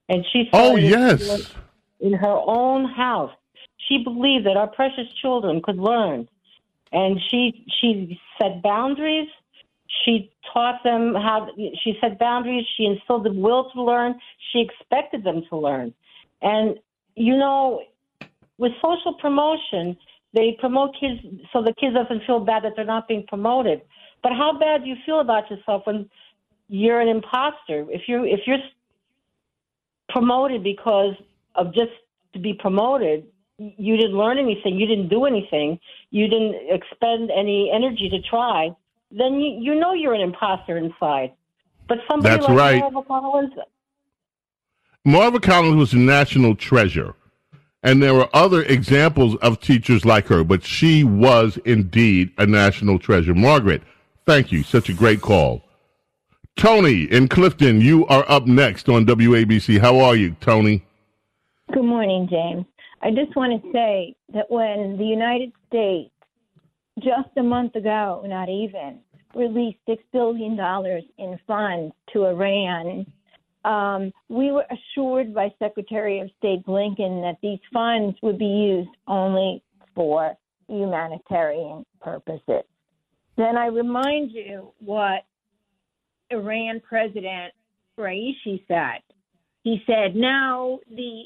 [0.08, 1.54] and she Oh, yes.
[2.00, 3.32] in her own house.
[3.88, 6.28] She believed that our precious children could learn,
[6.92, 9.28] and she she set boundaries.
[10.04, 11.48] She taught them how.
[11.82, 12.66] She set boundaries.
[12.76, 14.18] She instilled the will to learn.
[14.52, 15.94] She expected them to learn,
[16.42, 16.78] and
[17.14, 17.82] you know,
[18.58, 19.96] with social promotion,
[20.34, 21.20] they promote kids
[21.52, 23.80] so the kids doesn't feel bad that they're not being promoted.
[24.22, 26.08] But how bad do you feel about yourself when
[26.68, 27.86] you're an imposter?
[27.90, 28.58] If you're if you're
[30.08, 31.14] promoted because
[31.54, 31.92] of just
[32.32, 33.24] to be promoted,
[33.58, 35.78] you didn't learn anything, you didn't do anything,
[36.10, 38.70] you didn't expend any energy to try,
[39.10, 41.32] then you, you know you're an imposter inside.
[41.88, 42.80] But somebody That's like right.
[42.80, 43.52] Marva Collins,
[45.04, 47.14] Marva Collins was a national treasure.
[47.82, 52.98] And there were other examples of teachers like her, but she was indeed a national
[52.98, 53.34] treasure.
[53.34, 53.82] Margaret,
[54.26, 54.62] thank you.
[54.62, 55.62] Such a great call.
[56.58, 59.78] Tony in Clifton, you are up next on WABC.
[59.78, 60.84] How are you, Tony?
[61.72, 62.66] Good morning, James.
[63.00, 66.10] I just want to say that when the United States,
[66.98, 68.98] just a month ago, not even,
[69.36, 70.58] released $6 billion
[71.18, 73.06] in funds to Iran,
[73.64, 78.90] um, we were assured by Secretary of State Blinken that these funds would be used
[79.06, 79.62] only
[79.94, 80.34] for
[80.66, 82.64] humanitarian purposes.
[83.36, 85.22] Then I remind you what
[86.30, 87.52] Iran President
[87.98, 89.02] Raisi said.
[89.62, 91.24] He said, now the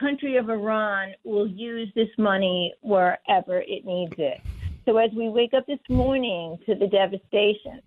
[0.00, 4.40] country of Iran will use this money wherever it needs it.
[4.84, 7.80] So as we wake up this morning to the devastation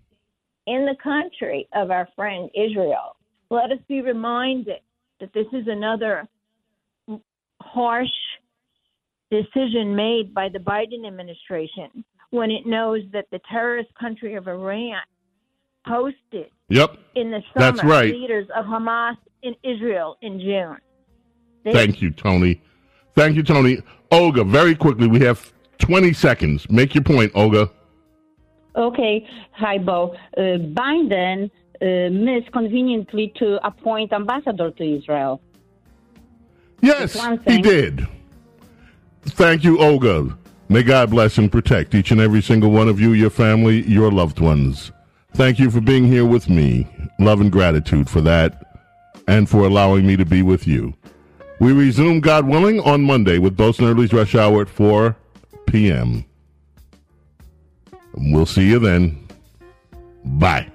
[0.66, 3.16] in the country of our friend Israel,
[3.50, 4.80] let us be reminded
[5.20, 6.28] that this is another
[7.62, 8.08] harsh
[9.30, 15.02] decision made by the Biden administration when it knows that the terrorist country of Iran
[15.86, 16.96] hosted Yep.
[17.14, 18.12] in the summer That's right.
[18.14, 20.76] leaders of Hamas in Israel in June.
[21.64, 22.60] They- Thank you, Tony.
[23.14, 23.78] Thank you, Tony.
[24.12, 26.68] Olga, very quickly, we have 20 seconds.
[26.70, 27.70] Make your point, Olga.
[28.76, 30.14] Okay, hi, Bo.
[30.36, 31.50] Uh, Biden
[31.82, 35.40] uh, missed conveniently to appoint ambassador to Israel.
[36.82, 38.06] Yes, he did.
[39.22, 40.36] Thank you, Olga.
[40.68, 44.10] May God bless and protect each and every single one of you, your family, your
[44.10, 44.92] loved ones.
[45.34, 46.86] Thank you for being here with me.
[47.18, 48.78] Love and gratitude for that
[49.26, 50.94] and for allowing me to be with you.
[51.60, 55.16] We resume, God willing, on Monday with Bo Snerdley's Rush Hour at 4
[55.66, 56.24] p.m.
[58.14, 59.28] We'll see you then.
[60.24, 60.70] Bye.